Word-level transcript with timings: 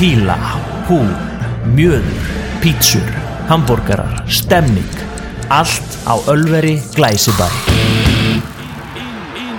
píla, 0.00 0.32
hú, 0.88 0.96
mjöður, 1.76 2.28
pítsur, 2.62 3.08
hambúrgarar, 3.50 4.22
stemning, 4.32 4.94
allt 5.52 5.98
á 6.08 6.16
Ölveri 6.32 6.78
Glæsibæ. 6.96 7.44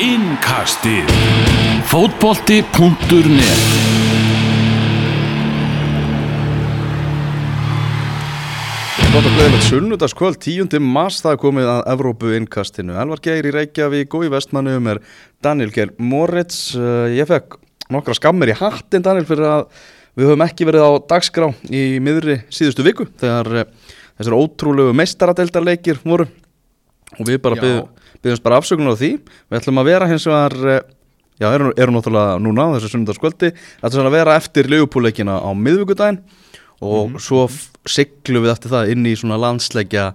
Innkastið 0.01 1.05
Fótbolti.net 1.85 3.61
Gótt 9.13 9.21
og 9.21 9.37
gleðilegt 9.37 9.69
sunnudagskvöld, 9.69 10.41
10. 10.41 10.81
mars, 10.81 11.21
það 11.21 11.37
er 11.37 11.41
komið 11.45 11.71
að 11.77 11.85
Evrópu 11.93 12.35
innkastinu. 12.41 12.97
Elvar 12.97 13.21
Geir 13.21 13.45
í 13.45 13.53
Reykjavík 13.59 14.17
og 14.17 14.25
í 14.25 14.33
vestmannum 14.33 14.89
er 14.89 15.05
Daniel 15.37 15.69
Geir 15.69 15.93
Moritz. 16.01 16.71
Uh, 16.73 17.11
ég 17.13 17.29
fekk 17.29 17.61
nokkra 17.93 18.17
skammir 18.17 18.55
í 18.55 18.57
hattin, 18.57 19.05
Daniel, 19.05 19.29
fyrir 19.29 19.51
að 19.53 19.67
við 20.17 20.27
höfum 20.27 20.43
ekki 20.45 20.67
verið 20.67 20.83
á 20.87 20.91
dagskrá 21.13 21.49
í 21.71 21.99
miðri 22.03 22.41
síðustu 22.51 22.83
viku 22.85 23.07
þegar 23.21 23.49
uh, 23.63 23.67
þessar 24.19 24.37
ótrúlegu 24.37 24.95
meistaradeildarleikir 24.99 26.01
voru. 26.03 26.27
Og 27.19 27.27
við 27.27 27.41
bara 27.43 27.59
byggjumst 28.21 28.43
bara 28.45 28.59
afsökunar 28.61 28.95
á 28.95 28.99
því. 28.99 29.11
Við 29.49 29.59
ætlum 29.61 29.81
að 29.81 29.89
vera 29.91 30.09
hins 30.11 30.27
vegar, 30.29 30.55
uh, 30.61 30.81
já, 31.41 31.47
erum, 31.51 31.71
erum 31.75 31.97
náttúrulega 31.97 32.37
núna 32.43 32.67
á 32.69 32.73
þessu 32.75 32.91
sunnudagskvöldi, 32.93 33.49
ætlum 33.81 34.07
að 34.11 34.15
vera 34.19 34.35
eftir 34.39 34.69
leifupúleikina 34.71 35.39
á 35.41 35.49
miðvikudaginn. 35.55 36.21
Og 36.81 37.17
svo 37.21 37.45
f- 37.47 37.71
siglum 37.89 38.45
við 38.45 38.53
eftir 38.55 38.71
það 38.73 38.93
inn 38.95 39.05
í 39.05 39.15
svona 39.19 39.37
landsleikja 39.41 40.11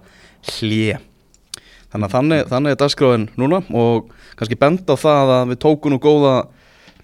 hlje 0.57 0.97
þannig 1.93 2.11
þannig, 2.11 2.41
þannig 2.51 2.73
er 2.75 2.79
dagskráin 2.81 3.27
núna. 3.39 3.61
Og 3.71 4.09
kannski 4.35 4.57
benda 4.59 4.95
á 4.95 4.99
það 4.99 5.31
að 5.37 5.53
við 5.53 5.59
tókum 5.63 5.93
nú 5.93 5.99
góða 6.03 6.33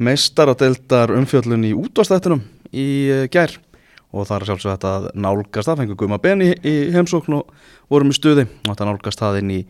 meistaradeildar 0.03 1.13
umfjöllun 1.15 1.63
í 1.69 1.71
útvástættunum 1.77 2.41
í 2.73 2.87
uh, 3.13 3.21
gær. 3.33 3.55
Og 4.13 4.27
það 4.29 4.35
er 4.35 4.47
sjálfsög 4.49 4.73
þetta 4.75 4.89
að 4.97 5.05
nálgast 5.25 5.69
það. 5.69 5.79
Fengum 5.81 5.99
Guðma 6.01 6.19
Ben 6.21 6.43
í, 6.45 6.51
í 6.53 6.73
heimsókn 6.93 7.39
og 7.39 7.69
vorum 7.89 8.13
í 8.13 8.17
stuði. 8.17 8.45
Og 8.65 8.73
þetta 8.73 8.89
nálgast 8.89 9.23
það 9.23 9.39
inn, 9.39 9.53
í, 9.55 9.61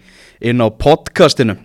inn 0.52 0.64
á 0.64 0.68
podcastinu. 0.68 1.56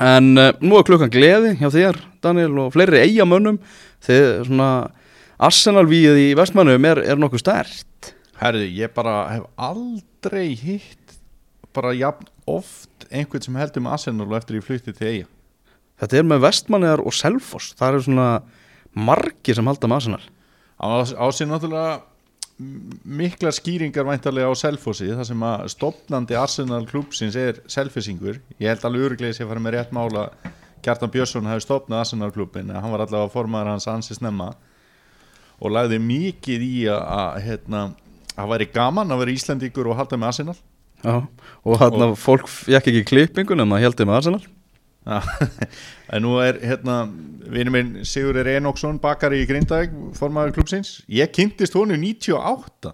En 0.00 0.30
uh, 0.38 0.52
nú 0.62 0.78
er 0.78 0.86
klukkan 0.86 1.12
gleði 1.12 1.56
hjá 1.58 1.68
þér 1.74 1.98
Daniel 2.22 2.52
og 2.62 2.74
fleiri 2.76 3.02
eigamönnum 3.02 3.58
þegar 4.04 4.46
svona 4.46 4.70
Arsenal-víð 5.40 6.20
í 6.20 6.28
vestmannum 6.38 6.86
er, 6.86 7.00
er 7.02 7.20
nokkuð 7.20 7.42
stert 7.42 8.12
Herðu, 8.40 8.68
ég 8.76 8.92
bara 8.94 9.16
hef 9.32 9.48
aldrei 9.60 10.54
hitt 10.56 11.16
bara 11.74 11.90
jafn 11.96 12.28
oft 12.50 13.08
einhvern 13.10 13.44
sem 13.44 13.58
heldur 13.58 13.84
með 13.84 13.96
Arsenal 13.96 14.28
og 14.28 14.38
eftir 14.38 14.60
ég 14.60 14.66
flutti 14.66 14.94
til 14.94 15.08
eiga 15.10 15.30
Þetta 16.00 16.16
er 16.16 16.24
með 16.24 16.44
vestmanniðar 16.46 17.02
og 17.04 17.12
selfoss. 17.12 17.74
Það 17.76 17.90
eru 17.90 18.04
svona 18.06 18.28
margir 18.96 19.58
sem 19.58 19.66
halda 19.68 19.90
með 19.90 19.98
Arsenal 19.98 20.22
á, 20.80 21.26
sér 21.36 21.48
náttúrulega 21.50 22.00
m- 22.60 22.96
miklar 23.04 23.52
skýringar 23.56 24.06
væntarlega 24.08 24.48
á 24.48 24.54
Selfossi 24.56 25.10
þar 25.12 25.28
sem 25.28 25.44
að 25.44 25.66
stopnandi 25.74 26.36
Arsenal 26.40 26.86
klúpsins 26.88 27.36
er 27.36 27.60
selfisingur 27.70 28.40
ég 28.60 28.68
held 28.72 28.84
alveg 28.88 29.06
öruglega 29.10 29.36
að 29.44 29.50
fara 29.52 29.64
með 29.66 29.76
rétt 29.76 29.92
mála 29.96 30.26
Kjartan 30.80 31.10
Björnsson 31.12 31.44
hafi 31.50 31.66
stopnað 31.66 32.00
Arsenal 32.06 32.30
klúbin 32.32 32.70
en 32.72 32.80
hann 32.80 32.92
var 32.94 33.04
allavega 33.04 33.32
formaður 33.34 33.74
hans 33.74 33.88
ansi 33.92 34.16
snemma 34.16 34.54
og 35.60 35.74
lagði 35.76 35.98
mikið 36.00 36.62
í 36.64 36.76
að, 36.88 37.02
að 37.20 37.42
hérna, 37.44 37.80
væri 38.54 38.66
gaman 38.72 39.12
að 39.12 39.18
vera 39.24 39.34
Íslandíkur 39.36 39.90
og 39.92 39.98
halda 39.98 40.16
með 40.16 40.30
Arsenal. 40.30 40.54
Já, 41.04 41.16
og 41.68 41.74
hann 41.82 42.04
að 42.06 42.14
fólk 42.20 42.48
fekk 42.48 42.88
ekki 42.88 43.02
klippingun 43.10 43.60
en 43.60 43.74
það 43.74 43.84
heldur 43.84 44.08
með 44.08 44.18
Arsenal 44.22 44.40
en 45.08 46.22
nú 46.24 46.34
er 46.44 46.58
hérna 46.60 47.02
vinur 47.50 47.72
minn 47.72 47.92
Sigurður 48.04 48.50
Enokksson 48.56 49.00
bakari 49.00 49.40
í 49.42 49.46
Grindavík, 49.48 49.94
formaður 50.18 50.58
klubsins 50.58 50.98
ég 51.08 51.32
kynntist 51.32 51.76
honu 51.78 51.96
98 51.96 52.92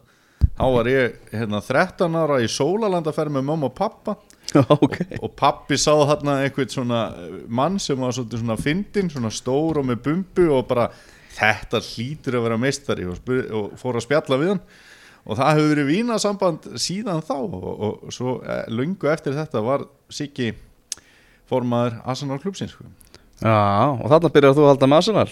þá 0.56 0.66
var 0.76 0.88
ég 0.88 1.18
hérna 1.34 1.60
13 1.64 2.20
ára 2.22 2.38
í 2.44 2.48
Sólalandaferð 2.50 3.34
með 3.36 3.48
mamma 3.50 3.70
og 3.70 3.76
pappa 3.76 4.16
Já, 4.54 4.62
ok. 4.68 4.98
Og 5.24 5.32
pappi 5.36 5.78
sá 5.80 5.92
þarna 6.06 6.40
einhvern 6.44 6.70
svona 6.70 7.00
mann 7.48 7.78
sem 7.82 7.98
var 8.00 8.14
svona 8.14 8.56
fyndin, 8.60 9.10
svona 9.10 9.32
stór 9.34 9.80
og 9.80 9.88
með 9.88 10.02
bumbu 10.06 10.48
og 10.54 10.66
bara 10.70 10.88
þetta 11.36 11.80
hlýtur 11.84 12.38
að 12.38 12.46
vera 12.46 12.60
meistari. 12.60 13.08
Og, 13.10 13.32
og 13.50 13.74
fór 13.80 13.98
að 13.98 14.06
spjalla 14.06 14.38
við 14.40 14.52
hann. 14.54 14.62
Og 15.26 15.40
það 15.40 15.52
hefur 15.56 15.72
verið 15.72 15.90
vínasamband 15.90 16.68
síðan 16.78 17.24
þá 17.26 17.36
og, 17.40 17.66
og 17.66 18.14
svo 18.14 18.36
eh, 18.46 18.62
löngu 18.70 19.10
eftir 19.10 19.34
þetta 19.34 19.62
var 19.66 19.88
Siggi 20.12 20.52
formaður 21.50 21.98
Arsenal 22.04 22.38
klubsins 22.42 22.74
sko. 22.74 22.86
Já, 23.42 23.56
og 23.92 24.06
þarna 24.10 24.32
byrjar 24.32 24.56
þú 24.56 24.64
að 24.64 24.70
halda 24.72 24.90
með 24.90 25.02
Arsenal? 25.02 25.26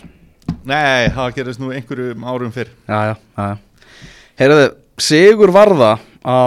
Nei, 0.65 1.11
það 1.15 1.37
gerist 1.39 1.63
nú 1.63 1.71
einhverjum 1.73 2.27
árum 2.29 2.53
fyrr. 2.55 2.73
Já, 2.89 3.13
já, 3.13 3.15
já. 3.39 3.95
Heyrðu, 4.41 4.67
Sigur 5.01 5.53
Varða 5.55 5.95
á 6.25 6.41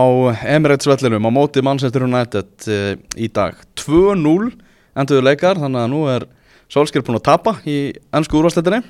Emirates 0.48 0.88
vellinum 0.90 1.28
á 1.28 1.32
móti 1.34 1.64
Manchester 1.66 2.06
United 2.08 2.70
uh, 2.72 2.94
í 3.18 3.30
dag. 3.34 3.58
2-0 3.80 4.52
enduðu 4.98 5.24
leikar 5.26 5.60
þannig 5.62 5.84
að 5.84 5.94
nú 5.94 6.04
er 6.12 6.28
Solskjær 6.72 7.06
búin 7.08 7.20
að 7.20 7.28
tapa 7.30 7.54
í 7.70 7.78
ennsku 8.16 8.40
úrvarsleitinni 8.40 8.82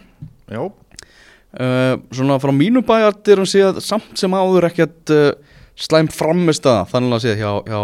Já, 0.50 0.62
uh, 0.64 1.94
svona 2.16 2.40
frá 2.42 2.54
mínu 2.56 2.82
bæjartir 2.88 3.44
og 3.44 3.50
séð 3.50 3.82
samt 3.86 4.18
sem 4.18 4.34
áður 4.34 4.70
ekkert 4.72 5.14
uh, 5.14 5.30
slæm 5.78 6.10
framist 6.10 6.66
að 6.70 6.88
þannig 6.94 7.18
að 7.18 7.26
séð 7.26 7.44
hjá, 7.44 7.52
hjá 7.68 7.82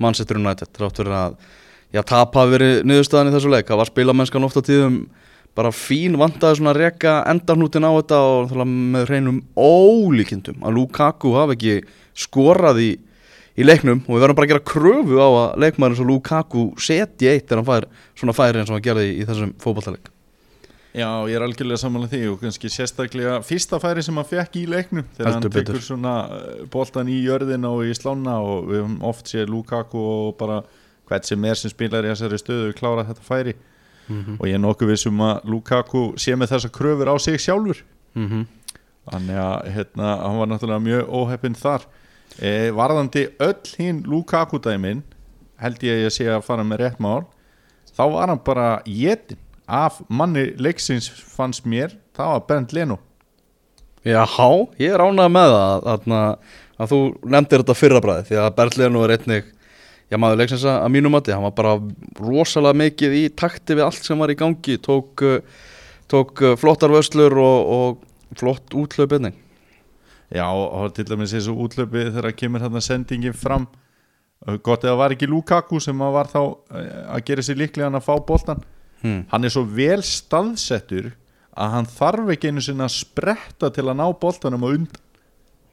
Manchester 0.00 0.40
United 0.40 0.72
þrátt 0.76 1.02
fyrir 1.02 1.16
að 1.18 1.36
já, 1.96 2.02
tap 2.06 2.36
hafi 2.36 2.52
verið 2.54 2.74
niðurstaðan 2.86 3.30
í 3.30 3.34
þessu 3.36 3.52
leik. 3.52 3.70
Það 3.70 3.80
var 3.82 3.90
spilamennskan 3.90 4.46
ofta 4.46 4.62
tíðum 4.66 4.98
bara 5.56 5.72
fín 5.72 6.18
vandaði 6.20 6.58
svona 6.58 6.74
að 6.74 6.82
reka 6.82 7.16
endarnútin 7.32 7.86
á 7.88 7.96
þetta 7.96 8.18
og 8.28 8.50
þálega 8.50 8.66
með 8.96 9.06
hreinum 9.08 9.38
ólíkindum 9.56 10.66
að 10.68 10.76
Lukaku 10.76 11.32
hafi 11.32 11.56
ekki 11.56 11.76
skorað 12.26 12.82
í, 12.84 12.90
í 13.56 13.64
leiknum. 13.64 14.02
Og 14.04 14.18
við 14.18 14.26
verðum 14.26 14.38
bara 14.38 14.50
að 14.50 14.52
gera 14.52 14.66
kröfu 14.72 15.16
á 15.16 15.28
að 15.30 15.56
leikmaður 15.64 15.96
eins 15.96 16.04
og 16.04 16.10
Lukaku 16.12 16.66
setji 16.76 17.32
eitt 17.32 17.48
þegar 17.48 17.62
hann 17.62 17.70
fær 17.70 17.88
svona 18.20 18.36
færi 18.36 18.60
eins 18.60 18.68
og 18.68 18.76
hann 18.76 18.84
gerði 18.84 19.08
í, 19.08 19.16
í 19.22 19.26
þessum 19.30 19.56
fótballtaleik 19.64 20.12
Já, 20.96 21.10
ég 21.28 21.36
er 21.36 21.44
algjörlega 21.44 21.76
samanlega 21.76 22.14
því 22.14 22.28
og 22.32 22.36
kannski 22.40 22.70
sérstaklega 22.72 23.34
fyrsta 23.44 23.76
færi 23.82 24.00
sem 24.04 24.16
hann 24.16 24.28
fekk 24.30 24.54
í 24.56 24.62
leiknum 24.72 25.04
þegar 25.18 25.26
Heldur 25.26 25.34
hann 25.34 25.44
tekur 25.44 25.58
betur. 25.58 25.82
svona 25.84 26.12
eh, 26.32 26.62
boltan 26.72 27.10
í 27.12 27.18
jörðina 27.20 27.68
og 27.68 27.82
í 27.84 27.92
slána 27.96 28.38
og 28.40 28.70
við 28.70 28.80
höfum 28.80 28.94
oft 29.04 29.28
séð 29.28 29.52
Lukaku 29.52 30.00
og 30.00 30.30
bara 30.40 30.62
hvert 31.08 31.26
sem 31.28 31.44
er 31.44 31.54
sem 31.54 31.70
spilar 31.70 32.04
í 32.04 32.12
þessari 32.12 32.38
stöðu 32.42 32.76
klára 32.78 33.06
þetta 33.08 33.26
færi 33.26 33.54
Mhm. 34.08 34.36
og 34.38 34.46
ég 34.46 34.54
er 34.54 34.62
nokkuð 34.62 34.90
vissum 34.92 35.18
að 35.18 35.48
Lukaku 35.50 36.02
sé 36.16 36.36
með 36.38 36.52
þessa 36.54 36.70
kröfur 36.70 37.10
á 37.10 37.14
sig 37.18 37.40
sjálfur 37.40 37.82
mm 38.14 38.28
-hmm. 38.28 38.46
þannig 39.10 39.36
að 39.36 39.72
hérna, 39.74 40.06
hann 40.22 40.38
var 40.38 40.46
náttúrulega 40.46 40.82
mjög 40.82 41.08
óheppinn 41.08 41.54
þar 41.54 41.82
e, 42.38 42.70
varðandi 42.70 43.28
öll 43.40 43.66
hinn 43.78 44.04
Lukaku 44.06 44.58
dæmin 44.58 45.02
held 45.58 45.82
ég 45.82 45.92
að 45.92 46.04
ég 46.04 46.12
sé 46.12 46.24
að 46.28 46.44
fara 46.44 46.62
með 46.62 46.78
rétt 46.78 47.00
mál 47.00 47.24
þá 47.96 48.12
var 48.12 48.28
hann 48.28 48.40
bara 48.44 48.82
jetin 48.86 49.38
af 49.66 50.00
manni 50.08 50.54
leiksins 50.56 51.10
fannst 51.10 51.66
mér, 51.66 51.96
það 52.14 52.26
var 52.26 52.40
Bernd 52.46 52.72
Leno 52.72 52.98
Já, 54.04 54.22
ég 54.78 54.94
er 54.94 55.00
ánægð 55.02 55.32
með 55.34 55.50
það 55.50 55.82
að, 55.82 56.08
að, 56.12 56.38
að 56.78 56.90
þú 56.92 56.98
nefndir 57.24 57.58
þetta 57.58 57.74
fyrra 57.74 58.00
bræði 58.00 58.22
því 58.28 58.36
að 58.38 58.54
Berlinu 58.54 59.02
er 59.02 59.18
einnig 59.18 59.44
já 60.10 60.18
maður 60.20 60.42
leiksins 60.42 60.66
að 60.66 60.82
að 60.84 60.92
mínum 60.96 61.16
mati 61.16 61.34
hann 61.34 61.46
var 61.46 61.56
bara 61.56 61.76
rosalega 62.20 62.80
mikið 62.82 63.16
í 63.20 63.24
takti 63.34 63.78
við 63.78 63.86
allt 63.86 64.06
sem 64.06 64.20
var 64.22 64.32
í 64.32 64.38
gangi 64.38 64.78
tók, 64.82 65.24
uh, 65.26 65.64
tók 66.10 66.44
uh, 66.44 66.54
flottar 66.60 66.94
vöslur 66.94 67.34
og, 67.42 67.72
og 67.78 68.38
flott 68.38 68.74
útlöp 68.74 69.16
einnig. 69.16 69.34
Já, 70.34 70.46
og 70.50 70.90
til 70.94 71.06
dæmis 71.06 71.34
þessu 71.34 71.54
útlöpi 71.54 72.08
þegar 72.10 72.34
kemur 72.34 72.64
hérna 72.64 72.82
sendingin 72.82 73.36
fram 73.36 73.68
Uh, 74.44 74.58
gott 74.60 74.84
eða 74.84 74.98
var 75.00 75.14
ekki 75.14 75.26
Lukaku 75.30 75.78
sem 75.80 76.00
að 76.04 76.12
var 76.12 76.28
þá 76.28 76.40
að 76.76 77.22
gera 77.24 77.44
sér 77.46 77.56
líklega 77.56 77.86
hann 77.88 77.96
að 77.96 78.04
fá 78.04 78.18
boltan 78.28 78.58
hmm. 79.00 79.22
hann 79.30 79.48
er 79.48 79.54
svo 79.54 79.62
vel 79.64 80.02
staðsettur 80.04 81.14
að 81.56 81.72
hann 81.72 81.88
þarf 81.88 82.32
ekki 82.34 82.52
einu 82.52 82.64
sinna 82.64 82.84
að 82.84 82.98
spretta 82.98 83.70
til 83.72 83.86
að 83.86 83.96
ná 83.96 84.04
boltanum 84.20 84.66
á 84.66 84.68
undan. 84.68 85.04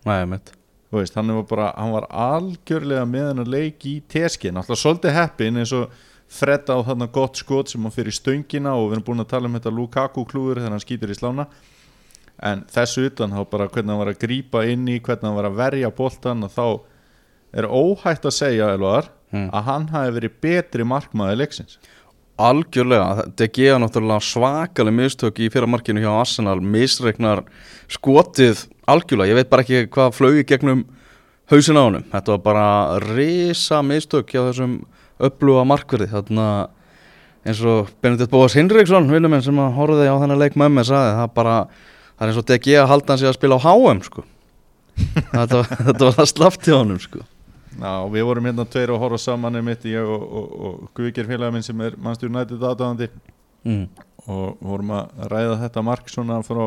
Nei, 0.08 0.22
mitt 0.32 0.54
Þú 0.56 0.63
veist, 1.02 1.16
hann 1.16 1.34
var 1.36 1.46
bara, 1.50 1.68
hann 1.78 1.94
var 1.96 2.08
algjörlega 2.10 3.06
með 3.10 3.28
hann 3.32 3.44
að 3.46 3.54
leik 3.54 3.86
í 3.90 3.96
teskin, 4.12 4.58
alltaf 4.58 4.78
svolítið 4.80 5.16
heppin 5.18 5.58
eins 5.62 5.74
og 5.74 5.90
Fred 6.34 6.66
á 6.70 6.78
þarna 6.82 7.08
gott 7.14 7.38
skot 7.38 7.70
sem 7.70 7.84
hann 7.86 7.94
fyrir 7.94 8.16
stöngina 8.16 8.72
og 8.74 8.88
við 8.90 8.96
erum 8.98 9.06
búin 9.06 9.22
að 9.22 9.30
tala 9.36 9.50
um 9.50 9.58
þetta 9.60 9.74
Lukaku 9.74 10.24
klúður 10.26 10.62
þegar 10.64 10.74
hann 10.74 10.82
skýtur 10.82 11.12
í 11.14 11.18
slána. 11.18 11.46
En 12.42 12.64
þessu 12.74 13.06
utan 13.12 13.36
þá 13.36 13.44
bara 13.52 13.68
hvernig 13.70 13.94
hann 13.94 14.02
var 14.02 14.10
að 14.14 14.22
grípa 14.24 14.64
inn 14.66 14.88
í, 14.90 14.98
hvernig 15.00 15.28
hann 15.30 15.38
var 15.38 15.50
að 15.52 15.60
verja 15.60 15.92
boltan 15.94 16.44
og 16.48 16.52
þá 16.56 16.66
er 17.54 17.68
óhætt 17.70 18.26
að 18.26 18.38
segja 18.40 18.72
Elvar, 18.74 19.12
Hmm. 19.34 19.50
að 19.50 19.64
hann 19.66 19.88
hafi 19.90 20.12
verið 20.14 20.34
betri 20.46 20.84
markmaði 20.86 21.38
leiksins. 21.40 21.78
Algjörlega, 22.38 23.24
þetta 23.24 23.48
geða 23.58 23.80
náttúrulega 23.82 24.26
svakaleg 24.28 24.94
mistök 24.94 25.40
í 25.42 25.50
fyrra 25.50 25.70
markinu 25.70 26.04
hjá 26.04 26.12
Arsenal. 26.20 26.60
Misreiknar 26.62 27.42
skotið 27.90 28.68
algjörlega, 28.90 29.32
ég 29.32 29.40
veit 29.40 29.50
bara 29.52 29.66
ekki 29.66 29.88
hvað 29.94 30.16
flög 30.18 30.40
í 30.42 30.46
gegnum 30.48 30.84
hausin 31.52 31.80
á 31.80 31.84
honum. 31.84 32.06
Þetta 32.12 32.36
var 32.36 32.44
bara 32.46 32.68
risa 33.04 33.82
mistök 33.86 34.32
hjá 34.34 34.42
þessum 34.50 34.78
uppluga 35.24 35.66
markverði. 35.68 36.10
Þarna 36.12 36.48
eins 37.44 37.64
og 37.68 37.92
Benedikt 38.04 38.32
Bóas 38.32 38.56
Hinriksson 38.58 39.10
vinnuminn 39.12 39.44
sem 39.44 39.60
að 39.60 39.76
horfði 39.78 40.08
á 40.08 40.16
þennan 40.22 40.40
leik 40.40 40.56
með 40.60 40.78
mig 40.78 40.88
sagði 40.88 41.18
það 41.20 41.34
bara 41.36 41.58
það 41.68 42.24
er 42.24 42.32
eins 42.32 42.40
og 42.40 42.48
DG 42.50 42.78
að 42.80 42.90
halda 42.94 43.12
hann 43.14 43.22
sig 43.22 43.30
að 43.30 43.38
spila 43.38 43.60
á 43.60 43.66
HM 43.66 44.02
sko. 44.08 44.24
Þetta, 45.34 45.58
var- 45.58 45.70
þetta 45.74 46.06
var 46.06 46.18
það 46.20 46.28
slaft 46.30 46.68
hjá 46.68 46.76
honum 46.78 47.00
sko. 47.02 47.24
Já, 47.74 47.94
við 48.14 48.26
vorum 48.30 48.46
hérna 48.46 48.66
tveir 48.70 48.92
að 48.94 49.00
horfa 49.02 49.18
saman 49.18 49.58
einmitt, 49.58 49.86
ég 49.90 50.06
og, 50.06 50.24
og, 50.24 50.50
og 50.54 50.90
Guðger 50.94 51.26
félagin 51.26 51.56
minn 51.56 51.66
sem 51.66 51.80
er 51.82 51.96
Manchester 51.98 52.30
United 52.30 52.62
aðdáðandi 52.70 53.08
mm. 53.66 53.86
og 54.30 54.60
vorum 54.62 54.92
að 54.94 55.24
ræða 55.32 55.56
þetta 55.64 55.84
mark 55.88 56.12
svona 56.14 56.38
frá 56.46 56.62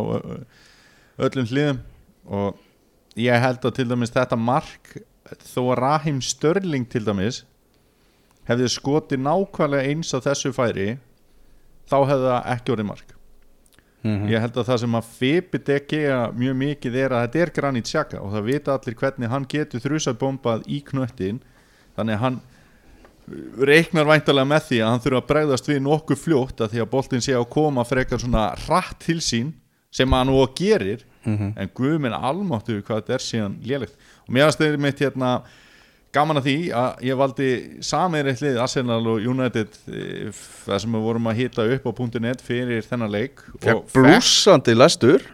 öllum 1.22 1.46
hliðum 1.46 1.78
og 2.26 2.56
ég 3.16 3.42
held 3.42 3.64
að 3.64 3.76
til 3.78 3.88
dæmis 3.90 4.14
þetta 4.14 4.38
mark 4.38 4.96
þó 5.42 5.60
að 5.72 5.78
Rahim 5.80 6.22
Störling 6.22 6.86
til 6.90 7.04
dæmis 7.06 7.44
hefði 8.46 8.70
skotið 8.70 9.22
nákvæmlega 9.26 9.90
eins 9.90 10.14
á 10.14 10.18
þessu 10.22 10.52
færi 10.54 10.96
þá 11.90 11.98
hefði 12.10 12.26
það 12.30 12.50
ekki 12.54 12.74
orðið 12.74 12.90
mark. 12.92 13.12
Mm 14.06 14.28
ég 14.30 14.42
held 14.42 14.56
að 14.60 14.68
það 14.68 14.82
sem 14.82 14.94
að 14.94 15.06
Fibi 15.18 15.58
DG 15.66 16.02
mjög 16.36 16.58
mikið 16.60 16.98
er 17.02 17.14
að 17.16 17.24
þetta 17.24 17.40
er 17.42 17.52
Granit 17.56 17.88
Xhaka 17.88 18.20
og 18.22 18.34
það 18.34 18.44
vita 18.50 18.74
allir 18.76 18.94
hvernig 19.00 19.32
hann 19.32 19.46
getur 19.48 19.82
þrjusað 19.82 20.18
bombað 20.20 20.62
í 20.70 20.78
knöttin 20.86 21.40
þannig 21.96 22.14
að 22.14 22.22
hann 22.22 22.38
reiknar 23.58 24.06
væntalega 24.06 24.46
með 24.46 24.66
því 24.68 24.80
að 24.82 24.90
hann 24.92 25.02
þurfa 25.02 25.22
að 25.22 25.28
bregðast 25.32 25.68
við 25.68 25.80
nokkuð 25.82 26.20
fljótt 26.22 26.60
að 26.62 26.70
því 26.74 26.82
að 26.84 26.90
boltin 26.92 27.24
sé 27.24 27.34
að 27.34 27.48
koma 27.50 27.84
frekar 27.84 28.22
svona 28.22 28.44
rætt 28.68 29.00
til 29.02 29.18
sín 29.24 29.54
sem 29.90 30.12
hann 30.14 30.30
og 30.30 30.54
gerir 30.58 31.02
Mhm. 31.26 31.52
en 31.56 31.70
guð 31.74 32.00
minn 32.00 32.16
almáttu 32.16 32.80
hvað 32.80 33.02
þetta 33.02 33.14
er 33.14 33.24
síðan 33.26 33.56
lélegt. 33.66 33.94
Og 34.26 34.34
mér 34.34 34.48
aðstöður 34.48 34.82
mitt 34.86 34.98
hérna 35.04 35.30
gaman 36.16 36.40
að 36.40 36.46
því 36.48 36.56
að 36.72 37.06
ég 37.06 37.20
valdi 37.20 37.48
sameirið 37.84 38.42
hlið 38.42 38.60
Arsenal 38.62 39.00
og 39.12 39.26
United 39.26 39.78
eh, 39.92 40.30
það 40.66 40.82
sem 40.84 40.96
við 40.96 41.06
vorum 41.08 41.30
að 41.30 41.40
hita 41.42 41.66
upp 41.76 41.88
á 41.90 41.92
.net 42.20 42.44
fyrir 42.44 42.86
þennan 42.86 43.12
leik. 43.12 43.42
Fekk 43.60 43.92
blúsandi 43.92 44.76
lestur 44.76 45.26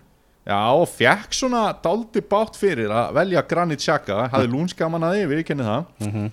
Já, 0.43 0.59
og 0.75 0.89
fekk 0.91 1.37
svona 1.39 1.69
dálti 1.85 2.19
bátt 2.27 2.57
fyrir 2.59 2.91
að 2.91 3.13
velja 3.15 3.45
Granit 3.47 3.83
Xhaka. 3.83 4.25
Hafði 4.33 4.49
lúnskaman 4.51 5.05
að 5.07 5.21
því, 5.21 5.27
við 5.31 5.43
kennum 5.47 5.69
það. 5.69 5.85
Mhm. 6.03 6.31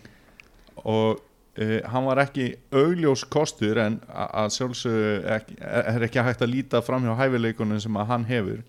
og 0.79 1.19
uh, 1.59 1.79
hann 1.91 2.05
var 2.07 2.21
ekki 2.23 2.53
augljós 2.71 3.25
kostur 3.27 3.77
en 3.83 3.99
að 4.07 4.53
sjálfsög 4.55 5.25
ekki, 5.35 5.57
er 5.59 6.05
ekki 6.07 6.23
hægt 6.23 6.43
að 6.45 6.53
líta 6.53 6.81
fram 6.81 7.03
hjá 7.03 7.17
hæfileikunum 7.19 7.81
sem 7.83 7.97
að 7.99 8.13
hann 8.13 8.27
hefur 8.29 8.61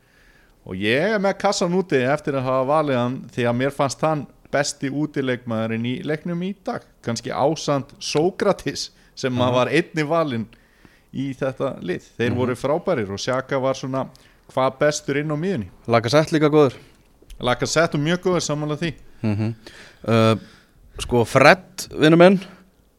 og 0.64 0.76
ég 0.76 1.16
er 1.16 1.22
með 1.22 1.38
kassan 1.40 1.74
úti 1.76 2.00
eftir 2.04 2.36
að 2.38 2.46
hafa 2.48 2.68
valið 2.68 3.00
hann 3.00 3.16
því 3.34 3.48
að 3.48 3.58
mér 3.62 3.74
fannst 3.74 4.04
hann 4.04 4.26
besti 4.50 4.90
útileikmaðurinn 4.90 5.86
í 5.86 5.94
leiknum 6.06 6.42
í 6.42 6.54
dag. 6.66 6.84
Kannski 7.06 7.30
ásand 7.30 7.94
Sókratis 8.02 8.90
sem 9.14 9.34
uh 9.34 9.52
var 9.54 9.70
einni 9.70 10.04
valinn 10.06 10.46
í 11.12 11.32
þetta 11.34 11.76
lið, 11.82 12.04
þeir 12.18 12.36
voru 12.38 12.54
frábærir 12.54 13.10
og 13.10 13.18
Xhaka 13.18 13.58
var 13.58 13.74
svona 13.74 14.04
hvað 14.50 14.78
bestur 14.78 15.18
inn 15.18 15.30
á 15.30 15.36
miðunni 15.38 15.70
Laka 15.90 16.10
sett 16.10 16.30
líka 16.30 16.50
góður. 16.50 16.76
Laka 17.40 17.66
sett 17.66 17.94
og 17.94 18.02
mjög 18.02 18.22
góður 18.26 18.46
samanlega 18.46 18.80
því. 18.84 18.94
Mm 19.22 19.54
uh, 20.08 20.36
Sko 21.00 21.24
Fred, 21.24 21.86
vinnu 21.96 22.16
minn 22.20 22.36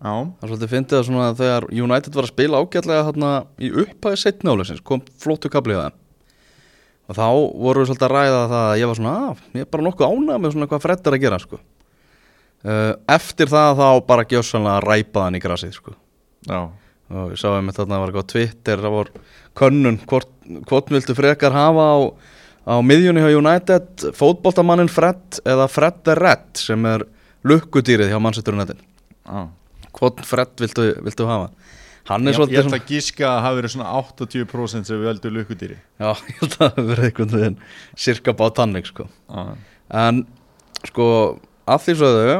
Já, 0.01 0.09
Það 0.09 0.41
er 0.41 0.49
svolítið 0.49 0.71
fyndið 0.71 1.09
að 1.21 1.35
þegar 1.37 1.65
United 1.69 2.15
var 2.15 2.25
að 2.25 2.31
spila 2.31 2.61
ágætlega 2.61 3.33
í 3.61 3.69
upphæði 3.83 4.17
setni 4.17 4.49
álegsins 4.49 4.81
kom 4.81 5.03
flottu 5.21 5.51
kaplið 5.53 5.77
það 5.77 6.00
og 7.11 7.17
þá 7.17 7.27
voru 7.59 7.81
við 7.81 7.89
svolítið 7.89 8.07
að 8.07 8.13
ræða 8.15 8.41
það 8.51 8.65
að 8.65 8.77
ég 8.79 8.89
var 8.89 8.99
svona 8.99 9.13
að 9.27 9.41
ég 9.57 9.65
er 9.65 9.71
bara 9.75 9.85
nokkuð 9.87 10.11
ánægð 10.15 10.41
með 10.43 10.53
svona 10.55 10.67
hvað 10.71 10.83
Fred 10.85 11.07
er 11.09 11.17
að 11.17 11.23
gera 11.25 11.39
sko. 11.41 11.59
uh, 12.63 12.91
Eftir 13.15 13.51
það 13.51 13.81
þá 13.81 13.87
bara 14.07 14.27
gjósanlega 14.31 14.83
ræpaði 14.85 15.25
hann 15.25 15.39
í 15.39 15.43
grasið 15.43 15.73
sko. 15.75 15.95
og 17.11 17.33
ég 17.33 17.41
sá 17.41 17.47
einmitt 17.51 17.75
þarna 17.75 17.97
að 17.97 18.03
var 18.03 18.11
eitthvað 18.11 18.29
Twitter 18.31 18.83
það 18.85 18.95
var 18.95 19.09
könnun 19.59 19.97
hvort, 20.07 20.31
hvort 20.69 20.93
viltu 20.93 21.15
frekar 21.17 21.55
hafa 21.55 21.87
á, 21.91 21.97
á 22.71 22.75
miðjunni 22.79 23.25
hjá 23.25 23.35
United 23.35 24.05
fótboltamannin 24.15 24.91
Fred 24.91 25.41
eða 25.43 25.67
Fred 25.71 25.99
the 26.07 26.15
Red 26.15 26.61
sem 26.61 26.87
er 26.87 27.03
lukkudýrið 27.43 28.13
hjá 28.13 28.19
já. 28.21 29.41
hvort 29.91 30.23
Fred 30.23 30.55
viltu, 30.63 30.87
viltu 31.03 31.27
hafa 31.27 31.51
hann 32.09 32.25
er 32.25 32.31
Ég, 32.31 32.33
ég 32.33 32.39
svolítið 32.39 32.61
ætla 32.61 32.79
að 32.79 32.89
gíska 32.89 33.27
að 33.27 33.41
hafa 33.45 33.57
verið 33.59 33.73
svona 33.75 33.91
80% 33.99 34.89
sem 34.89 34.97
við 34.97 35.09
veldum 35.09 35.35
lukkudýri. 35.37 35.77
Já, 36.01 36.09
ég 36.29 36.39
held 36.41 36.55
að 36.57 36.63
það 36.63 36.89
verið 36.91 37.07
einhvern 37.09 37.35
veginn 37.35 37.59
cirka 38.05 38.35
bát 38.37 38.57
tannig 38.57 38.89
sko. 38.89 39.07
Já, 39.29 39.43
en 40.01 40.23
sko 40.87 41.07
að 41.69 41.85
því 41.85 41.97
sögðu 42.01 42.39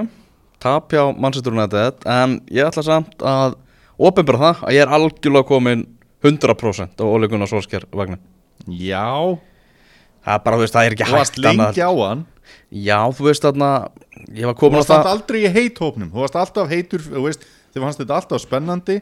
tap 0.62 0.94
hjá 0.94 1.04
Manchester 1.18 1.56
United 1.56 2.10
en 2.10 2.40
ég 2.54 2.68
ætla 2.70 2.86
samt 2.86 3.26
að 3.26 3.56
ofinbara 4.02 4.42
það 4.42 4.66
að 4.66 4.76
ég 4.78 4.86
er 4.86 4.98
algjörlega 4.98 5.50
komin 5.50 5.88
100% 6.26 7.02
á 7.02 7.06
óleikuna 7.06 7.48
Solskjær 7.50 7.88
vagnin 7.98 8.22
já. 8.66 9.38
Það 10.22 10.36
er 10.36 10.44
bara, 10.46 10.58
þú 10.58 10.62
veist, 10.62 10.76
það 10.76 10.86
er 10.86 10.96
ekki 10.96 11.08
þú 11.08 11.16
varst 11.18 11.34
hægt 11.34 11.46
lengi 11.48 11.82
á 11.82 11.92
hann. 11.98 12.20
Já, 12.70 12.98
þú 13.18 13.26
veist 13.26 13.46
þarna 13.46 13.70
ég 14.38 14.46
var 14.46 14.58
Þú 14.60 14.70
varst 14.76 14.94
alltaf 14.94 15.16
aldrei 15.16 15.40
í 15.42 15.50
heithópnum. 15.50 16.12
Þú 16.14 16.22
varst 16.22 16.38
alltaf 16.38 16.70
heitur, 16.70 17.02
þú 17.02 17.24
veist 17.26 17.48
Þið 17.72 17.86
fannst 17.86 18.02
þetta 18.02 18.18
alltaf 18.20 18.44
spennandi 18.44 18.98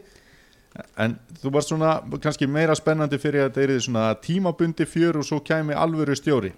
En 1.01 1.15
þú 1.41 1.51
varst 1.53 1.71
svona 1.71 1.95
kannski 2.21 2.47
meira 2.47 2.75
spennandi 2.77 3.17
fyrir 3.21 3.47
að 3.47 3.55
þetta 3.55 3.63
er 3.63 3.81
svona 3.83 4.03
tímabundi 4.21 4.85
fjör 4.87 5.19
og 5.21 5.25
svo 5.27 5.39
kæmi 5.45 5.73
alvöru 5.73 6.15
stjóri. 6.17 6.53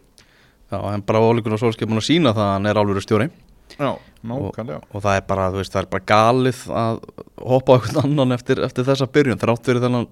Já, 0.72 0.80
en 0.94 1.04
bara 1.04 1.22
óleikuna 1.24 1.60
Solskjær 1.60 1.90
búin 1.90 2.00
að 2.00 2.08
sína 2.08 2.36
það 2.36 2.46
að 2.46 2.54
hann 2.56 2.70
er 2.70 2.80
alveg 2.80 3.04
stjóri. 3.04 3.30
Já, 3.78 3.92
nákvæmlega. 4.28 4.82
og 4.92 5.04
það 5.04 5.16
er 5.16 5.26
bara, 5.28 5.50
þú 5.52 5.60
veist, 5.62 5.74
það 5.74 5.82
er 5.82 5.90
bara 5.92 6.08
galið 6.12 6.62
að 6.82 7.02
hoppa 7.40 7.76
einhvern 7.78 8.00
annan 8.04 8.36
eftir, 8.36 8.62
eftir 8.64 8.88
þessa 8.88 9.08
byrjun, 9.08 9.40
þrátt 9.40 9.68
fyrir 9.68 9.84
þennan 9.86 10.08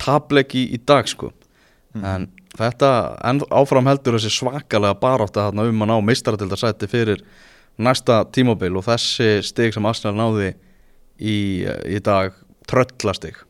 tableik 0.00 0.54
í, 0.54 0.64
í 0.74 0.78
dag, 0.86 1.10
sko. 1.10 1.32
En 1.94 2.28
þetta, 2.58 2.90
en 3.26 3.42
áfram 3.50 3.90
heldur 3.90 4.18
þessi 4.18 4.30
svakalega 4.34 4.98
barátta 5.00 5.48
þarna 5.48 5.66
um 5.70 5.82
að 5.84 5.90
ná 5.90 5.96
meistaratildasæti 6.06 6.90
fyrir 6.90 7.24
næsta 7.80 8.22
tímabil 8.34 8.76
og 8.78 8.86
þessi 8.86 9.40
stig 9.46 9.74
sem 9.74 9.86
Arsenal 9.86 10.16
náði 10.18 10.52
í, 11.18 11.66
í 11.66 11.98
dag 12.04 12.34
tröllastig 12.70 13.42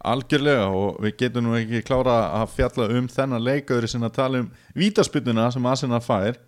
Algjörlega 0.00 0.70
og 0.72 1.02
við 1.04 1.16
getum 1.20 1.44
nú 1.44 1.58
ekki 1.58 1.82
klára 1.84 2.14
að 2.38 2.54
fjalla 2.54 2.86
um 2.96 3.08
þennan 3.12 3.44
leikaður 3.44 3.90
sem 3.92 4.06
að 4.06 4.14
tala 4.16 4.40
um 4.40 4.48
vítaspytuna 4.72 5.50
sem 5.52 5.66
Arsenal 5.68 6.00
fær. 6.00 6.38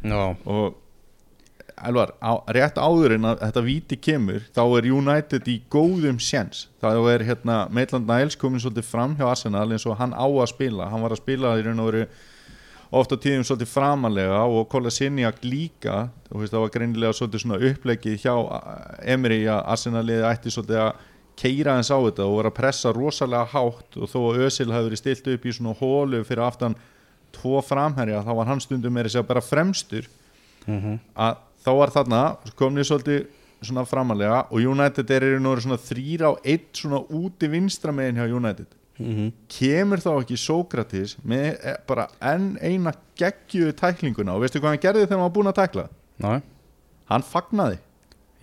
Já, 0.00 0.22
og 0.48 0.80
Elvar, 1.84 2.14
á, 2.22 2.38
rétt 2.54 2.78
áður 2.78 3.16
en 3.16 3.26
að 3.28 3.40
þetta 3.42 3.62
víti 3.66 3.96
kemur 4.00 4.44
þá 4.54 4.62
er 4.78 4.86
United 4.94 5.48
í 5.50 5.58
góðum 5.68 6.20
séns. 6.22 6.68
Þá 6.80 6.88
er 7.12 7.24
hérna 7.28 7.56
Maitland 7.68 8.08
Niles 8.08 8.38
komin 8.40 8.62
svolítið 8.62 8.88
fram 8.88 9.16
hjá 9.18 9.26
Arsenal 9.28 9.66
eins 9.68 9.84
og 9.84 9.98
hann 10.00 10.14
á 10.16 10.24
að 10.24 10.52
spila. 10.54 10.88
Hann 10.88 11.04
var 11.04 11.12
að 11.12 11.20
spila 11.20 11.56
í 11.58 11.64
raun 11.66 11.82
og 11.82 11.90
veru 11.90 12.06
ofta 12.94 13.18
tíðum 13.20 13.44
svolítið 13.44 13.72
framalega 13.74 14.44
og 14.46 14.68
Kolasiniak 14.72 15.42
líka. 15.44 16.06
Og 16.30 16.40
veist, 16.40 16.54
það 16.54 16.64
var 16.64 16.74
greinilega 16.78 17.18
svolítið 17.18 17.44
svona 17.44 17.60
upplegið 17.68 18.22
hjá 18.22 18.34
Emery 19.16 19.42
að 19.44 19.66
Arsenal-liði 19.74 20.30
ætti 20.30 20.54
svolítið 20.54 20.86
að 20.86 21.10
keira 21.38 21.76
eins 21.78 21.90
á 21.90 21.98
þetta 21.98 22.26
og 22.26 22.36
vera 22.38 22.50
að 22.52 22.58
pressa 22.58 22.92
rosalega 22.94 23.48
hátt 23.54 23.96
og 23.98 24.10
þó 24.10 24.18
að 24.30 24.42
Özil 24.46 24.70
hefði 24.70 24.88
verið 24.90 25.00
stilt 25.00 25.30
upp 25.34 25.46
í 25.46 25.54
svona 25.56 25.78
hólu 25.80 26.20
fyrir 26.26 26.44
aftan 26.46 26.76
tvo 27.34 27.58
framherja 27.66 28.22
þá 28.22 28.32
var 28.38 28.46
hann 28.52 28.62
stundum 28.62 28.94
með 28.94 29.08
þess 29.08 29.20
að 29.22 29.26
bara 29.32 29.42
fremstur. 29.42 30.06
Að 31.14 31.40
þá 31.64 31.70
var 31.80 31.90
þarna 31.94 32.22
komnið 32.58 32.88
svolítið 32.90 33.26
svona 33.64 33.84
framalega 33.88 34.44
og 34.52 34.60
United 34.60 35.10
er 35.10 35.24
í 35.24 35.40
náður 35.40 35.64
svona 35.64 35.80
þrýra 35.80 36.30
á 36.30 36.32
eitt 36.44 36.70
svona 36.76 37.00
úti 37.08 37.48
vinstra 37.48 37.92
megin 37.92 38.20
hjá 38.20 38.28
United. 38.28 38.66
Kemur 39.50 39.98
þá 39.98 40.10
ekki 40.20 40.36
Sókratis 40.38 41.16
með 41.26 41.46
eh, 41.66 41.78
bara 41.88 42.06
enn 42.22 42.52
eina 42.62 42.92
geggjuðu 43.18 43.72
tæklinguna 43.80 44.36
og 44.36 44.44
veistu 44.44 44.60
hvað 44.60 44.76
hann 44.76 44.82
gerði 44.84 45.06
þegar 45.08 45.18
hann 45.18 45.24
var 45.24 45.34
búinn 45.34 45.50
að 45.50 45.58
tækla? 45.58 45.86
Ná, 46.22 46.40
hann 47.10 47.24
fagnaði 47.26 47.80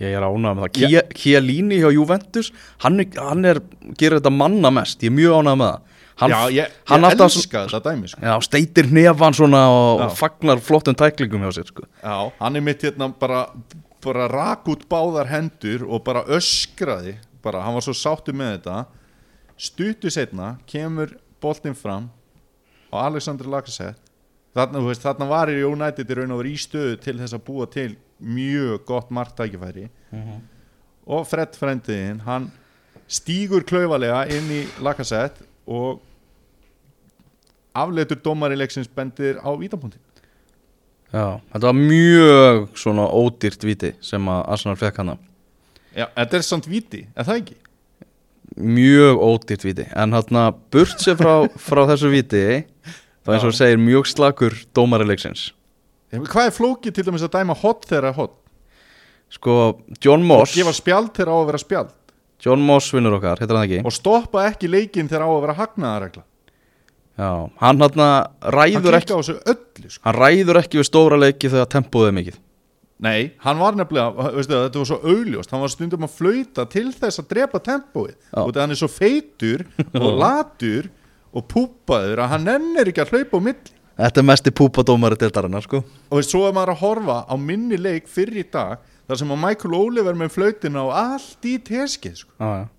ég 0.02 0.18
er 0.18 0.26
ánægð 0.26 0.58
með 0.58 0.64
það 0.66 0.74
Kia- 0.80 1.08
Chiellini 1.22 1.78
hjá 1.84 1.90
Juventus 1.94 2.52
hann, 2.84 3.00
er- 3.04 3.22
hann 3.22 3.46
er, 3.46 3.60
gerir 4.00 4.20
þetta 4.20 4.34
manna 4.34 4.72
mest 4.74 5.04
ég 5.06 5.12
er 5.12 5.18
mjög 5.20 5.38
ánægð 5.42 5.60
með 5.62 5.72
það 5.72 5.88
hann, 6.22 6.34
já, 6.34 6.40
ég, 6.54 6.74
ég 6.92 7.22
elska 7.26 7.62
þetta 7.66 7.80
dæmi 7.88 8.10
sko. 8.12 8.22
Já, 8.22 8.34
steitir 8.46 8.90
nefan 8.94 9.34
svona 9.38 9.62
og 9.74 10.02
Já. 10.04 10.10
fagnar 10.20 10.60
flottum 10.62 10.98
tæklingum 11.00 11.42
hjá 11.48 11.52
sér 11.58 11.70
sko. 11.72 11.88
já, 12.04 12.32
hann 12.40 12.56
er 12.60 12.62
mitt 12.62 12.82
hérna 12.86 13.08
bara, 13.20 13.46
bara 14.04 14.28
rak 14.30 14.68
út 14.70 14.86
báðar 14.90 15.30
hendur 15.32 15.88
og 15.88 16.04
bara 16.04 16.24
öskraði 16.26 17.16
bara, 17.42 17.62
hann 17.66 17.74
var 17.74 17.82
svo 17.82 17.94
sáttu 17.98 18.34
með 18.38 18.60
þetta 18.60 18.86
stuttu 19.58 20.10
setna 20.14 20.56
kemur 20.70 21.16
boltinn 21.42 21.76
fram 21.78 22.10
og 22.92 23.00
Alexander 23.06 23.46
Lacazette 23.50 23.98
þarna, 24.56 24.82
þarna 25.00 25.28
var 25.30 25.50
í 25.54 25.62
United 25.64 26.10
í 26.12 26.18
raun 26.18 26.34
og 26.36 26.42
verið 26.44 26.58
í 26.58 26.62
stöðu 26.66 26.98
til 27.02 27.18
þess 27.22 27.34
að 27.38 27.46
búa 27.48 27.68
til 27.72 27.96
mjög 28.22 28.86
gott 28.86 29.10
marktækifæri 29.12 29.88
og 31.08 31.26
Fred 31.28 31.58
frendiðinn 31.58 32.22
hann 32.28 32.52
stígur 33.12 33.66
klaufalega 33.68 34.24
inn 34.32 34.52
í 34.54 34.62
Lacazette 34.84 35.44
og 35.68 36.00
afleitur 37.74 38.20
dómar 38.24 38.54
í 38.54 38.60
leiksins 38.60 38.90
bendir 38.92 39.40
á 39.42 39.50
vítapunktin 39.58 40.02
Já, 41.12 41.42
þetta 41.52 41.68
var 41.68 41.76
mjög 41.76 42.70
svona 42.80 43.06
ódýrt 43.12 43.66
viti 43.68 43.90
sem 44.00 44.28
að 44.32 44.46
Arsenal 44.54 44.78
fekk 44.80 45.02
hana. 45.02 45.18
Já, 45.92 46.06
þetta 46.16 46.38
er 46.38 46.46
samt 46.48 46.70
víti, 46.72 47.02
er 47.20 47.28
það 47.28 47.42
ekki? 47.42 47.58
Mjög 48.56 49.20
ódýrt 49.20 49.66
viti 49.68 49.86
En 49.92 50.16
hérna, 50.16 50.46
burt 50.72 51.04
sér 51.04 51.18
frá, 51.20 51.34
frá 51.60 51.84
þessu 51.92 52.12
viti 52.14 52.46
það 53.26 53.28
er 53.28 53.36
eins 53.38 53.48
og 53.50 53.58
segir 53.58 53.82
mjög 53.82 54.08
slakur 54.12 54.56
dómari 54.76 55.08
leiksins 55.10 55.50
Hvað 56.12 56.46
er 56.50 56.56
flókið 56.56 56.96
til 56.98 57.06
dæmis 57.08 57.24
að 57.26 57.34
dæma 57.38 57.56
hot 57.62 57.86
þegar 57.90 58.10
er 58.12 58.18
hot? 58.20 58.38
sko, 59.32 59.54
John 60.04 60.26
Og 60.26 60.28
Moss 60.28 60.56
gefa 60.58 60.74
spjald 60.76 61.14
þegar 61.16 61.32
á 61.32 61.36
að 61.40 61.46
vera 61.52 61.62
spjald. 61.62 61.94
John 62.44 62.64
Moss 62.68 62.92
vinnur 62.92 63.16
okkar, 63.16 63.40
heitir 63.40 63.56
hann 63.56 63.68
ekki? 63.70 63.82
Og 63.88 63.96
stoppa 63.96 64.44
ekki 64.50 64.68
leikinn 64.72 65.08
þegar 65.08 65.24
á 65.24 65.30
að 65.32 65.42
vera 65.46 65.58
hagnaðaregla 65.62 66.24
já, 67.22 67.30
hann 67.62 67.84
hann 67.86 68.00
Hann 68.02 68.56
ræður 68.56 68.98
ekki 68.98 69.14
á 69.14 69.20
þessu 69.22 69.36
öllu 69.54 69.90
sko. 69.92 70.02
hann 70.08 70.18
ræður 70.18 70.60
ekki 70.64 70.80
við 70.82 70.88
stóra 70.90 71.20
leiki 71.22 71.52
þegar 71.52 71.70
tempóið 71.70 72.08
er 72.10 72.16
mikið. 72.18 72.40
Nei, 73.02 73.32
hann 73.42 73.58
var 73.58 73.78
nefnilega, 73.78 74.32
veistu 74.36 74.54
það, 74.54 74.64
þetta 74.68 74.82
var 74.82 74.90
svo 74.92 74.98
augljóst. 75.10 75.52
Hann 75.52 75.62
var 75.64 75.72
stundum 75.74 76.06
að 76.06 76.16
flauta 76.20 76.66
til 76.70 76.88
þess 76.94 77.22
að 77.22 77.30
drepa 77.32 77.62
tempóið. 77.66 78.16
Og 78.38 78.52
það 78.54 78.62
hann 78.62 78.76
er 78.76 78.82
svo 78.82 78.90
feitur 78.94 79.64
og 79.98 80.10
latur 80.22 80.90
og 81.32 81.48
púpaður 81.50 82.22
að 82.22 82.34
hann 82.36 82.46
nennir 82.50 82.92
ekki 82.92 83.02
að 83.06 83.16
hlaupa 83.16 83.40
á 83.42 83.46
milli 83.48 83.78
þetta 83.98 84.22
er 84.22 84.28
mesti 84.28 84.54
púpadómari 84.56 85.20
deildarinnar 85.20 85.66
sko. 85.66 85.84
Og 86.12 86.28
svo 86.28 86.46
er 86.48 86.56
maður 86.56 86.76
að 86.76 86.84
horfa 86.86 87.18
á 87.28 87.36
minni 87.40 87.80
leik 87.80 88.08
fyrir 88.12 88.44
í 88.44 88.46
dag 88.52 88.84
þar 89.08 89.20
sem 89.22 89.34
að 89.34 89.42
Michael 89.46 89.80
Oliver 89.80 90.20
með 90.20 90.36
flautina 90.38 90.86
og 90.86 90.94
allt 90.96 91.50
í 91.50 91.58
teskið 91.60 92.22
sko. 92.24 92.32
já, 92.40 92.64
já. 92.64 92.70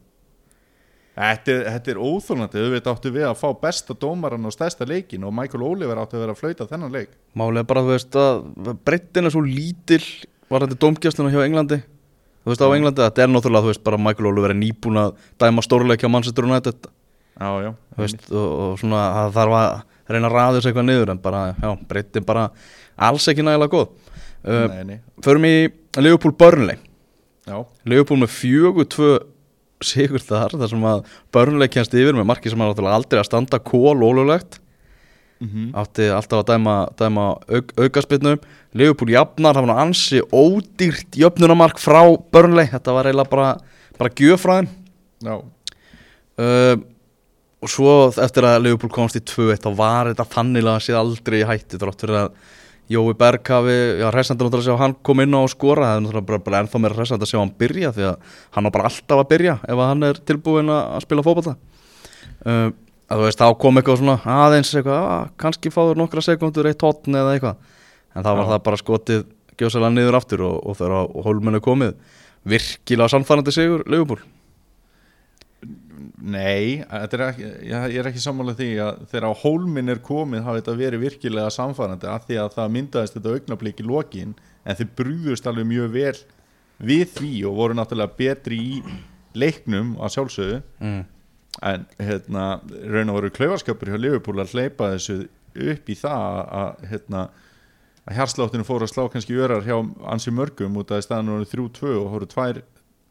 Þetta 1.12 1.54
þetta 1.74 1.90
er 1.92 1.98
óþólandi, 2.00 2.60
auðvitað 2.62 2.94
áttu 2.94 3.10
við 3.12 3.24
að 3.28 3.34
fá 3.36 3.48
besta 3.60 3.94
dómaran 4.00 4.48
og 4.48 4.54
stærsta 4.54 4.86
leikin 4.88 5.26
og 5.28 5.34
Michael 5.36 5.66
Oliver 5.66 5.98
áttu 6.00 6.16
að 6.16 6.22
vera 6.24 6.32
að 6.32 6.40
flauta 6.40 6.66
þennan 6.70 6.94
leik. 6.94 7.10
Er 7.36 7.66
bara, 7.68 7.82
þú 7.84 7.92
veist, 7.92 8.16
að 8.16 8.70
breyttin 8.86 9.28
er 9.28 9.34
svo 9.34 9.42
lítil 9.44 10.00
var 10.48 10.64
þetta 10.64 10.80
dómgjastluna 10.80 11.34
hjá 11.34 11.42
Englandi. 11.44 11.82
Þú 12.42 12.52
veist, 12.54 12.64
á 12.64 12.68
Englandi, 12.72 13.04
þetta 13.04 13.26
er 13.26 13.28
náttúrulega, 13.28 13.66
þú 13.66 13.72
veist, 13.74 13.84
bara 13.84 14.00
Michael 14.00 14.30
Oliver 14.32 14.54
er 14.54 14.60
nýbúin 14.62 15.02
að 15.02 15.12
dæma 15.44 15.64
stórleik 15.68 16.00
hjá 16.00 16.08
Manchester 16.08 16.48
United. 16.48 16.88
Já, 17.36 17.50
já, 17.60 17.70
veist, 18.00 18.24
og, 18.32 18.48
og 18.64 18.80
svona, 18.80 19.04
það 19.18 19.36
þarf 19.36 19.58
að 19.60 19.68
reyna 20.08 20.30
að 20.30 20.36
ræða 20.36 20.54
þessu 20.56 20.70
eitthvað 20.70 20.88
niður 20.88 21.12
en 21.12 21.20
bara, 21.22 21.42
já, 21.54 21.70
breyttin 21.90 22.26
bara 22.26 22.46
alls 23.08 23.28
ekki 23.30 23.44
nægilega 23.46 23.72
góð. 23.72 24.16
Uh, 24.42 24.64
nei, 24.72 24.82
nei, 24.88 24.96
Förum 25.22 25.46
í 25.46 25.54
Liverpool 26.02 26.34
Burnley. 26.38 26.80
Já, 27.46 27.58
Liverpool 27.88 28.22
með 28.22 28.34
fjögur 28.34 28.88
tvö 28.90 29.12
sigur 29.82 30.22
þar, 30.22 30.54
þar 30.54 30.70
sem 30.70 30.84
að 30.86 31.06
Burnley 31.34 31.70
kennst 31.70 31.94
yfir 31.96 32.14
með 32.16 32.28
marki 32.30 32.50
sem 32.50 32.60
er 32.60 32.70
náttúrulega 32.70 32.98
aldrei 33.00 33.22
að 33.22 33.28
standa 33.30 33.58
kól 33.62 33.98
ólulegt 33.98 34.60
mm 35.42 35.72
átti 35.74 36.06
alltaf 36.14 36.42
að 36.42 36.52
dæma, 36.52 36.74
dæma 36.98 37.24
auk, 37.50 37.72
aukaspilnum 37.74 38.38
Liverpool 38.78 39.10
jafnar, 39.10 39.56
það 39.56 39.64
var 39.64 39.70
nú 39.72 39.78
ansi 39.82 40.20
ódýrt 40.30 41.18
jöfnunamark 41.18 41.80
frá 41.82 42.00
Burnley. 42.32 42.70
Þetta 42.70 42.94
var 42.94 43.08
eiginlega 43.10 43.32
bara, 43.32 43.48
bara 43.98 44.12
gjöfræðin 44.16 44.70
já, 45.22 45.34
uh, 46.38 46.76
og 47.62 47.70
svo 47.70 47.92
eftir 48.10 48.46
að 48.48 48.64
Liverpool 48.64 48.92
komst 48.92 49.18
í 49.18 49.22
2-1 49.22 49.62
þá 49.62 49.70
var 49.78 50.10
þetta 50.10 50.28
þannilega 50.32 50.80
að 50.80 50.84
sé 50.86 50.98
aldrei 50.98 51.38
í 51.40 51.46
hætti 51.46 51.80
þrátt 51.80 52.04
fyrir 52.04 52.20
að 52.24 52.34
Jói 52.92 53.14
Berg 53.16 53.46
hafi, 53.48 53.74
já, 54.02 54.08
hressandur 54.10 54.48
náttúrulega 54.48 54.66
að 54.66 54.66
sjá 54.66 54.82
hann 54.82 54.94
kom 55.06 55.22
inn 55.22 55.36
á 55.38 55.40
að 55.40 55.52
skora, 55.54 55.84
það 55.86 55.94
er 55.94 56.02
náttúrulega 56.02 56.28
bara, 56.28 56.40
bara 56.44 56.62
ennþá 56.64 56.80
meira 56.82 56.96
hressandur 56.98 57.28
að 57.28 57.30
sjá 57.30 57.38
hann 57.38 57.52
byrja 57.62 57.92
því 57.94 58.08
að 58.08 58.32
hann 58.56 58.68
á 58.68 58.74
bara 58.74 58.88
alltaf 58.90 59.22
að 59.22 59.28
byrja 59.30 59.54
ef 59.62 59.76
að 59.76 59.88
hann 59.92 60.08
er 60.08 60.20
tilbúin 60.28 60.72
að 60.74 60.98
spila 61.06 61.24
fótballta 61.24 61.54
uh, 61.54 62.66
að 63.12 63.22
þú 63.22 63.28
veist, 63.28 63.40
þá 63.40 63.60
kom 63.62 63.78
eitthvað 63.78 64.00
svona 64.02 64.18
aðeins 64.34 64.74
eitthvað, 64.74 65.06
að, 65.14 65.30
kannski 65.44 65.72
fáður 65.72 66.02
nokkra 66.02 66.24
sekundur 66.26 66.68
eitt 66.70 66.84
hotn 66.84 67.18
eða 67.22 67.36
eitthvað. 67.36 67.72
En 68.12 68.26
þá 68.26 68.30
var 68.32 68.50
það 68.50 68.62
bara 68.66 68.80
skotið 68.80 69.24
gjósalega 69.60 69.94
niður 69.94 70.18
aftur 70.18 70.44
og, 70.48 70.60
og 70.66 70.78
þegar 70.80 71.26
hólmennu 71.26 71.62
komið. 71.64 71.96
Virkilega 72.48 73.12
samfærandi 73.12 73.54
sigur 73.54 73.84
Liverpool 73.86 74.22
nei 76.22 76.82
er 76.86 77.24
ekki, 77.26 77.46
ég, 77.66 77.94
er 77.98 78.08
ekki 78.08 78.22
sammála 78.22 78.54
því 78.58 78.68
að 78.84 79.00
þegar 79.10 79.26
á 79.26 79.40
hólminn 79.42 79.90
er 79.90 80.02
komið 80.04 80.44
hafi 80.46 80.60
þetta 80.60 80.74
verið 80.78 81.04
virkilega 81.06 81.54
samfærandi 81.54 82.10
af 82.10 82.28
því 82.28 82.38
að 82.42 82.52
það 82.58 82.74
myndaðist 82.76 83.16
þetta 83.16 83.32
augnablík 83.36 83.82
í 83.82 83.86
lokin 83.88 84.36
en 84.62 84.78
þeir 84.78 84.92
brúðust 85.00 85.48
alveg 85.50 85.68
mjög 85.72 85.90
vel 85.96 86.14
við 86.82 87.04
því 87.16 87.32
og 87.48 87.58
voru 87.58 87.78
náttúrulega 87.78 88.18
betri 88.18 88.60
í 88.60 88.80
leiknum 89.38 89.96
að 90.02 90.14
sjálfsögðu 90.16 90.58
mm. 90.82 91.00
en 91.72 91.86
hérna 91.98 92.46
raun 92.92 93.12
og 93.12 93.18
veru 93.18 93.32
klaufarskapur 93.38 93.92
hjá 93.92 93.98
Liverpool 93.98 94.42
að 94.42 94.54
hleypa 94.54 94.92
þessu 94.94 95.24
upp 95.72 95.90
í 95.90 95.96
það 95.98 96.42
að 96.62 96.86
hérna 96.92 97.24
að 98.02 98.18
hjarsláttunum 98.18 98.66
fóru 98.66 98.86
að 98.86 98.94
slá 98.94 99.04
kannski 99.10 99.36
örar 99.38 99.66
hjá 99.66 99.76
ansi 100.10 100.32
mörgum 100.34 100.78
út 100.80 100.90
af 100.94 101.04
staðan 101.06 101.34
voru 101.36 101.50
3-2 101.50 101.92
og 102.00 102.08
voru 102.16 102.30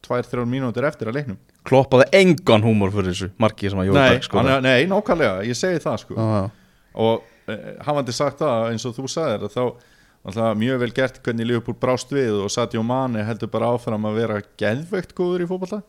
2-3 0.06 0.44
mínútur 0.48 0.86
eftir 0.88 1.10
að 1.10 1.18
leiknum. 1.20 1.38
Kloppaði 1.68 2.08
engan 2.18 2.64
húmor 2.66 2.92
fyrir 2.94 3.12
þessu 3.12 3.30
marki 3.42 3.70
sem 3.70 3.82
að 3.82 3.90
Jói 3.90 3.96
Berg 3.98 4.26
sko 4.26 4.44
nei, 4.48 4.84
nákvæmlega, 4.90 5.42
ég 5.46 5.58
segi 5.58 5.82
það 5.82 5.98
sko. 6.02 6.18
Ah, 6.18 6.48
og 7.06 7.50
eh, 7.50 7.72
hafandi 7.86 8.14
sagt 8.16 8.42
það 8.42 8.68
eins 8.72 8.86
og 8.88 8.96
þú 8.98 9.08
sagðir 9.10 9.52
þá 9.52 9.64
alltaf 10.22 10.56
mjög 10.58 10.80
vel 10.82 10.92
gert 10.94 11.20
hvernig 11.22 11.48
Liverpool 11.48 11.78
brást 11.82 12.12
við 12.14 12.40
og 12.44 12.50
Sadio 12.52 12.82
Mane 12.86 13.24
heldur 13.26 13.50
bara 13.50 13.72
áfram 13.74 14.06
að 14.10 14.18
vera 14.20 14.40
geðveikt 14.60 15.14
góður 15.18 15.44
í 15.44 15.48
fótballa 15.50 15.82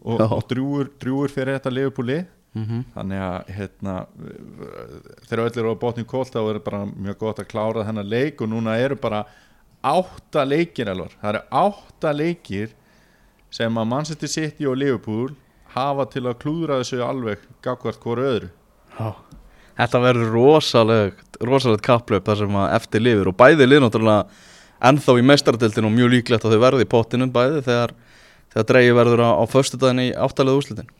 og, 0.00 0.20
og 0.20 0.44
drúur, 0.48 0.92
drúur 1.00 1.32
fyrir 1.32 1.58
þetta 1.58 1.74
Liverpooli. 1.76 2.22
Mm 2.50 2.64
-hmm. 2.66 2.82
þannig 2.94 3.20
að 3.22 3.50
hérna, 3.54 3.92
þegar 5.28 5.42
öll 5.44 5.58
eru 5.60 5.70
á 5.70 5.82
botnum 5.82 6.06
kólt 6.06 6.34
þá 6.34 6.40
er 6.50 6.58
bara 6.58 6.80
mjög 6.86 7.18
gott 7.18 7.38
að 7.38 7.46
klára 7.46 7.84
þennan 7.86 8.08
leik 8.10 8.40
og 8.42 8.48
núna 8.50 8.74
eru 8.74 8.96
bara 8.96 9.24
átta 9.80 10.42
leikir 10.44 10.90
alvar, 10.90 11.14
það 11.20 11.28
eru 11.30 11.42
átta 11.50 12.12
leikir 12.12 12.74
sem 13.54 13.80
að 13.80 13.90
Manchester 13.90 14.30
City 14.30 14.68
og 14.68 14.78
Liverpool 14.78 15.32
hafa 15.74 16.06
til 16.10 16.24
að 16.26 16.38
klúðra 16.42 16.80
þessu 16.80 17.02
alveg 17.04 17.42
gagvart 17.64 18.00
hvort 18.02 18.24
öðru. 18.26 18.50
Þetta 19.80 20.00
verður 20.02 20.32
rosalegt 20.34 21.38
rosalegt 21.40 21.84
kapplöp 21.86 22.26
þar 22.26 22.42
sem 22.42 22.56
að 22.62 22.72
eftir 22.76 23.04
lifir 23.04 23.30
og 23.30 23.36
bæði 23.38 23.68
lið 23.68 23.84
náttúrulega 23.84 24.48
ennþá 24.90 25.16
í 25.16 25.26
meistaradeildinu 25.28 25.88
og 25.88 25.94
mjög 25.94 26.10
líklegt 26.14 26.44
að 26.44 26.56
þau 26.56 26.64
verði 26.64 26.84
í 26.84 26.90
pottinum 26.90 27.32
bæði 27.32 27.62
þegar, 27.68 27.94
þegar 28.52 28.66
dreigi 28.72 28.96
verður 28.96 29.22
á, 29.24 29.30
á 29.40 29.44
föstudaginn 29.48 30.02
í 30.04 30.10
áttalega 30.16 30.60
úrslitin. 30.60 30.90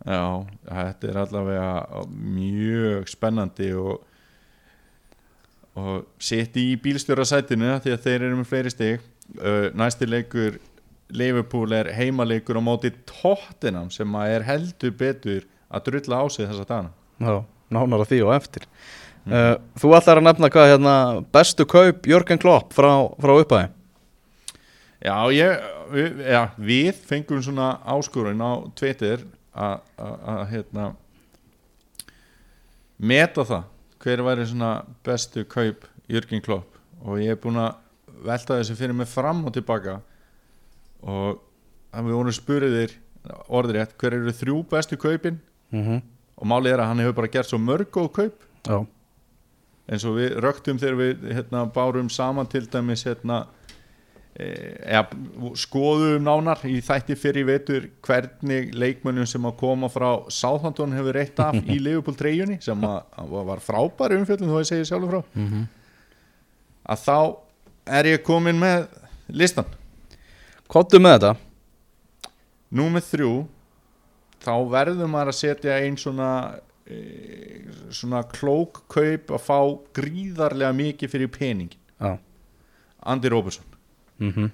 Já, 0.00 0.22
þetta 0.68 1.10
er 1.10 1.18
allavega 1.24 2.04
mjög 2.08 3.10
spennandi 3.10 3.72
og 3.76 4.06
og 5.78 6.06
City 6.18 6.72
í 6.72 6.78
bílstjórasætinu 6.82 7.76
því 7.84 7.94
að 7.94 8.06
þeir 8.06 8.24
eru 8.26 8.38
með 8.40 8.48
fleiri 8.50 8.72
stig. 8.74 9.04
Uh, 9.38 9.68
næsti 9.78 10.08
leikur 10.10 10.56
Liverpool 11.16 11.72
er 11.76 11.90
heimaleikur 11.96 12.58
á 12.58 12.62
móti 12.62 12.92
Tottenham 13.08 13.90
sem 13.92 14.16
er 14.22 14.44
heldur 14.46 14.94
betur 14.96 15.44
að 15.70 15.90
drulla 15.90 16.22
á 16.22 16.24
sig 16.30 16.48
þessa 16.48 16.66
dagana. 16.66 16.92
Já, 17.20 17.44
nánar 17.70 18.04
að 18.04 18.12
því 18.12 18.22
og 18.26 18.34
eftir. 18.36 18.66
Uh, 19.28 19.58
Þú 19.76 19.92
ætlar 19.98 20.18
að 20.20 20.26
nefna 20.30 20.48
hvað 20.50 20.70
hérna 20.72 20.94
bestu 21.34 21.66
kaup 21.68 22.06
Jörgen 22.08 22.40
Klopp 22.40 22.72
frá, 22.72 22.88
frá 23.20 23.34
upphæði 23.36 23.66
Já, 25.04 25.12
ég, 25.32 25.66
við, 25.92 26.22
já, 26.24 26.40
við 26.56 27.02
fengum 27.08 27.42
svona 27.44 27.74
áskorun 27.84 28.40
á 28.40 28.52
Twitter 28.76 29.22
að 29.52 30.48
hérna 30.50 30.90
meta 33.00 33.44
það 33.48 33.68
hver 34.00 34.22
væri 34.24 34.48
svona 34.48 34.72
bestu 35.04 35.44
kaup 35.48 35.86
Jörgen 36.10 36.42
Klopp. 36.44 36.76
Og 37.04 37.20
ég 37.22 37.32
er 37.32 37.40
búinn 37.40 37.60
að 37.60 37.76
velta 38.24 38.58
þessu 38.58 38.76
fyrir 38.76 38.96
mig 38.96 39.08
fram 39.08 39.44
og 39.48 39.54
tilbaka 39.56 40.00
og 41.02 41.40
við 41.92 42.16
vorum 42.16 42.34
spuriðir 42.34 42.96
orðrétt 43.48 43.96
hver 44.00 44.16
eru 44.16 44.34
þrjú 44.34 44.62
bestu 44.70 44.98
kaupin? 45.00 45.40
Mm 45.70 45.84
-hmm. 45.84 46.02
og 46.36 46.46
málið 46.46 46.72
er 46.72 46.80
að 46.80 46.88
hann 46.88 46.98
hefur 46.98 47.14
bara 47.14 47.32
gert 47.32 47.46
svo 47.46 47.58
mörg 47.58 47.90
góð 47.90 48.12
kaup. 48.12 48.42
Já, 48.66 48.86
eins 49.88 50.04
og 50.04 50.16
við 50.16 50.36
röktum 50.40 50.78
þegar 50.78 50.96
við 50.96 51.32
hérna, 51.34 51.64
bárum 51.72 52.08
saman 52.08 52.46
til 52.46 52.66
dæmis 52.66 53.04
hérna, 53.04 53.46
e, 54.34 55.04
skoðum 55.54 56.22
nánar 56.22 56.64
í 56.64 56.80
þætti 56.80 57.16
fyrir 57.16 57.46
vetur 57.46 57.90
hvernig 58.02 58.74
leikmönnum 58.74 59.26
sem 59.26 59.42
að 59.44 59.56
koma 59.56 59.88
frá 59.88 60.30
Southampton 60.30 60.92
hefur 60.92 61.14
reitt 61.14 61.38
af 61.38 61.54
í 61.54 61.78
Liverpool 61.84 62.16
treyjunni 62.16 62.58
sem 62.60 62.80
að, 62.80 63.02
að 63.16 63.44
var 63.44 63.58
frábæri 63.58 64.16
umfjöldum 64.16 64.48
þó 64.48 64.58
ég 64.58 64.66
segi 64.66 64.84
sjálfur 64.84 65.10
frá. 65.10 65.22
Mm 65.34 65.66
að 66.90 67.04
þá 67.04 67.18
er 67.98 68.08
ég 68.14 68.24
komin 68.26 68.58
með 68.60 68.88
listan 69.28 69.68
Kottu 70.70 71.00
með 71.02 71.16
þetta. 71.16 71.32
Númer 72.78 73.02
þrjú. 73.02 73.34
Þá 74.40 74.52
verður 74.72 75.10
maður 75.10 75.32
að 75.32 75.38
setja 75.40 75.76
einn 75.82 75.98
svona 76.00 76.30
e, 76.88 77.00
svona 77.92 78.22
klók 78.30 78.84
kaup 78.88 79.34
að 79.34 79.44
fá 79.44 79.58
gríðarlega 79.98 80.72
mikið 80.78 81.12
fyrir 81.12 81.32
peningin 81.34 81.76
Já. 82.00 82.16
Andy 83.04 83.32
Robertson. 83.32 83.66
Mm 84.22 84.50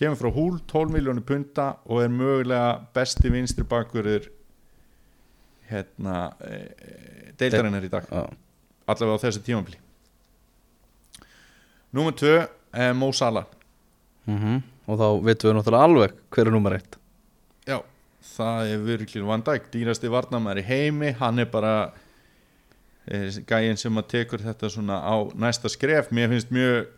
kemur 0.00 0.16
frá 0.16 0.30
húl 0.32 0.54
12 0.64 0.94
miljónu 0.94 1.20
punta 1.20 1.74
og 1.84 1.98
er 2.00 2.08
mögulega 2.08 2.78
besti 2.96 3.28
vinstri 3.28 3.66
bakverður 3.68 4.30
hérna 5.68 6.30
e, 6.40 6.60
deildarinnar 7.36 7.84
í 7.84 7.90
dag. 7.92 8.06
Já, 8.08 8.22
allavega 8.88 9.20
á 9.20 9.24
þessu 9.26 9.42
tímabili. 9.44 9.76
Númer 11.92 12.16
2 12.16 12.32
er 12.86 12.96
Mo 12.96 13.12
Salah. 13.12 13.44
Mm 14.24 14.62
Og 14.90 14.98
þá 14.98 15.06
veitum 15.22 15.50
við 15.50 15.56
náttúrulega 15.58 15.88
alveg 15.88 16.14
hver 16.34 16.48
er 16.50 16.54
nummer 16.56 16.74
eitt. 16.74 16.96
Já, 17.68 17.78
það 18.34 18.70
er 18.74 18.86
virklir 18.88 19.26
Van 19.28 19.44
Dijk 19.46 19.68
dýrasti 19.70 20.10
varnamæri 20.10 20.64
heimi, 20.66 21.12
hann 21.20 21.38
er 21.38 21.50
bara 21.52 21.74
eh, 23.06 23.28
gæinn 23.46 23.78
sem 23.78 24.00
að 24.00 24.08
tekur 24.16 24.42
þetta 24.42 24.72
svona 24.72 24.98
á 24.98 25.14
næsta 25.38 25.70
skref. 25.70 26.10
Mér 26.14 26.32
finnst 26.34 26.50
mjög 26.54 26.90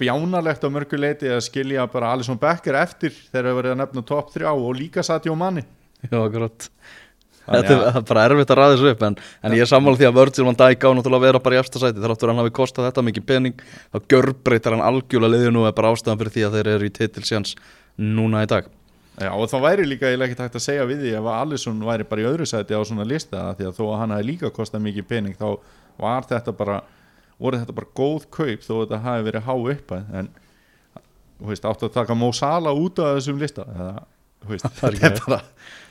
bjánalegt 0.00 0.64
á 0.64 0.68
mörgu 0.72 0.98
leiti 0.98 1.30
að 1.30 1.44
skilja 1.46 1.86
bara 1.90 2.14
Alisson 2.14 2.40
Becker 2.40 2.76
eftir 2.80 3.14
þegar 3.14 3.50
það 3.50 3.58
verið 3.60 3.74
að 3.74 3.80
nefna 3.82 4.06
top 4.08 4.32
3 4.34 4.50
og 4.50 4.72
líka 4.78 5.04
Sadio 5.06 5.36
Manni 5.38 5.62
Já, 6.10 6.18
Þannig 6.18 6.70
Þetta 7.44 7.74
er- 7.90 8.04
bara 8.08 8.22
erfitt 8.28 8.52
að 8.54 8.58
ræða 8.60 8.74
þessu 8.76 8.90
upp 8.94 9.02
en, 9.08 9.16
en 9.44 9.52
ég 9.52 9.64
er 9.66 9.68
sammála 9.68 9.98
því 10.00 10.06
að 10.08 10.14
Virgil 10.20 10.46
van 10.48 10.56
Dijk 10.60 10.86
á 10.86 10.88
náttúrulega 10.96 11.20
að 11.20 11.26
vera 11.28 11.40
bara 11.44 11.56
í 11.56 11.60
efsta 11.60 11.82
sæti. 11.82 12.00
Þráttur 12.04 12.30
hann 12.32 12.40
hafi 12.40 12.54
kostað 12.56 12.86
þetta 12.88 13.04
mikið 13.08 13.26
pening 13.28 13.58
þá 13.92 13.98
gjörbreytar 14.14 14.76
hann 14.78 14.86
algjörlega 14.86 15.34
liðið 15.34 15.52
nú 15.52 15.66
er 15.68 15.76
bara 15.76 15.90
ástæðan 15.92 16.20
fyrir 16.22 16.34
því 16.38 16.46
að 16.48 16.56
þeir 16.58 16.70
eru 16.76 16.88
í 16.88 16.94
titilsjans 17.00 17.54
núna 18.00 18.42
í 18.46 18.48
dag. 18.54 18.70
Já, 19.20 19.30
og 19.30 19.44
þá 19.46 19.56
væri 19.62 19.84
líka 19.86 20.08
eiginlega 20.08 20.32
ekki 20.32 20.40
takt 20.40 20.56
að 20.58 20.64
segja 20.64 20.86
við 20.90 21.04
því 21.04 21.10
ef 21.20 21.26
að 21.30 21.36
Alisson 21.44 21.84
væri 21.86 22.06
bara 22.10 22.24
í 22.24 22.24
öðru 22.32 22.46
sæti 22.50 22.74
á 22.74 22.82
svona 22.82 23.04
lista 23.06 23.44
því 23.54 23.68
að 23.68 23.76
þó 23.76 23.84
að 23.92 23.98
hann 24.00 24.14
hafi 24.16 24.26
líka 24.26 24.50
kostað 24.56 24.82
mikið 24.88 25.06
pening 25.12 25.36
þá 25.38 25.44
var 26.02 26.26
þetta 26.26 26.54
bara 26.58 26.80
voru 27.38 27.60
þetta 27.60 27.76
bara 27.76 27.92
góð 27.94 28.26
kaup 28.34 28.64
þó 28.66 28.72
að 28.74 28.82
þetta 28.88 29.00
hafi 29.04 29.26
verið 29.28 29.46
há 29.46 29.54
uppæð 29.54 30.10
en 30.18 30.32
þú 31.38 31.52
veist, 31.52 31.68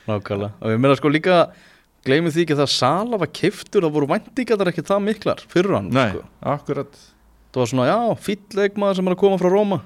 að 0.03 0.11
Það 0.11 0.19
nákvæmlega. 0.19 0.51
Og 0.59 0.73
ég 0.73 0.83
meina 0.83 0.99
sko 0.99 1.11
líka 1.11 1.39
gleymið 2.03 2.35
því 2.35 2.43
ekki 2.43 2.55
að 2.57 2.61
það 2.63 2.71
Sala 2.73 3.19
var 3.21 3.31
kiftur 3.39 3.85
það 3.85 3.95
voru 3.95 4.11
væntingar 4.11 4.71
ekki 4.73 4.85
það 4.87 5.03
miklar 5.07 5.43
fyrir 5.51 5.75
hann 5.77 5.89
Nei, 5.93 6.09
sko. 6.11 6.23
akkurat. 6.53 7.01
Það 7.53 7.61
var 7.61 7.71
svona 7.71 7.89
já, 7.89 7.97
fýll 8.25 8.59
leikmaður 8.59 8.99
sem 8.99 9.09
er 9.09 9.15
að 9.15 9.21
koma 9.23 9.39
frá 9.39 9.51
Róma. 9.53 9.81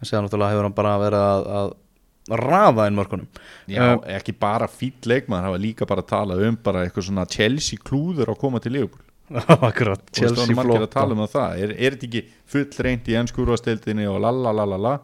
En 0.00 0.08
séðan 0.08 0.28
náttúrulega 0.28 0.54
hefur 0.54 0.68
hann 0.68 0.76
bara 0.76 0.94
verið 1.02 1.24
að, 1.28 1.48
að 1.60 2.38
rafa 2.40 2.86
inn 2.88 2.98
mörkunum. 2.98 3.40
Já, 3.68 3.82
Um, 3.84 4.04
ekki 4.16 4.36
bara 4.40 4.68
fýll 4.70 5.10
leikmaður 5.10 5.50
hafa 5.50 5.60
líka 5.60 5.88
bara 5.88 6.04
talað 6.06 6.46
um 6.48 6.56
bara 6.56 6.84
eitthvað 6.86 7.08
svona 7.10 7.26
Chelsea 7.28 7.80
klúður 7.84 8.32
að 8.32 8.40
koma 8.40 8.62
til 8.62 8.72
Liverpool. 8.78 9.02
Akkurat, 9.34 10.00
Þú 10.12 10.24
veist, 10.24 10.36
það 10.36 10.46
Chelsea 10.52 10.64
er 10.76 10.84
að 10.84 10.92
tala 10.92 11.16
um 11.16 11.24
það. 11.26 11.60
Er, 11.64 11.74
er 11.74 11.96
þetta 11.96 12.08
ekki 12.08 12.22
full 12.54 12.84
reynd 12.86 13.08
í 13.08 13.16
ennskúrastildinni 13.20 14.08
og 14.08 14.20
lalalala 14.24 14.98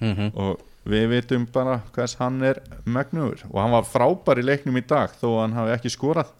mm 0.00 0.12
-hmm. 0.14 0.30
og 0.34 0.69
við 0.88 1.06
vitum 1.12 1.46
bara 1.52 1.80
hvers 1.94 2.16
hann 2.20 2.40
er 2.46 2.62
megnugur. 2.88 3.44
Og 3.50 3.60
hann 3.60 3.74
var 3.74 3.88
frábær 3.88 4.40
í 4.40 4.46
leiknum 4.46 4.78
í 4.80 4.84
dag 4.86 5.12
þó 5.20 5.26
að 5.32 5.42
hann 5.42 5.58
hafi 5.58 5.74
ekki 5.76 5.92
skorað. 5.92 6.32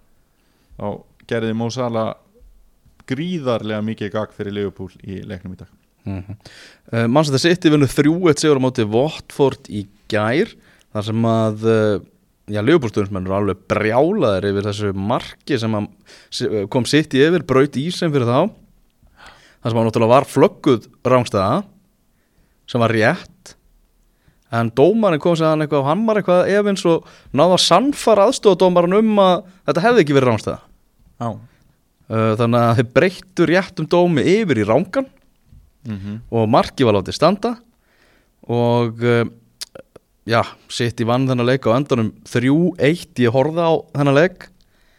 Og 0.81 1.03
gerði 1.29 1.57
Mo 1.57 1.69
Salah 1.73 2.15
gríðarlega 3.11 3.83
mikið 3.85 4.13
gagg 4.15 4.33
fyrir 4.37 4.57
Liverpool 4.57 4.93
í 5.03 5.21
leiknum 5.27 5.57
í 5.57 5.61
dag. 5.61 5.71
Mm 6.09 6.23
-hmm. 6.25 7.09
Manchester 7.13 7.39
City 7.39 7.71
vinnu 7.71 7.87
3-1 7.87 8.41
sigur 8.41 8.57
á 8.57 8.65
móti 8.65 8.85
Watford 8.89 9.69
í 9.69 9.87
gær 10.09 10.49
þar 10.93 11.05
sem 11.05 11.25
að 11.25 11.65
uh, 11.69 12.01
já, 12.49 12.61
Leopoldstuðnismenn 12.65 13.27
eru 13.27 13.37
alveg 13.37 13.59
brjálaðir 13.69 14.49
yfir 14.51 14.69
þessu 14.71 14.93
marki 14.95 15.59
sem 15.59 15.77
kom 16.73 16.87
City 16.89 17.21
yfir, 17.27 17.45
braut 17.47 17.77
í 17.77 17.91
sem 17.91 18.13
fyrir 18.13 18.27
þá. 18.27 18.51
Þar 19.61 19.71
sem 19.71 19.81
að 19.81 19.87
náttúrulega 19.87 20.15
var 20.15 20.25
flögguð 20.25 20.89
rángstæða 21.05 21.63
sem 22.71 22.81
var 22.81 22.95
rétt 22.95 23.55
en 24.53 24.71
dómarinn 24.75 25.23
kom 25.23 25.37
sér 25.39 25.53
hann 25.53 25.63
eitthvað 25.65 25.85
og 25.85 25.89
hann 25.91 26.05
var 26.09 26.21
eitthvað 26.21 26.51
efins 26.51 26.85
og 26.91 27.07
náða 27.33 27.57
að 27.57 27.65
sannfara 27.65 28.27
aðstofadómarinn 28.29 28.99
um 28.99 29.19
að 29.23 29.45
þetta 29.69 29.85
hefði 29.87 30.05
ekki 30.05 30.17
verið 30.17 30.31
rángstæða 30.33 30.61
Já. 31.21 31.31
Uh, 32.11 32.33
þannig 32.41 32.61
að 32.61 32.77
þeir 32.81 32.89
breyttu 32.97 33.47
réttum 33.47 33.87
dómi 33.87 34.23
yfir 34.27 34.59
í 34.59 34.67
rángan 34.67 35.07
mm 35.87 35.99
-hmm. 35.99 36.17
og 36.31 36.49
marki 36.51 36.85
var 36.85 36.97
látið 36.97 37.15
standa. 37.15 37.53
Og 38.51 38.99
uh, 39.05 39.25
já, 40.27 40.43
sitt 40.69 40.99
í 41.01 41.07
vann 41.07 41.29
þennan 41.29 41.47
leik 41.47 41.69
á 41.71 41.77
endanum 41.77 42.11
3-1, 42.25 43.15
ég 43.23 43.31
horfði 43.31 43.63
á 43.63 43.73
þennan 43.95 44.15
leik 44.17 44.49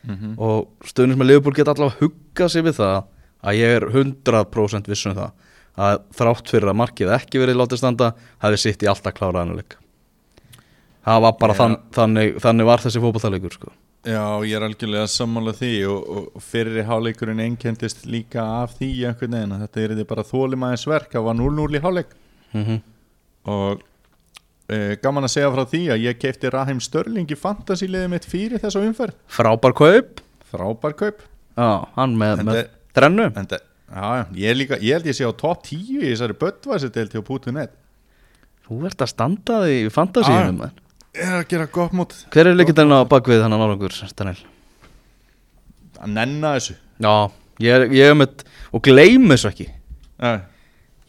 Mhm. 0.01 0.33
og 0.41 0.69
stöðnins 0.81 1.19
með 1.19 1.29
Leopold 1.29 1.55
geta 1.55 1.75
allavega 1.75 1.99
huggað 2.01 2.49
sér 2.49 2.65
við 2.65 2.77
það 2.79 3.03
að 3.45 3.57
ég 3.59 3.75
er 3.77 3.83
100% 3.91 4.89
viss 4.89 5.05
um 5.05 5.13
það 5.13 5.31
að 5.79 6.01
þrátt 6.17 6.51
fyrir 6.51 6.71
að 6.71 6.79
markið 6.81 7.13
ekki 7.15 7.41
verið 7.41 7.61
látið 7.61 7.81
standa 7.81 8.11
hefði 8.43 8.63
sitt 8.63 8.83
í 8.83 8.89
alltaf 8.91 9.15
klárað 9.15 9.43
þennan 9.43 9.61
leik. 9.61 9.77
Það 11.01 11.21
var 11.25 11.37
bara 11.39 11.57
þann, 11.57 11.77
þannig, 11.95 12.35
þannig 12.43 12.67
var 12.67 12.83
þessi 12.83 13.01
fótballtalegur 13.01 13.55
sko. 13.55 13.71
Já, 14.01 14.41
ég 14.41 14.55
er 14.57 14.65
algjörlega 14.65 15.05
sammála 15.13 15.53
því 15.53 15.71
og, 15.91 16.05
og 16.09 16.41
fyrir 16.41 16.87
háleikurinn 16.87 17.41
einkendist 17.43 18.07
líka 18.09 18.41
af 18.63 18.73
því 18.79 18.89
einhvern 19.11 19.35
veginn 19.37 19.53
að 19.53 19.63
þetta 19.67 19.81
er 19.81 19.93
þetta 19.93 20.09
bara 20.09 20.25
þólimaðins 20.25 20.85
verk 20.89 21.13
það 21.13 21.27
var 21.27 21.37
0-0 21.37 21.77
í 21.77 21.81
háleik 21.83 22.15
mm 22.49 22.63
-hmm. 22.65 22.79
og 23.53 23.83
e, 24.65 24.79
gaman 25.03 25.29
að 25.29 25.33
segja 25.35 25.51
frá 25.53 25.63
því 25.69 25.83
að 25.93 26.05
ég 26.07 26.17
keipti 26.17 26.49
Rahim 26.49 26.81
Störling 26.81 27.29
í 27.29 27.37
fantasíliðið 27.37 28.09
mitt 28.15 28.25
fyrir 28.25 28.63
þessa 28.63 28.81
umferð. 28.81 29.21
Frábær 29.29 29.77
kaup. 29.77 30.23
Frábær 30.49 30.97
kaup. 30.97 31.21
Já, 31.53 31.69
hann 31.95 32.17
með, 32.17 32.43
með 32.47 32.63
þrennu. 32.97 33.29
en 33.35 33.47
það, 33.53 33.67
já, 33.91 34.25
ég, 34.35 34.55
líka, 34.57 34.79
ég 34.79 34.97
held 34.97 35.09
ég 35.11 35.17
sé 35.17 35.27
á 35.27 35.31
top 35.35 35.65
10 35.67 35.99
í 35.99 36.07
þessari 36.11 36.37
Böttvæserdelt 36.41 37.15
hjá 37.15 37.23
Putu.net 37.27 37.75
þú 38.67 38.85
ert 38.87 39.03
að 39.03 39.11
standa 39.11 39.59
því 39.65 39.75
í 39.83 39.91
fantasíunum 39.91 40.61
maður. 40.61 40.79
er 41.11 41.35
að 41.41 41.47
gera 41.51 41.67
gott 41.67 41.95
mót. 41.97 42.15
Hver 42.31 42.47
er 42.51 42.55
leikindalinn 42.55 43.03
á 43.03 43.11
bakvið 43.11 43.43
þannig 43.43 43.65
árangur, 43.65 43.97
Daniel? 44.15 44.41
að 46.01 46.13
nenna 46.15 46.55
þessu. 46.55 46.75
Já, 47.01 47.13
ég 47.61 47.75
er, 47.75 47.83
ég 47.93 48.11
er 48.11 48.17
með, 48.17 48.45
og 48.73 48.83
gleym 48.85 49.27
þessu 49.33 49.51
ekki. 49.51 49.67
Ja, 50.21 50.39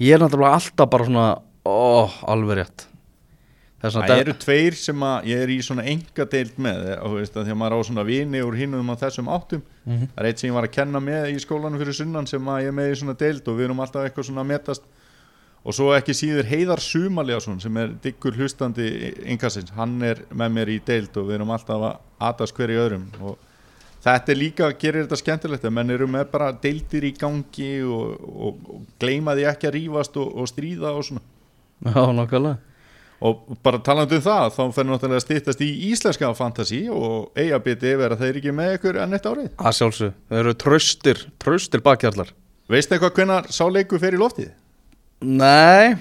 Ég 0.03 0.17
er 0.17 0.23
náttúrulega 0.23 0.57
alltaf 0.57 0.89
bara 0.91 1.07
svona, 1.07 1.27
ó, 1.69 2.09
alveg 2.33 2.59
rétt 2.59 2.87
Það 3.83 4.21
eru 4.21 4.35
tveir 4.39 4.77
sem 4.79 5.03
að 5.03 5.29
ég 5.33 5.41
er 5.43 5.51
í 5.51 5.59
svona 5.67 5.85
enga 5.91 6.27
deild 6.31 6.59
með 6.63 6.85
eh, 6.93 7.07
veist 7.17 7.37
að 7.37 7.49
því 7.49 7.55
að 7.55 7.61
maður 7.63 7.75
á 7.75 7.81
svona 7.89 8.05
vini 8.07 8.43
úr 8.47 8.59
hinnum 8.59 8.93
á 8.95 8.97
þessum 9.01 9.31
áttum. 9.35 9.63
Mhm. 9.85 10.11
það 10.15 10.23
er 10.23 10.29
eitt 10.29 10.43
sem 10.43 10.51
ég 10.51 10.55
var 10.55 10.69
að 10.69 10.77
kenna 10.77 11.01
með 11.03 11.31
í 11.33 11.39
skólanum 11.43 11.83
fyrir 11.83 11.99
sunnan 11.99 12.29
sem 12.31 12.51
að 12.53 12.61
ég 12.63 12.71
er 12.71 12.77
með 12.79 12.93
í 12.93 12.99
svona 13.01 13.17
deild 13.19 13.49
og 13.49 13.57
við 13.59 13.67
erum 13.67 13.83
alltaf 13.83 14.07
eitthvað 14.07 14.29
svona 14.29 14.45
að 14.45 14.53
metast. 14.53 14.87
Og 15.63 15.75
svo 15.75 15.93
ekki 15.95 16.15
síður 16.15 16.49
Heiðar 16.51 16.83
Sumaljáson 16.83 17.61
sem 17.63 17.77
er 17.79 17.93
diggur 18.03 18.35
hlustandi 18.35 19.15
inkassins, 19.31 19.71
hann 19.77 20.01
er 20.03 20.25
með 20.35 20.57
mér 20.57 20.73
í 20.75 20.81
deild 20.83 21.15
og 21.19 21.29
við 21.29 21.39
erum 21.39 21.53
alltaf 21.55 21.85
að 21.87 21.99
atast 22.31 22.57
hver 22.57 22.71
í 22.75 22.79
öðrum. 22.83 23.05
Og 23.23 23.39
þetta 24.03 24.35
er 24.35 24.39
líka, 24.39 24.73
gerir 24.79 25.07
þetta 25.07 25.21
skemmtilegt 25.21 25.67
að 25.67 25.77
menn 25.79 25.95
eru 25.95 26.09
með 26.11 26.27
bara 26.35 26.51
deildir 26.51 27.07
í 27.07 27.15
gangi 27.15 27.71
og, 27.87 28.27
og, 28.27 28.67
og 28.75 28.83
gleyma 28.99 29.37
því 29.39 29.47
ekki 29.53 29.71
að 29.71 29.79
rífast 29.79 30.19
og, 30.19 30.35
og 30.35 30.51
stríða 30.51 30.95
og 30.99 31.07
svona. 31.07 31.23
Já, 31.83 32.03
og 33.23 33.43
bara 33.63 33.79
talandi 33.87 34.19
um 34.19 34.25
það 34.25 34.49
þá 34.57 34.63
fer 34.77 34.87
náttúrulega 34.89 35.21
að 35.21 35.25
stýttast 35.27 35.61
í 35.63 35.69
íslenska 35.93 36.31
fantasi 36.35 36.81
og 36.91 37.37
eiga 37.39 37.61
biti 37.63 37.93
yfir 37.95 38.15
að 38.17 38.25
þeir 38.25 38.39
ekki 38.41 38.55
með 38.59 38.73
ykkur 38.79 38.99
enn 39.05 39.15
eitt 39.19 39.29
árið. 39.31 39.51
Að 39.63 39.77
sjálfsög, 39.79 40.15
þau 40.31 40.39
eru 40.43 40.55
tröstir, 40.65 41.21
tröstir 41.43 41.85
bakhjallar. 41.85 42.33
Veistu 42.73 42.97
eitthvað 42.97 43.15
hvenær 43.21 43.51
sá 43.55 43.63
leikur 43.71 44.03
fer 44.03 44.17
í 44.17 44.21
loftið? 44.21 44.51
Nei, 45.23 45.95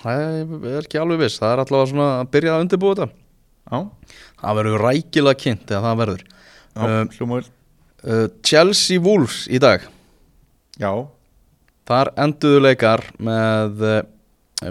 það 0.00 0.70
er 0.72 0.78
ekki 0.86 1.00
alveg 1.02 1.20
viss. 1.26 1.40
Það 1.42 1.52
er 1.56 1.62
allavega 1.64 1.90
svona 1.92 2.08
að 2.22 2.30
byrja 2.36 2.54
að 2.54 2.64
undirbúa 2.64 2.96
þetta. 3.00 3.10
Já, 3.64 3.78
Það 4.44 4.56
verður 4.60 4.82
rækilega 4.84 5.40
kynnt 5.40 5.70
eða 5.72 5.84
það 5.88 6.00
verður. 6.04 6.24
Já, 6.24 6.30
Um, 6.74 7.08
hljóma 7.14 7.36
vel 7.38 7.44
uh, 8.04 8.24
Chelsea 8.42 8.98
Wolves 9.00 9.44
í 9.46 9.60
dag. 9.62 9.84
Já, 10.80 10.90
Þar 11.86 12.10
enduðu 12.24 12.62
leikar 12.64 13.02
með 13.22 13.82
uh, 13.84 14.00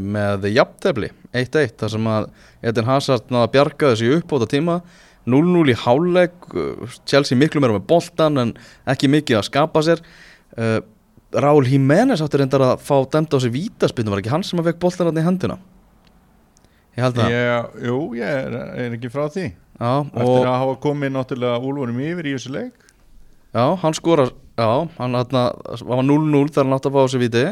með 0.01 0.47
jafntefli 0.53 1.09
1-1 1.33 1.75
þar 1.79 1.91
sem 1.95 2.07
að 2.09 2.29
Eden 2.63 2.87
Hazard 2.87 3.31
náða 3.33 3.47
að 3.47 3.53
bjarga 3.57 3.91
þessi 3.93 4.13
uppbóta 4.17 4.47
tíma 4.49 4.79
0-0 5.29 5.71
í 5.71 5.75
háleg 5.83 6.47
Chelsea 7.07 7.37
miklu 7.39 7.61
meira 7.63 7.77
með 7.77 7.85
boltan 7.89 8.41
en 8.41 8.55
ekki 8.89 9.09
mikið 9.11 9.39
að 9.39 9.47
skapa 9.47 9.83
sér. 9.85 10.01
Uh, 10.57 10.79
Raúl 11.33 11.65
Jiménez 11.65 12.21
átti 12.21 12.41
reyndar 12.41 12.65
að 12.67 12.83
fá 12.85 12.97
dæmt 13.09 13.33
á 13.33 13.37
sig 13.41 13.53
vítaspinnu 13.53 14.11
var 14.13 14.21
ekki 14.21 14.33
hann 14.33 14.43
sem 14.45 14.59
að 14.61 14.69
fekk 14.69 14.81
boltan 14.83 15.09
hann 15.09 15.21
í 15.21 15.25
hendina? 15.25 15.57
Ég 16.93 17.05
held 17.07 17.17
það. 17.17 17.33
Ég, 17.33 17.77
jú, 17.87 17.99
ég 18.19 18.39
er, 18.43 18.57
er 18.83 18.97
ekki 18.99 19.09
frá 19.09 19.25
því. 19.33 19.47
Já, 19.79 19.93
Eftir 20.13 20.49
að 20.51 20.59
hafa 20.61 20.75
komið 20.83 21.15
náttúrulega 21.15 21.61
úlfunum 21.65 22.01
yfir 22.05 22.29
í 22.29 22.35
þessu 22.35 22.51
leik. 22.53 22.83
Já, 23.53 23.65
hann 23.81 23.97
skora 23.97 24.27
já, 24.29 24.69
hann 24.99 25.17
var 25.17 26.05
0-0 26.05 26.43
þegar 26.51 26.67
hann 26.67 26.77
átti 26.77 26.91
að 26.91 26.95
fá 26.97 27.01
á 27.01 27.09
sig 27.09 27.23
víti 27.23 27.43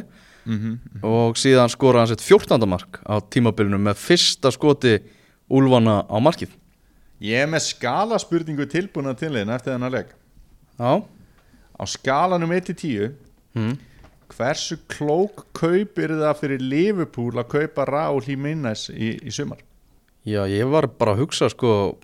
mm 0.45 0.57
-hmm. 0.57 1.03
og 1.03 1.37
síðan 1.37 1.69
skora 1.69 1.99
hann 1.99 2.07
sitt 2.07 2.21
14. 2.21 2.67
mark 2.69 3.01
á 3.05 3.19
tímabilinu 3.21 3.77
með 3.77 3.95
fyrsta 3.95 4.51
skoti 4.51 4.99
Úlfana 5.49 6.05
á 6.07 6.17
markið 6.19 6.49
Ég 7.21 7.43
er 7.43 7.47
með 7.47 7.59
skalaspurningu 7.59 8.65
tilbúna 8.65 9.13
til 9.13 9.33
þeirna 9.33 9.55
eftir 9.55 9.73
þennan 9.73 9.91
leik 9.91 10.15
Já 10.79 11.03
Á 11.81 11.83
skalanum 11.85 12.51
1-10 12.51 13.11
mm. 13.53 13.77
Hversu 14.31 14.77
klók 14.87 15.45
kaup 15.53 15.99
er 15.99 16.09
það 16.09 16.39
fyrir 16.39 16.61
Liverpool 16.61 17.35
að 17.37 17.47
kaupa 17.47 17.85
Raúl 17.85 18.23
Jiménez 18.23 18.89
í, 18.89 19.19
í 19.27 19.31
sumar? 19.31 19.59
Já, 20.23 20.45
ég 20.47 20.69
var 20.69 20.87
bara 20.87 21.11
að 21.11 21.25
hugsa 21.25 21.49
sko 21.49 21.97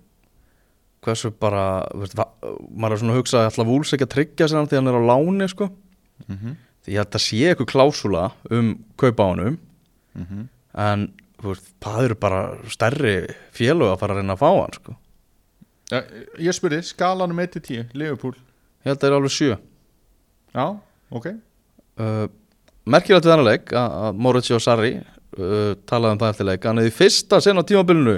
hversu 1.06 1.32
bara 1.32 1.88
veist, 1.96 2.18
maður 2.76 2.94
er 2.94 3.02
svona 3.02 3.14
að 3.14 3.20
hugsa 3.22 3.42
að 3.42 3.50
ætla 3.52 3.66
Vúls 3.70 3.94
ekki 3.94 4.08
að 4.08 4.14
tryggja 4.16 4.48
sér 4.48 4.60
hann 4.60 4.68
því 4.68 4.80
hann 4.80 4.92
er 4.92 4.98
á 5.00 5.10
láni 5.12 5.50
sko 5.50 5.70
Mm 6.28 6.36
-hmm. 6.36 6.54
því 6.56 6.67
ég 6.88 7.02
held 7.02 7.18
að 7.20 7.24
sé 7.24 7.40
eitthvað 7.50 7.72
klásula 7.74 8.24
um 8.54 8.76
kaupa 9.00 9.28
á 9.28 9.32
honum. 9.32 9.58
Mm 10.18 10.46
en 10.78 11.08
þú 11.42 11.52
veist, 11.52 11.70
það 11.82 12.04
eru 12.06 12.16
bara 12.22 12.40
stærri 12.70 13.14
félög 13.56 13.92
að 13.92 14.00
fara 14.02 14.16
að 14.16 14.22
reyna 14.22 14.36
að 14.36 14.42
fá 14.44 14.50
hann 14.52 14.76
sko. 14.78 14.96
Ja, 15.90 16.02
Ég 16.44 16.54
spurði, 16.58 16.82
skalanum 16.86 17.40
1-10 17.42 17.96
Liverpool? 17.98 18.36
Ég 18.84 18.92
held 18.92 18.98
að 18.98 19.04
það 19.04 19.10
er 19.10 19.18
alveg 19.18 19.34
sjö. 19.34 19.58
Já, 20.54 20.66
ok. 21.18 21.28
Uh, 21.98 22.26
merkilegt 22.86 23.26
við 23.26 23.34
þennan 23.34 23.50
leik 23.50 23.74
að 23.74 23.96
að 24.08 24.20
Mauricio 24.26 24.60
Sarri 24.62 24.92
uh, 25.00 25.74
talaði 25.90 26.18
um 26.18 26.22
það 26.22 26.34
eftir 26.34 26.50
leik. 26.52 26.68
Hann 26.70 26.82
hefði 26.84 26.96
fyrsta 27.00 27.42
sen 27.44 27.62
á 27.62 27.64
tímabilinu 27.68 28.18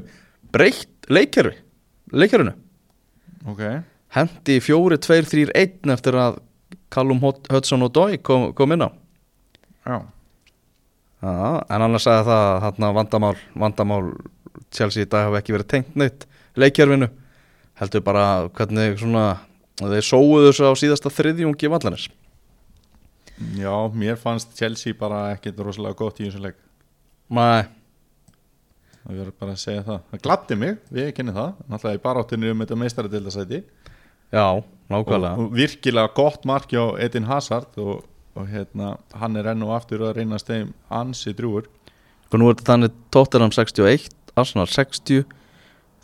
breytt 0.53 1.10
leikkerfi 1.10 1.55
leikkerfinu. 2.12 2.55
Ok, 3.49 3.62
hendi 4.17 4.60
4-2-3-1 4.65 5.93
eftir 5.93 6.17
að 6.19 6.39
Callum 6.93 7.19
Hud- 7.23 7.47
Hudson 7.51 7.84
og 7.86 7.91
Dói 7.95 8.17
kom, 8.21 8.51
kom 8.53 8.71
inn 8.75 8.86
á. 8.86 8.89
Já. 9.86 9.97
Já, 11.19 11.63
en 11.69 11.82
annars 11.84 12.05
sagði 12.08 12.27
það 12.29 12.43
að 12.47 12.62
þarna 12.65 12.89
vandamál, 12.95 13.34
vandamál 13.60 14.03
Chelsea 14.71 15.03
í 15.03 15.10
dag 15.10 15.25
hafi 15.27 15.39
ekki 15.41 15.55
verið 15.58 15.67
tengt 15.73 15.95
neitt 15.99 16.25
leikjörfinu 16.60 17.10
heldur 17.82 18.03
bara 18.05 18.23
hvernig 18.55 18.95
svona 19.01 19.23
þeir 19.82 20.05
sóuðu 20.05 20.45
þessu 20.49 20.69
á 20.69 20.73
síðasta 20.79 21.12
þriðjungi 21.12 21.71
vallanis 21.73 22.05
Já, 23.60 23.71
mér 23.95 24.15
fannst 24.19 24.55
Chelsea 24.60 24.93
bara 24.99 25.29
ekkert 25.34 25.60
rosalega 25.63 25.95
gott 25.95 26.17
í 26.19 26.25
þessu 26.27 26.41
leik. 26.43 26.58
Nei, 27.32 27.63
Það 28.99 29.15
verður 29.15 29.36
bara 29.39 29.53
að 29.55 29.62
segja 29.62 29.84
það. 29.88 30.01
Það 30.12 30.21
gladdi 30.25 30.55
mig, 30.60 30.73
við 30.93 31.08
kynni 31.17 31.34
það. 31.34 31.53
Náttúrulega 31.71 31.97
í 31.99 32.01
baráttinu 32.03 32.49
um 32.51 32.60
þetta 32.65 32.77
meistaradildasæti 32.82 33.60
já, 34.36 34.43
nákvæmlega. 34.89 35.34
Og 35.39 35.52
virkilega 35.56 36.13
gott 36.17 36.45
mark 36.49 36.69
hjá 36.73 36.84
Edin 37.04 37.28
Hazard 37.30 37.78
og, 37.78 38.04
og 38.36 38.47
hérna, 38.49 38.95
hann 39.19 39.36
er 39.39 39.52
enn 39.54 39.63
og 39.65 39.75
aftur 39.78 40.04
að 40.10 40.15
reyna 40.19 40.39
steim 40.41 40.73
ansi 40.89 41.34
drúur 41.38 41.67
og 42.30 42.38
nú 42.38 42.49
er 42.52 42.54
þetta 42.60 42.73
þannig 42.75 42.97
Tottenham 43.10 43.49
61, 43.56 44.10
Arsenal 44.38 44.67
60 44.69 45.23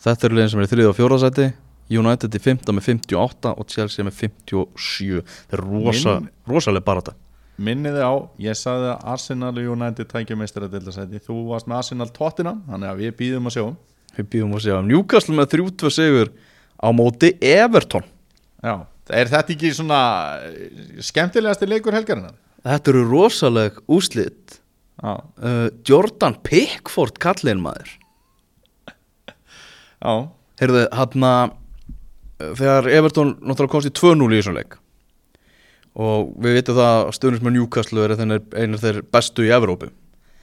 þetta 0.01 0.25
eru 0.25 0.35
liðin 0.39 0.49
sem 0.55 0.61
er 0.63 0.65
í 0.65 0.71
3. 0.73 0.87
og 0.89 0.95
4. 0.97 1.19
sæti. 1.21 1.51
United 1.85 2.33
í 2.33 2.39
15 2.41 2.73
með 2.73 2.87
58 2.87 3.51
og 3.61 3.67
Chelsea 3.69 4.01
með 4.07 4.15
57 4.17 5.19
þetta 5.21 5.53
er 5.53 5.61
rosa, 5.61 6.15
Minn- 6.17 6.31
rosalega 6.49 6.81
barátta. 6.87 7.13
Minniði 7.61 8.01
á, 8.01 8.13
ég 8.41 8.57
sagði 8.57 8.89
að 8.95 9.03
Arsenal 9.13 9.51
og 9.53 9.67
United 9.77 10.09
tækja 10.11 10.35
meistaradildasæti 10.35 11.21
Þú 11.23 11.35
varst 11.51 11.69
með 11.69 11.77
Arsenal 11.77 12.09
Tottenham, 12.11 12.63
þannig 12.67 12.89
að 12.89 13.03
við 13.03 13.13
býðum 13.21 13.45
að 13.51 13.53
sjá 13.55 13.65
við 14.17 14.27
býðum 14.33 14.55
að 14.57 14.63
segja 14.65 14.81
Newcastle 14.89 15.35
með 15.37 15.47
3-2 15.53 15.91
sigur 15.93 16.33
á 16.81 16.87
móti 16.91 17.29
Everton 17.39 18.03
Já, 18.65 18.75
er 19.13 19.29
þetta 19.29 19.53
ekki 19.53 19.71
svona 19.77 20.01
eh, 20.47 20.99
skemmtilegasti 21.05 21.69
leikur 21.69 21.93
helgarinnar? 21.95 22.37
þetta 22.65 22.89
eru 22.89 23.03
rosaleg 23.05 23.75
úslit 23.93 24.59
Já, 24.95 25.11
uh, 25.43 25.67
Jordan 25.83 26.37
Pickford 26.43 27.19
kallinn 27.19 27.59
maður. 27.63 27.89
Já, 29.99 30.13
Heyrðu, 30.61 30.85
hann 30.95 31.27
að 31.27 31.53
þegar 32.59 32.87
Everton 32.91 33.33
náttúrulega 33.41 33.73
komst 33.73 33.89
í 33.89 33.93
2-0 33.95 34.27
í 34.29 34.39
þessum 34.39 34.57
leik 34.57 34.77
og 35.95 36.31
við 36.43 36.57
vitum 36.57 36.75
það 36.75 36.97
að 37.01 37.11
stöðnismenn 37.15 37.55
Newcastle 37.55 38.03
er 38.03 38.13
einir 38.19 38.81
þeir 38.81 38.97
bestu 39.15 39.45
í 39.47 39.51
Evrópu. 39.55 39.87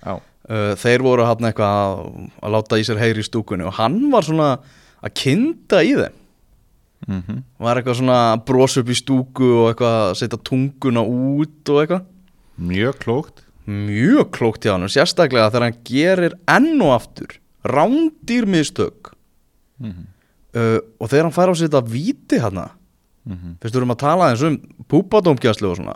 Já. 0.00 0.14
Uh, 0.48 0.72
þeir 0.80 1.04
voru 1.04 1.26
hann 1.28 1.48
eitthvað 1.48 1.80
að, 1.80 1.98
að 2.42 2.54
láta 2.56 2.80
í 2.80 2.86
sér 2.88 3.00
heyri 3.00 3.22
í 3.22 3.26
stúkunni 3.26 3.68
og 3.68 3.76
hann 3.76 3.98
var 4.12 4.26
svona 4.26 4.48
að 5.02 5.14
kynda 5.20 5.82
í 5.86 5.92
þeim 6.00 6.16
mm 7.08 7.42
var 7.58 7.76
eitthvað 7.78 7.98
svona 8.00 8.18
að 8.32 8.44
brosa 8.46 8.80
upp 8.80 8.90
í 8.90 8.98
stúku 8.98 9.48
og 9.60 9.70
eitthvað 9.70 9.96
að 10.02 10.14
setja 10.18 10.38
tunguna 10.38 11.02
út 11.02 11.72
og 11.72 11.80
eitthvað? 11.82 12.04
Mjög 12.58 12.98
klókt. 12.98 13.44
Mjög 13.66 14.30
klókt 14.30 14.64
hjá 14.64 14.72
hann 14.74 14.88
sérstaklega 14.88 15.50
þegar 15.50 15.68
hann 15.68 15.82
gerir 15.84 16.38
enn 16.46 16.82
og 16.82 16.94
aftur 16.96 17.38
rándýr 17.64 18.46
mistök. 18.46 19.14
Mm 19.78 19.92
-hmm. 19.92 20.06
uh, 20.58 20.80
og 20.98 21.08
þegar 21.08 21.24
hann 21.24 21.38
fær 21.38 21.50
á 21.50 21.54
sig 21.54 21.68
þetta 21.68 21.86
víti 21.86 22.38
hann 22.38 22.58
Mm 23.22 23.56
fyrst 23.62 23.76
við 23.76 23.80
erum 23.82 23.94
að 23.94 24.02
tala 24.02 24.30
eins 24.32 24.42
um 24.42 24.56
púpadómgjastlu 24.90 25.68
og 25.70 25.76
svona 25.78 25.94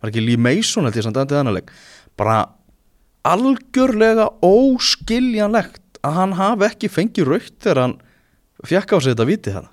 var 0.00 0.10
ekki 0.10 0.24
Lee 0.24 0.40
Mason 0.40 0.86
held 0.88 0.96
ég 0.98 1.06
samt 1.06 1.20
endið 1.20 1.38
hann 1.38 1.54
leik 1.54 1.70
bara 2.18 2.38
algjörlega 3.30 4.26
óskiljanlegt 4.42 6.00
að 6.02 6.16
hann 6.16 6.34
hafi 6.40 6.66
ekki 6.66 6.90
fengið 6.90 7.28
raukt 7.28 7.56
þegar 7.62 7.82
hann 7.84 7.94
fekk 8.66 8.96
á 8.96 8.98
sig 8.98 9.12
þetta 9.12 9.28
víti 9.28 9.54
hann 9.54 9.68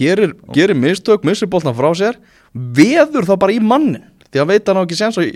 gerir, 0.00 0.34
gerir 0.56 0.78
mistök, 0.78 1.26
missir 1.28 1.50
boltan 1.52 1.76
frá 1.76 1.92
sér 1.98 2.18
veður 2.54 3.28
þá 3.28 3.34
bara 3.36 3.54
í 3.54 3.60
mannin 3.60 4.08
því 4.30 4.42
að 4.42 4.52
veit 4.54 4.70
hann 4.70 4.80
á 4.80 4.84
ekki 4.86 4.98
séns 4.98 5.20
á 5.20 5.22
í, 5.22 5.30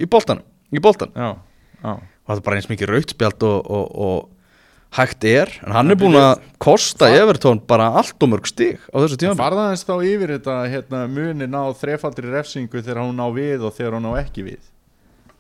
já 1.85 1.93
og 2.25 2.33
það 2.33 2.39
er 2.41 2.47
bara 2.47 2.59
eins 2.59 2.71
mikið 2.71 2.91
rautspjald 2.91 3.45
og, 3.45 3.67
og, 3.69 3.89
og 4.05 4.97
hægt 4.97 5.27
er 5.29 5.51
en 5.65 5.75
hann 5.75 5.93
er 5.93 5.99
búin 6.01 6.17
að 6.19 6.45
kosta 6.63 7.11
Evertón 7.13 7.61
bara 7.69 7.91
allt 8.01 8.17
og 8.25 8.31
mörg 8.33 8.49
stig 8.49 8.79
á 8.89 8.97
þessu 9.03 9.19
tíma 9.21 9.37
Farða 9.39 9.67
hans 9.71 9.85
þá 9.87 9.97
yfir 9.99 10.37
þetta 10.37 10.55
hérna, 10.73 11.03
munin 11.11 11.59
á 11.59 11.65
þrefaldri 11.77 12.31
refsingu 12.33 12.81
þegar 12.81 13.03
hún 13.05 13.21
á 13.21 13.29
við 13.35 13.67
og 13.67 13.75
þegar 13.77 13.99
hún 13.99 14.09
á 14.09 14.13
ekki 14.23 14.47
við. 14.47 14.63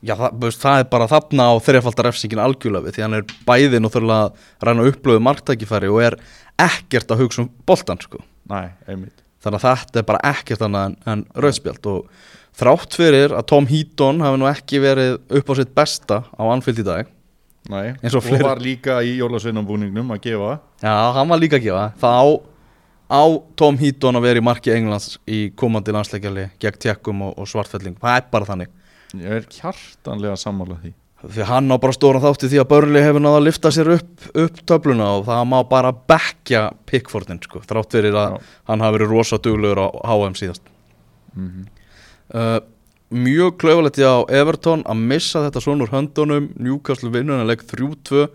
Já, 0.05 0.13
það, 0.19 0.37
veist, 0.43 0.61
það 0.61 0.83
er 0.83 0.89
bara 0.93 1.09
þarna 1.09 1.49
á 1.49 1.55
þreifaldar 1.65 2.11
refsingin 2.11 2.43
algjörlega 2.45 2.85
við 2.85 2.97
því 2.99 3.05
hann 3.07 3.19
er 3.23 3.31
bæði 3.49 3.81
náttúrulega 3.81 4.27
að 4.27 4.67
ræna 4.69 4.89
upplöðu 4.91 5.23
marktækifæri 5.25 5.89
og 5.89 6.03
er 6.05 6.19
ekkert 6.61 7.15
að 7.15 7.23
hugsa 7.25 7.45
um 7.47 7.49
boltan 7.65 8.03
sko. 8.05 8.21
Einmitt. 8.51 9.25
Þannig 9.45 9.61
að 9.61 9.67
þetta 9.67 10.01
er 10.01 10.07
bara 10.09 10.23
ekkert 10.33 10.65
annað 10.65 10.97
en, 11.11 11.25
rauðspjald 11.37 11.91
og 11.91 12.31
þrátt 12.57 12.97
fyrir 12.97 13.35
að 13.37 13.47
Tom 13.51 13.67
Heaton 13.69 14.23
hafi 14.25 14.41
nú 14.41 14.49
ekki 14.49 14.81
verið 14.85 15.19
upp 15.41 15.53
á 15.53 15.55
sitt 15.59 15.75
besta 15.77 16.23
á 16.25 16.43
Anfield 16.47 16.81
í 16.81 16.87
dag 16.87 17.13
Næ, 17.65 17.95
Eins 18.03 18.13
og 18.13 18.27
og, 18.29 18.43
var 18.45 18.61
líka 18.61 18.99
í 19.01 19.15
jólasveinambúningnum 19.17 20.11
að 20.13 20.27
gefa. 20.27 20.51
Já, 20.85 20.97
hann 21.17 21.31
var 21.31 21.41
líka 21.41 21.57
að 21.57 21.65
gefa. 21.65 21.85
Það 22.03 22.19
á, 22.21 22.25
á 23.09 23.23
Tom 23.57 23.79
Heaton 23.81 24.21
að 24.21 24.27
vera 24.27 24.43
í 24.43 24.45
marki 24.45 24.75
Englands 24.75 25.15
í 25.25 25.39
komandi 25.57 25.95
landsleikjali 25.97 26.51
gegn 26.61 26.83
tjekkum 26.85 27.23
og, 27.25 27.39
og 27.41 27.49
svartfelling. 27.49 27.97
Það 28.03 28.19
er 28.19 28.29
bara 28.37 28.51
þannig. 28.51 28.75
Ég 29.17 29.39
er 29.39 29.49
hjartanlega 29.49 30.37
sammála 30.45 30.77
því 30.83 30.93
því 31.33 31.47
hann 31.49 31.73
á 31.73 31.77
bara 31.81 31.95
stóran 31.97 32.23
þátti 32.23 32.51
því 32.53 32.61
að 32.61 32.69
Burnley 32.73 33.05
hefur 33.05 33.23
náða 33.25 33.41
að 33.41 33.47
lifta 33.47 33.73
sér 33.75 33.91
upp, 33.97 34.27
upp 34.45 34.61
töfluna 34.69 35.09
og 35.19 35.25
það 35.29 35.43
má 35.51 35.57
bara 35.71 35.93
bekja 35.95 36.67
Pickfordin 36.89 37.41
sko, 37.45 37.63
þrátt 37.65 37.97
fyrir 37.97 38.19
að 38.19 38.37
Já. 38.37 38.53
hann 38.71 38.85
hafi 38.85 38.99
verið 38.99 39.15
rosa 39.15 39.41
duglegur 39.41 39.81
á 39.81 39.89
HM 40.11 40.39
síðast. 40.41 40.71
Mm 41.35 41.67
uh, 42.35 42.61
mjög 43.15 43.59
klauvalegt 43.63 44.01
á 44.03 44.27
Everton 44.33 44.83
að 44.91 45.03
missa 45.07 45.45
þetta 45.45 45.61
svona 45.63 45.85
úr 45.85 45.93
höndunum. 45.93 46.49
Newcastle 46.59 47.13
vinnunarleik 47.15 47.63
3-2 47.71 48.27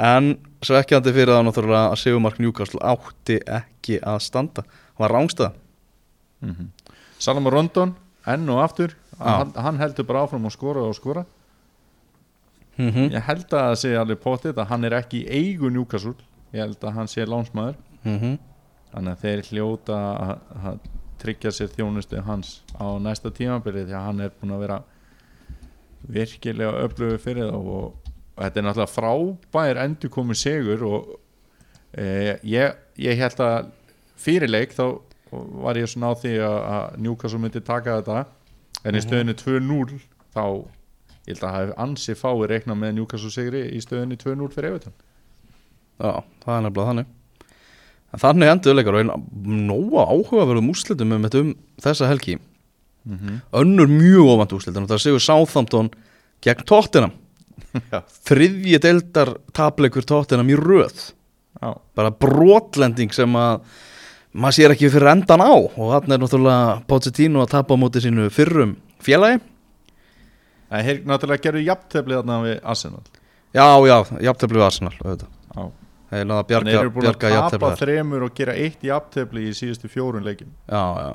en 0.00 0.38
svekkjandi 0.64 1.12
fyrir 1.12 1.34
það 1.34 1.44
náttúrulega 1.48 1.90
að 1.90 2.00
Sigurmark 2.00 2.38
Newcastle 2.40 2.80
átti 2.80 3.40
ekki 3.44 3.98
að 4.00 4.22
standa. 4.24 4.64
Hann 4.94 5.04
var 5.04 5.12
rángstæða 5.18 5.52
-hmm. 6.42 6.70
Salomon 7.18 7.52
Rondon, 7.52 7.94
enn 8.26 8.48
og 8.48 8.62
aftur 8.62 8.96
hann, 9.18 9.52
hann 9.54 9.78
heldur 9.78 10.06
bara 10.06 10.24
áfram 10.24 10.46
að 10.46 10.56
skora 10.56 10.82
og 10.82 10.94
skora 10.94 11.24
mm 12.76 12.88
-hmm. 12.88 13.10
Ég 13.12 13.22
held 13.26 13.44
að 13.44 13.66
það 13.68 13.76
sé 13.82 13.96
alveg 13.96 14.18
potið 14.18 14.58
að 14.58 14.68
hann 14.68 14.84
er 14.84 14.92
ekki 14.92 15.22
í 15.22 15.28
eigu 15.28 15.70
Newcastle. 15.70 16.14
Ég 16.52 16.60
held 16.60 16.84
að 16.84 16.94
hann 16.94 17.08
sé 17.08 17.26
lánsmaður. 17.26 17.76
Mm 18.04 18.38
Þannig 18.92 19.12
að 19.12 19.20
þeir 19.22 19.42
hljóta 19.48 19.98
að, 20.20 20.38
að 20.68 20.78
tryggja 21.22 21.52
sér 21.54 21.70
þjónustu 21.72 22.22
hans 22.26 22.62
á 22.76 22.98
næsta 23.00 23.30
tímabilið 23.32 23.86
því 23.88 23.96
að 23.96 24.06
hann 24.08 24.20
er 24.20 24.34
búin 24.40 24.52
að 24.52 24.64
vera 24.66 24.78
virkilega 26.02 26.82
öflugur 26.82 27.22
fyrir 27.22 27.48
þá 27.48 27.56
og, 27.56 27.94
og 28.34 28.42
þetta 28.42 28.60
er 28.60 28.66
náttúrulega 28.66 28.92
frábær 28.92 29.80
endur 29.84 30.12
komið 30.12 30.40
segur 30.42 30.84
og 30.88 31.14
e, 31.94 32.36
ég, 32.42 32.76
ég 32.98 33.22
held 33.22 33.40
að 33.40 33.70
fyrirleik 34.22 34.76
þá 34.76 34.84
var 35.32 35.80
ég 35.80 35.88
svona 35.88 36.12
á 36.12 36.14
því 36.20 36.34
að, 36.44 36.58
að 36.74 37.00
Newcastle 37.06 37.40
myndi 37.40 37.64
taka 37.64 37.98
þetta. 38.00 38.24
En 38.84 38.98
í 38.98 39.00
stöðinu 39.00 39.34
2-0 39.38 40.00
þá 40.34 40.44
ég 41.26 41.34
held 41.34 41.44
að 41.46 41.56
hafi 41.56 41.74
ansi 41.84 42.14
fái 42.18 42.46
reikna 42.50 42.76
með 42.78 42.96
Newcastle 42.98 43.30
sigri 43.30 43.62
í 43.70 43.80
stöðinu 43.82 44.18
2-0 44.18 44.48
fyrir 44.54 44.72
Everton. 44.72 44.94
Já, 46.02 46.22
það 46.42 46.56
er 46.56 46.64
nefnilega 46.66 46.88
þannig. 46.88 47.10
En 48.12 48.22
Þannig 48.22 48.50
endur 48.52 48.76
leikar 48.76 48.96
og 48.96 49.02
einn 49.02 49.66
nóga 49.68 50.06
áhugaverðum 50.10 50.72
úrslitum 50.72 51.14
um, 51.16 51.28
um 51.40 51.52
þessa 51.80 52.10
helgi. 52.10 52.38
Mm 53.02 53.18
-hmm. 53.18 53.38
önnur 53.52 53.88
mjög 53.90 54.28
ofant 54.34 54.52
úrslitum 54.52 54.86
það 54.86 55.00
séu 55.02 55.18
Southampton 55.18 55.90
gegn 56.42 56.66
Tottenham. 56.66 57.12
Já, 57.92 58.02
þriðji 58.28 58.78
deildar 58.82 59.36
tapleikur 59.52 60.04
Tottenham 60.04 60.50
í 60.50 60.58
röð. 60.58 61.12
Já, 61.62 61.78
bara 61.94 62.10
brotlending 62.10 63.12
sem 63.14 63.36
að 63.36 63.60
maður 64.32 64.54
sér 64.54 64.74
ekki 64.74 64.90
fyrir 64.90 65.12
endan 65.12 65.40
á. 65.40 65.52
Og 65.54 65.92
þarna 65.94 66.14
er 66.14 66.20
náttúrulega 66.20 66.82
Pochettino 66.86 67.42
að 67.42 67.50
tapa 67.50 67.74
á 67.74 67.80
móti 67.80 68.02
sínu 68.02 68.30
fyrrum 68.30 68.76
félagi 69.02 69.40
Það 70.72 70.88
er 70.92 71.00
náttúrulega 71.10 71.44
gerðu 71.44 71.62
jafntefli 71.66 72.16
þarna 72.18 72.36
við 72.46 72.54
Arsenal. 72.72 73.02
Já, 73.52 73.66
já, 73.84 73.96
jafntefli 74.24 74.56
við 74.58 74.64
Arsenal. 74.66 74.94
Það 75.02 76.20
er 76.20 76.28
náða 76.28 76.38
að 76.42 76.46
Þeir 76.48 76.48
bjarga, 76.52 76.78
eru 76.82 76.92
búin 76.92 77.06
að 77.08 77.10
bjarga 77.12 77.32
jafntefli 77.32 77.58
tapa 77.60 77.68
þar. 77.72 77.80
þremur 77.82 78.24
og 78.26 78.32
gera 78.36 78.54
eitt 78.60 78.82
jafntefli 78.84 79.42
í 79.48 79.52
síðustu 79.56 79.88
fjórun 79.92 80.24
leikim 80.26 80.50
Já, 80.68 80.82
já. 81.00 81.12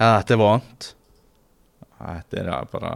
Þetta 0.00 0.34
er 0.36 0.40
vond 0.40 0.88
Þetta 1.96 2.40
er 2.42 2.50
að 2.52 2.66
bara 2.74 2.90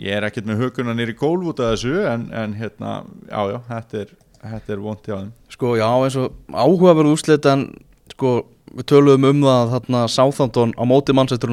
Ég 0.00 0.14
er 0.16 0.24
ekkert 0.28 0.46
með 0.48 0.62
huguna 0.62 0.94
nýri 0.96 1.16
gólf 1.18 1.50
út 1.50 1.60
af 1.60 1.72
þessu 1.74 1.96
en, 2.06 2.28
en 2.32 2.52
hérna, 2.56 2.92
já 3.26 3.40
já, 3.50 3.56
þetta 3.68 4.02
er, 4.04 4.12
þetta 4.44 4.72
er 4.76 4.82
vond 4.84 5.00
hjá 5.08 5.14
þeim. 5.16 5.30
Sko, 5.50 5.72
já, 5.80 5.88
eins 6.06 6.16
og 6.22 6.36
áhugaverð 6.54 7.10
úrslit 7.16 7.48
en 7.50 7.64
sko, 8.14 8.30
við 8.70 8.86
töluðum 8.92 9.26
um 9.32 9.40
það 9.48 9.72
þarna 9.74 10.02
Southampton 10.14 10.76
á 10.78 10.82
móti 10.86 11.16
Manchester 11.16 11.50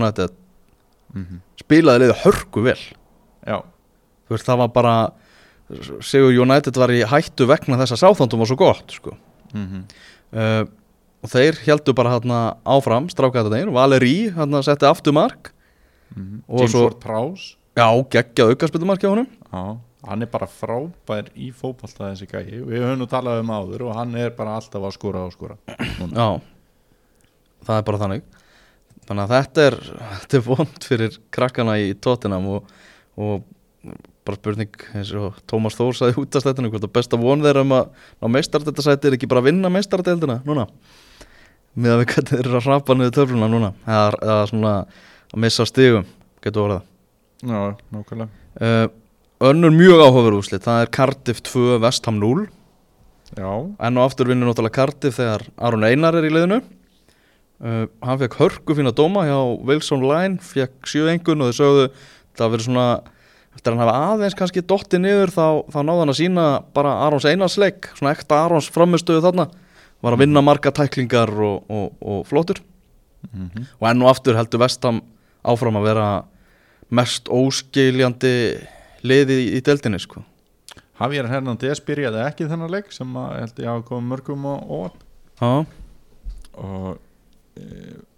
United 1.15 1.27
Mhm. 1.31 1.41
spilaði 1.61 1.99
liðið 2.03 2.21
hörku 2.23 2.63
vel. 2.63 2.79
Já, 3.47 3.61
þú 4.27 4.29
veist 4.35 4.45
það 4.45 4.57
var 4.57 4.67
bara 4.67 4.95
Sigur 6.01 6.31
United 6.41 6.75
var 6.77 6.89
í 6.89 7.03
hættu 7.03 7.45
vegna 7.47 7.75
þess 7.77 7.91
að 7.91 7.97
Southampton 7.99 8.39
var 8.39 8.47
svo 8.47 8.55
gott 8.57 8.91
sko. 8.91 9.17
mm 9.53 9.83
uh, 10.33 10.65
og 11.23 11.29
þeir 11.31 11.57
heldur 11.65 11.95
bara 11.95 12.11
hérna 12.19 12.57
áfram 12.65 13.07
strákæðarnir, 13.09 13.71
Valeri 13.73 14.29
hérna 14.31 14.61
setti 14.63 14.85
aftur 14.85 15.13
mark. 15.13 15.51
Og 16.47 16.59
James 16.59 16.71
svo- 16.71 16.83
Ward 16.83 16.99
Prowse. 17.01 17.55
Já, 17.75 17.87
geggjað 18.09 18.51
aukarspildumark 18.53 18.99
hjá 19.01 19.09
honum. 19.09 19.27
Já, 19.51 19.77
hann 20.07 20.21
er 20.21 20.25
bara 20.27 20.45
frábær 20.47 21.27
í 21.35 21.51
fótbolta 21.51 22.13
þessi 22.13 22.27
gæi. 22.29 22.61
Við 22.63 22.79
höfum 22.79 22.99
nú 22.99 23.07
talað 23.07 23.39
um 23.41 23.47
áður 23.49 23.81
og 23.89 23.95
hann 23.95 24.15
er 24.15 24.29
bara 24.29 24.55
alltaf 24.59 24.81
að 24.81 24.93
skora 24.93 25.25
og 25.25 25.33
Núna. 25.99 26.13
Já, 26.13 26.41
það 27.65 27.77
er 27.77 27.83
bara 27.83 27.97
þannig 27.97 28.21
Þannig 29.07 29.23
að 29.23 29.33
þetta 29.33 29.65
er, 29.69 29.77
þetta 30.17 30.37
er 30.37 30.43
vond 30.47 30.87
fyrir 30.89 31.17
krakkana 31.33 31.77
í 31.79 31.93
Tottenham 32.03 32.49
og, 32.57 32.73
og 33.15 33.93
bara 34.27 34.39
spurning 34.39 34.85
eins 34.97 35.13
og 35.15 35.37
Tómas 35.47 35.77
Þór 35.77 35.95
saði 35.95 36.17
út 36.19 36.35
af 36.35 36.43
slættinu 36.43 36.71
hvort 36.73 36.87
að 36.87 36.93
besta 36.97 37.19
von 37.19 37.43
þeirra 37.45 37.63
um 37.63 37.75
að 37.77 37.89
ná 38.19 38.29
meistardeltasæti 38.35 39.07
er 39.07 39.17
ekki 39.17 39.29
bara 39.31 39.43
að 39.43 39.49
vinna 39.51 39.71
meistardeldina 39.71 40.41
núna? 40.47 40.67
Með 41.77 41.93
að 41.93 42.01
við 42.01 42.11
hvernig 42.11 42.33
þeir 42.33 42.43
eru 42.43 42.59
að 42.59 42.69
rapa 42.71 42.97
niður 42.97 43.15
töfluna 43.15 43.49
núna 43.51 43.71
eða, 43.85 44.05
eða 44.19 44.45
svona 44.51 44.75
að 44.81 45.41
missa 45.43 45.67
stigum 45.69 46.07
getur 46.43 46.65
orðað. 46.65 46.87
Já, 47.47 47.59
nákvæmlega. 47.93 48.31
Uh, 48.57 48.87
Önnur 49.47 49.69
mjög 49.69 49.99
áhugaverð 50.01 50.39
úslit, 50.39 50.63
það 50.65 50.79
er 50.81 50.89
Cardiff 50.97 51.43
2 51.45 51.75
Vestham 51.83 52.15
0 52.17 52.47
Já, 53.37 53.51
enn 53.85 53.99
og 53.99 54.07
aftur 54.07 54.31
vinnur 54.31 54.49
náttúrulega 54.49 54.73
Cardiff 54.79 55.19
þegar 55.19 55.43
Aron 55.61 55.85
Einar 55.85 56.17
er 56.17 56.25
í 56.25 56.31
liðinu 56.33 56.57
uh, 57.63 57.85
hann 58.03 58.19
fekk 58.21 58.37
hörku 58.41 58.75
fína 58.77 58.93
dóma 58.95 59.25
hjá 59.27 59.37
Wilson 59.67 60.03
Line, 60.07 60.37
fekk 60.43 60.87
sjö 60.89 61.07
engun 61.13 61.41
og 61.45 61.51
þau 61.53 61.59
sögðu 61.61 61.87
það 62.37 62.51
verið 62.55 62.67
svona 62.69 62.87
eftir 63.57 63.71
að 63.73 63.77
hann 63.79 63.83
hafa 63.87 64.13
aðeins 64.13 64.35
kannski 64.37 64.61
dotti 64.69 64.99
niður 65.01 65.31
þá, 65.33 65.45
þá 65.73 65.79
náði 65.81 66.01
hann 66.03 66.13
að 66.13 66.19
sína 66.19 66.47
bara 66.77 66.91
Arons 67.07 67.25
Einars 67.25 67.55
leik 67.57 67.87
svona 67.97 68.13
ekta 68.13 68.43
Arons 68.45 68.67
framistöðu 68.69 69.23
þarna. 69.25 69.47
Var 70.05 70.13
að 70.13 70.21
vinna 70.21 70.43
marga 70.45 70.69
tæklingar 70.77 71.31
og, 71.33 71.63
og, 71.69 71.93
og 72.01 72.25
flótur 72.29 72.61
Mhm. 73.27 73.63
og 73.81 73.85
enn 73.89 74.01
og 74.05 74.11
aftur 74.11 74.37
heldur 74.37 74.61
Vestam 74.61 74.99
áfram 75.43 75.75
að 75.79 75.87
vera 75.89 76.05
mest 76.93 77.25
óskiljandi 77.33 78.29
liði 79.03 79.37
í, 79.41 79.47
í 79.57 79.61
deildinni 79.65 79.97
sko. 79.99 80.21
Javier 81.01 81.27
Hernández 81.27 81.81
byrjaði 81.83 82.21
ekki 82.23 82.47
þennan 82.47 82.71
leik 82.71 82.93
sem 82.93 83.09
að 83.19 83.33
held 83.41 83.59
ég 83.65 83.71
að 83.73 83.83
koma 83.89 84.13
mörgum 84.13 84.45
og 84.53 84.95
Já, 85.41 85.65
og 86.61 87.01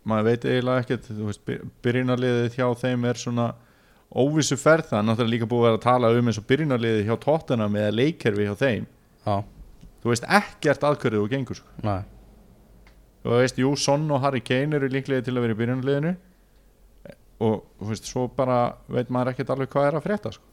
maður 0.10 0.28
veit 0.30 0.45
eiginlega 0.49 0.84
ekkert 0.84 1.10
þú 1.10 1.25
veist, 1.30 1.41
byr- 1.47 1.65
byrjunarliðið 1.86 2.56
hjá 2.58 2.67
þeim 2.84 3.06
er 3.10 3.19
svona 3.21 3.47
óvissu 4.10 4.58
ferð 4.58 4.88
það 4.89 4.99
er 4.99 5.06
náttúrulega 5.10 5.34
líka 5.36 5.49
búið 5.52 5.65
að 5.65 5.67
vera 5.69 5.80
að 5.80 5.84
tala 5.88 6.12
um 6.17 6.30
eins 6.32 6.39
og 6.41 6.47
byrjunarliðið 6.49 7.04
hjá 7.10 7.15
tóttina 7.25 7.67
með 7.69 7.89
leikkerfi 7.99 8.47
hjá 8.47 8.56
þeim. 8.63 8.88
Já, 9.25 9.36
þú 10.02 10.10
veist 10.13 10.25
ekkert 10.39 10.88
aðkörðið 10.89 11.25
og 11.25 11.30
gengur 11.36 11.60
sko. 11.60 11.69
næ 11.86 11.97
og 13.19 13.34
þú 13.34 13.39
veist, 13.43 13.58
jú, 13.60 13.69
Son 13.75 14.06
og 14.15 14.21
Harry 14.23 14.39
Kane 14.41 14.78
eru 14.80 14.88
líklega 14.89 15.21
til 15.28 15.36
að 15.36 15.43
vera 15.43 15.54
í 15.54 15.60
byrjunarliðinu. 15.60 16.13
Og 17.43 17.58
þú 17.80 17.89
veist, 17.91 18.08
svo 18.08 18.28
bara 18.36 18.60
veit 18.91 19.10
maður 19.12 19.34
ekkert 19.34 19.52
alveg 19.54 19.69
hvað 19.73 19.88
er 19.89 19.97
að 19.99 20.06
frétta 20.08 20.32
sko. 20.36 20.45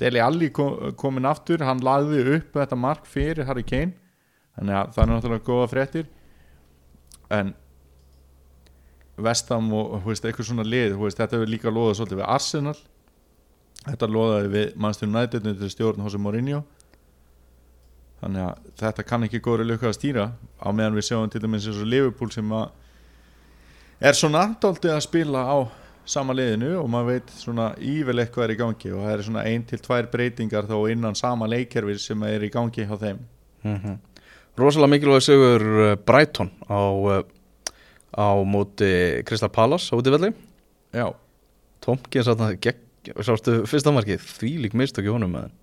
Deli 0.00 0.22
Alli 0.22 0.48
kom, 0.54 0.94
komin 0.98 1.26
aftur 1.28 1.62
hann 1.66 1.82
lagði 1.84 2.22
upp 2.38 2.54
þetta 2.56 2.78
mark 2.78 3.04
fyrir 3.10 3.44
Harry 3.46 3.62
Kane. 3.66 3.92
Þannig 4.56 4.78
að 4.78 4.94
það 4.94 5.02
er 5.04 5.10
náttúrulega 5.12 5.46
góða 5.50 5.68
fréttir 5.74 6.08
en 7.32 7.54
Vestam 9.22 9.68
og 9.76 10.06
veist, 10.06 10.24
eitthvað 10.24 10.48
svona 10.48 10.64
lið 10.66 10.96
veist, 11.00 11.18
þetta 11.20 11.36
hefur 11.36 11.50
líka 11.50 11.72
loðað 11.72 11.98
svolítið 11.98 12.20
við 12.22 12.30
Arsenal. 12.32 12.76
Þetta 13.82 14.08
loðaði 14.08 14.52
við 14.52 14.78
Manchester 14.78 15.10
United 15.10 15.48
til 15.60 15.70
stjórn 15.72 16.04
Jose 16.06 16.20
Mourinho. 16.22 16.62
Þannig 18.22 18.46
að 18.46 18.70
þetta 18.78 19.04
kann 19.06 19.26
ekki 19.26 19.42
góri 19.42 19.66
lukka 19.66 19.90
að 19.90 19.98
stýra 19.98 20.28
á 20.38 20.68
meðan 20.70 20.96
við 20.96 21.08
sjáum 21.08 21.30
til 21.30 21.42
dæmis 21.42 21.66
eins 21.66 21.80
og 21.82 21.90
Liverpool 21.90 22.30
sem 22.30 22.52
að 22.54 22.68
er 24.02 24.18
svona 24.18 24.44
dálítið 24.62 24.94
að 24.94 25.04
spila 25.08 25.42
á 25.42 25.58
sama 26.06 26.34
liðinu 26.34 26.76
og 26.80 26.88
maður 26.90 27.10
veit 27.12 27.34
svona 27.38 27.66
yfirleitt 27.78 28.32
hvað 28.34 28.46
er 28.46 28.54
í 28.54 28.58
gangi 28.58 28.94
og 28.94 29.04
það 29.04 29.12
er 29.12 29.24
svona 29.26 29.44
ein 29.50 29.66
til 29.66 29.78
tvær 29.82 30.08
breytingar 30.10 30.70
þá 30.70 30.76
innan 30.94 31.18
sama 31.18 31.50
leikkerfi 31.50 31.98
sem 32.02 32.24
er 32.26 32.46
í 32.46 32.50
gangi 32.54 32.86
hjá 32.86 32.96
þeim. 32.98 33.20
Mm 33.62 33.98
Rosalega 34.58 34.90
mikilvæg 34.92 35.22
sigur 35.24 35.62
uh, 35.64 35.94
Brighton 36.06 36.50
á, 36.68 36.76
uh, 36.76 37.22
á 38.12 38.26
móti 38.44 39.22
Crystal 39.28 39.48
Palace 39.52 39.88
á 39.92 39.96
útivelli 39.96 40.32
Já, 40.92 41.08
Tomkins 41.80 42.28
það 42.28 42.58
sástu 43.24 43.62
fyrsta 43.66 43.90
markið, 43.94 44.20
því 44.38 44.50
lík 44.66 44.74
mistök 44.78 45.08
í 45.08 45.10
honum 45.10 45.32
maður. 45.34 45.54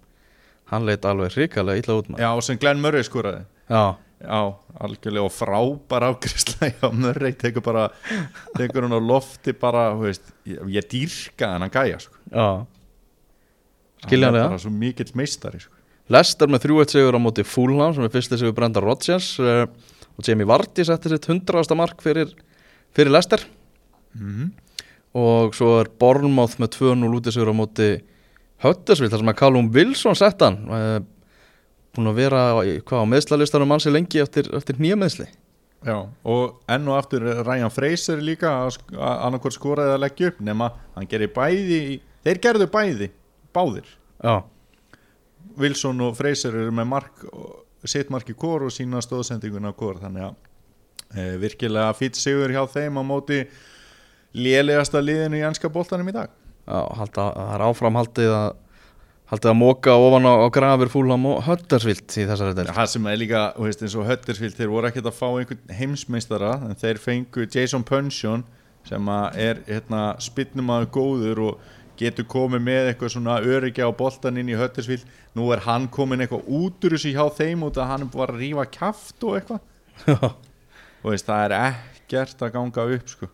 hann 0.73 0.85
leit 0.85 1.05
alveg 1.07 1.31
hrikalega 1.37 1.79
illa 1.83 1.95
út 2.01 2.09
maður. 2.09 2.23
já 2.25 2.41
sem 2.41 2.57
Glenn 2.61 2.81
Murray 2.81 3.05
skoraði 3.05 3.45
Já, 3.69 3.95
Já, 4.19 4.39
algjörlega 4.83 5.23
og 5.29 5.31
frábær 5.31 6.03
afgriðsla 6.09 6.71
Já, 6.73 6.89
Murray 6.91 7.31
tekur 7.39 7.63
bara 7.63 7.85
tekur 8.57 8.83
hann 8.87 8.97
á 8.97 8.99
lofti 8.99 9.53
bara 9.55 9.93
veist, 9.95 10.33
ég, 10.49 10.59
ég 10.75 10.89
dýrka 10.91 11.53
hann 11.53 11.63
að 11.69 11.77
gæja 11.77 12.01
sko. 12.03 12.17
já 12.33 12.49
Hann 14.09 14.23
er 14.23 14.31
bara 14.49 14.57
svo 14.59 14.71
mikill 14.71 15.11
meistari 15.19 15.59
sko. 15.59 15.75
Lester 16.09 16.49
með 16.49 16.63
3-1 16.65 16.93
sigur 16.95 17.17
á 17.17 17.21
móti 17.21 17.43
Fulham 17.45 17.93
sem 17.95 18.05
er 18.07 18.13
fyrsti 18.13 18.39
sigur 18.41 18.55
Brenda 18.57 18.81
Rodgers 18.83 19.35
uh, 19.43 19.65
og 20.17 20.25
Jamie 20.25 20.47
Vardy 20.49 20.85
setti 20.87 21.11
sitt 21.11 21.27
100. 21.29 21.75
mark 21.77 22.01
fyrir, 22.05 22.31
fyrir 22.95 23.13
Lester 23.13 23.43
mm 24.17 24.49
og 25.19 25.55
svo 25.57 25.71
er 25.81 25.87
Bournemouth 25.99 26.59
með 26.61 26.75
2-0 26.75 27.07
úti 27.17 27.31
sigur 27.33 27.49
á 27.49 27.55
móti 27.57 27.85
Huddersfield 28.61 29.09
þar 29.15 29.21
sem 29.23 29.31
að 29.31 29.37
Callum 29.39 29.69
Wilson 29.73 30.13
sett 30.19 30.43
hann. 30.45 30.57
Uh, 30.69 30.99
búin 31.97 32.11
að 32.11 32.19
vera 32.19 32.41
í- 32.61 32.75
hvað, 32.85 33.01
á 33.01 33.11
meðslalistanum 33.15 33.71
mann 33.71 33.81
sér 33.81 33.95
lengi 33.95 34.21
eftir, 34.21 34.45
eftir 34.53 34.77
nýja 34.77 34.97
meðsli 35.01 35.25
Já, 35.81 35.95
og 36.29 36.59
enn 36.69 36.85
og 36.91 36.97
aftur 36.99 37.25
Ryan 37.47 37.71
Fraser 37.73 38.21
líka 38.21 38.51
annarkvort 38.99 39.55
skoraði 39.57 39.95
að 39.95 40.01
leggja 40.03 40.29
upp 40.29 40.41
nema 40.45 40.67
hann 40.93 41.07
gerir 41.09 41.31
bæði 41.33 41.79
í- 41.95 41.99
þeir 42.27 42.41
gerðu 42.45 42.67
bæði, 42.69 43.09
báðir. 43.55 43.89
Já, 44.21 44.35
Wilson 45.59 46.05
og 46.05 46.15
Fraser 46.17 46.55
eru 46.55 46.71
með 46.75 46.87
mark 46.93 47.25
sitt 47.87 48.09
mark 48.11 48.29
í 48.29 48.35
kór 48.37 48.67
og 48.67 48.73
sína 48.75 49.01
stóðsendinguna 49.03 49.71
á 49.71 49.79
kór 49.79 49.99
þannig 50.01 50.25
að 50.27 50.33
e, 51.15 51.27
virkilega 51.39 51.95
fýtt 51.95 52.19
sigur 52.19 52.51
hjá 52.51 52.63
þeim 52.67 52.99
á 52.99 53.03
móti 53.07 53.43
lélegasta 54.35 55.01
liðinu 55.01 55.39
í 55.39 55.45
ennska 55.47 55.71
boltanum 55.71 56.09
í 56.11 56.15
dag. 56.15 56.33
Já 56.69 56.81
halda, 56.99 57.29
það 57.37 57.53
er 57.55 57.63
áfram 57.69 57.97
haldið 57.97 58.33
að 58.35 58.49
haldið 59.29 59.51
að 59.51 59.57
móka 59.59 59.93
ofan 59.93 60.25
á, 60.25 60.33
á 60.41 60.47
grafir 60.53 60.89
Fulham 60.89 61.27
og 61.29 61.43
Huddersfield 61.45 62.15
í 62.17 62.25
þessari 62.25 62.55
del 62.57 62.69
það 62.73 62.87
sem 62.93 63.09
er 63.11 63.19
líka, 63.21 63.41
þú 63.55 63.67
veist, 63.67 63.83
eins 63.85 63.97
og 63.97 64.07
Huddersfield 64.09 64.55
þeir 64.57 64.71
voru 64.73 64.89
ekkert 64.89 65.09
að 65.09 65.19
fá 65.19 65.27
einhvern 65.29 65.75
heimsmeistara 65.79 66.53
en 66.65 66.79
þeir 66.79 67.01
fengu 67.03 67.45
Jason 67.45 67.85
Punchon 67.85 68.45
sem 68.89 69.11
er 69.37 69.61
hérna, 69.67 70.15
spinnumæður 70.23 70.89
góður 70.95 71.43
og 71.45 71.67
getur 71.99 72.27
komið 72.31 72.63
með 72.63 72.89
eitthvað 72.91 73.13
svona 73.15 73.39
öryggi 73.43 73.83
á 73.83 73.91
boltan 73.95 74.39
inn 74.39 74.51
í 74.51 74.57
Huddersfield. 74.57 75.03
Nú 75.35 75.49
er 75.53 75.63
hann 75.65 75.89
komin 75.91 76.23
eitthvað 76.23 76.47
út 76.47 76.87
úr 76.87 76.95
þessu 76.95 77.11
hjá 77.15 77.25
þeim 77.35 77.65
út 77.67 77.79
að 77.79 77.91
hann 77.91 78.07
var 78.13 78.33
að 78.33 78.41
rífa 78.43 78.65
kjaft 78.71 79.27
og 79.27 79.39
eitthvað. 79.39 79.65
Og 81.03 81.13
veist, 81.13 81.27
það 81.27 81.45
er 81.45 81.55
ekkert 81.59 82.41
að 82.43 82.53
ganga 82.55 82.85
upp 82.95 83.11
sko. 83.11 83.29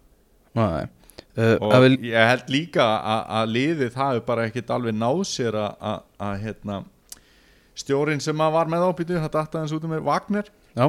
uh, 1.38 1.56
og 1.60 1.74
vil, 1.86 1.96
ég 2.10 2.30
held 2.30 2.52
líka 2.54 2.84
að, 2.86 3.56
liðið 3.56 3.96
það 3.96 4.20
er 4.20 4.28
bara 4.28 4.46
ekkert 4.50 4.76
alveg 4.76 4.96
náð 4.98 5.24
sér 5.30 5.58
að, 5.62 6.36
hérna, 6.44 6.84
stjórin 7.78 8.22
sem 8.24 8.38
var 8.38 8.70
með 8.72 8.86
ábyrðu 8.90 9.20
það 9.24 9.34
datta 9.34 9.64
hans 9.64 9.74
út 9.76 9.88
um 9.88 9.92
mér, 9.96 10.06
Wagner. 10.06 10.52
Já, 10.76 10.86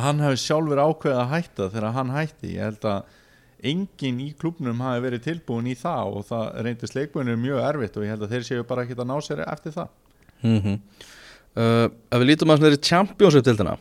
hann 0.00 0.22
hefði 0.24 0.40
sjálfur 0.44 0.80
ákveðið 0.80 1.20
að 1.20 1.34
hætta 1.34 1.68
þegar 1.74 1.96
hann 1.98 2.14
hætti. 2.14 2.54
Ég 2.54 2.70
held 2.70 2.88
að 2.88 3.20
enginn 3.62 4.20
í 4.24 4.30
klubnum 4.38 4.80
hafi 4.84 5.04
verið 5.04 5.26
tilbúin 5.28 5.70
í 5.70 5.76
það 5.78 6.18
og 6.18 6.26
það 6.28 6.62
reyndist 6.66 6.96
leikbunir 6.96 7.38
mjög 7.40 7.62
erfitt 7.68 7.96
og 7.96 8.06
ég 8.06 8.14
held 8.14 8.26
að 8.26 8.34
þeir 8.34 8.48
séu 8.48 8.66
bara 8.68 8.84
ekkert 8.84 9.04
að 9.04 9.10
ná 9.10 9.16
sér 9.24 9.44
eftir 9.46 9.76
það. 9.76 9.92
Mm 10.44 10.78
uh, 11.54 11.88
ef 11.88 12.20
við 12.20 12.30
lítum 12.30 12.52
að 12.52 12.62
það 12.62 12.70
er 12.70 12.76
í 12.76 12.84
Championship-dildina 12.88 13.76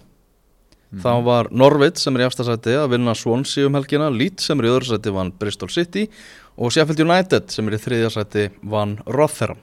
þá 1.01 1.11
var 1.25 1.49
Norvit 1.49 1.97
sem 1.97 2.13
er 2.13 2.23
í 2.23 2.27
aftasæti 2.27 2.75
að 2.77 2.91
vinna 2.93 3.15
Swansea 3.17 3.65
um 3.65 3.77
helgina 3.79 4.11
Leeds 4.13 4.49
sem 4.49 4.59
er 4.61 4.67
í 4.67 4.73
öðru 4.73 4.91
sæti 4.91 5.13
vann 5.15 5.33
Bristol 5.39 5.71
City 5.73 6.05
og 6.53 6.73
Sheffield 6.73 7.01
United 7.01 7.49
sem 7.53 7.69
er 7.69 7.77
í 7.77 7.81
þriðja 7.81 8.11
sæti 8.13 8.47
vann 8.69 8.99
Rotherham. 9.09 9.61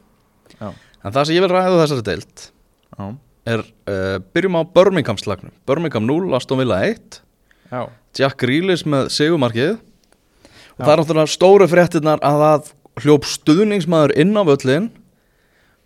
Já. 0.58 0.72
en 0.74 1.14
það 1.14 1.26
sem 1.28 1.36
ég 1.36 1.44
vil 1.44 1.52
ræða 1.52 1.76
þessari 1.84 2.06
deild 2.08 2.40
Já, 2.90 3.04
er, 3.52 3.62
uh, 3.86 4.16
byrjum 4.34 4.58
á 4.58 4.62
Birmingham 4.74 5.20
slagnum. 5.20 5.54
Birmingham 5.68 6.08
0, 6.08 6.34
Aston 6.34 6.58
Villa 6.58 6.80
1 6.88 7.20
já, 7.70 7.82
Jack 8.18 8.42
Grealish 8.42 8.82
með 8.90 9.12
segumarkið 9.14 9.78
og 10.80 10.86
það 10.86 10.92
er 10.92 11.02
náttúrulega 11.02 11.34
stóru 11.34 11.68
fréttirnar 11.70 12.22
að 12.24 12.40
það 12.44 12.70
hljóp 13.04 13.28
stuðningsmaður 13.28 14.16
inn 14.20 14.32
á 14.36 14.42
völlin 14.48 14.88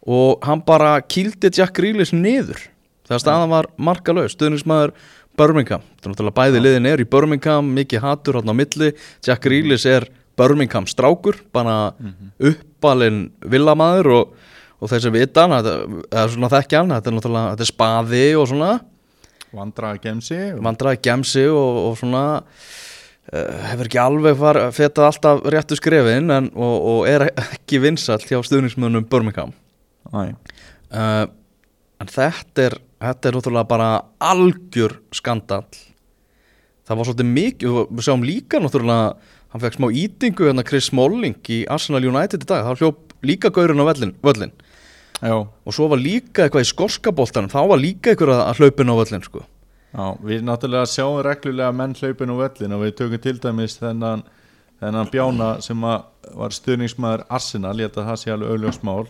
og 0.04 0.44
hann 0.44 0.62
bara 0.64 0.96
kýldi 1.02 1.50
Jack 1.54 1.74
Grealish 1.78 2.14
niður 2.14 2.60
þegar 3.08 3.22
staðan 3.22 3.52
var 3.52 3.68
markalaus. 3.76 4.34
Stuðningsmaður 4.36 4.94
Birmingham, 5.34 5.82
þetta 5.96 6.08
er 6.08 6.12
náttúrulega 6.12 6.38
bæði 6.38 6.62
liðin 6.62 6.88
er 6.92 7.02
í 7.02 7.08
Birmingham, 7.10 7.72
mikið 7.74 8.04
hatur 8.04 8.38
hann 8.38 8.52
á 8.52 8.54
milli. 8.54 8.92
Jack 9.26 9.42
Grealish 9.44 9.88
er 9.90 10.06
Birmingham 10.38 10.86
strákur, 10.90 11.40
bara 11.54 11.94
uppalinn 12.38 13.26
villamæður 13.42 14.10
og, 14.14 14.32
og 14.78 14.90
þeir 14.90 15.04
sem 15.06 15.14
vita 15.14 15.44
hann, 15.44 15.56
þetta 15.58 16.22
er 16.22 16.34
svona 16.34 16.50
þekkja 16.54 16.82
hann, 16.82 16.94
þetta 16.94 17.10
er 17.10 17.16
náttúrulega, 17.18 17.54
þetta 17.54 17.66
er 17.66 17.72
spaði 17.72 18.26
og 18.38 18.50
svona, 18.50 18.72
Vandraði 19.54 20.00
gemsi 20.02 20.40
og... 20.50 20.62
vandraði 20.66 20.98
gemsi 21.04 21.44
og, 21.46 21.76
og 21.88 21.98
svona 22.00 22.22
hefur 23.32 23.88
ekki 23.88 24.00
alveg 24.02 24.42
fetað 24.76 25.06
alltaf 25.08 25.44
réttu 25.54 25.78
skrefin 25.78 26.30
en, 26.30 26.50
og, 26.54 26.74
og 26.90 27.06
er 27.08 27.28
ekki 27.32 27.80
vinsall 27.82 28.20
hjá 28.20 28.42
stuðningsmönnum 28.44 29.06
Birmingham. 29.10 29.54
Uh, 30.12 31.24
en 32.00 32.10
þetta 32.10 32.68
er 32.68 32.76
þetta 33.04 33.28
er 33.28 33.36
náttúrulega 33.38 33.68
bara 33.68 33.88
algjör 34.22 34.98
skandal 35.14 35.64
það 36.84 36.98
var 36.98 37.08
svolítið 37.08 37.30
mikið 37.30 37.78
við 37.90 38.06
sjáum 38.06 38.26
líka 38.26 38.60
náttúrulega 38.62 39.14
hann 39.54 39.62
fekk 39.62 39.78
smá 39.78 39.88
ítingu 40.02 40.48
hérna 40.48 40.66
Chris 40.66 40.90
Smalling 40.90 41.50
í 41.52 41.62
Arsenal 41.70 42.04
United 42.04 42.44
í 42.44 42.48
dag, 42.48 42.66
þá 42.66 42.82
hljóp 42.82 43.14
líka 43.24 43.52
gaurinn 43.54 43.80
á 43.80 43.88
völlin, 43.88 44.14
völlin 44.24 44.54
og 45.24 45.72
svo 45.72 45.88
var 45.92 46.02
líka 46.02 46.44
eitthvað 46.44 46.66
í 46.66 46.70
skorskaboltanum 46.72 47.52
þá 47.52 47.60
var 47.70 47.80
líka 47.80 48.12
eitthvað 48.12 48.42
að 48.42 48.60
hlaupin 48.60 48.92
á 48.92 48.94
völlin 48.98 49.24
sko. 49.24 49.44
Já, 49.94 50.06
við 50.26 50.42
náttúrulega 50.48 50.90
sjáum 50.90 51.20
reglulega 51.26 51.72
menn 51.72 51.94
hlaupin 51.98 52.32
á 52.34 52.36
völlin 52.42 52.74
og 52.76 52.82
við 52.84 52.94
tökum 53.00 53.22
til 53.24 53.36
dæmis 53.44 53.78
þennan, 53.80 54.22
þennan 54.82 55.10
bjána 55.12 55.48
sem 55.64 55.80
var 55.86 56.54
stuðningsmaður 56.56 57.24
Arsenal, 57.30 57.76
ég 57.78 57.88
held 57.90 57.98
að 58.02 58.08
það 58.10 58.20
sé 58.24 58.32
alveg 58.34 58.54
auðljósmál 58.54 59.04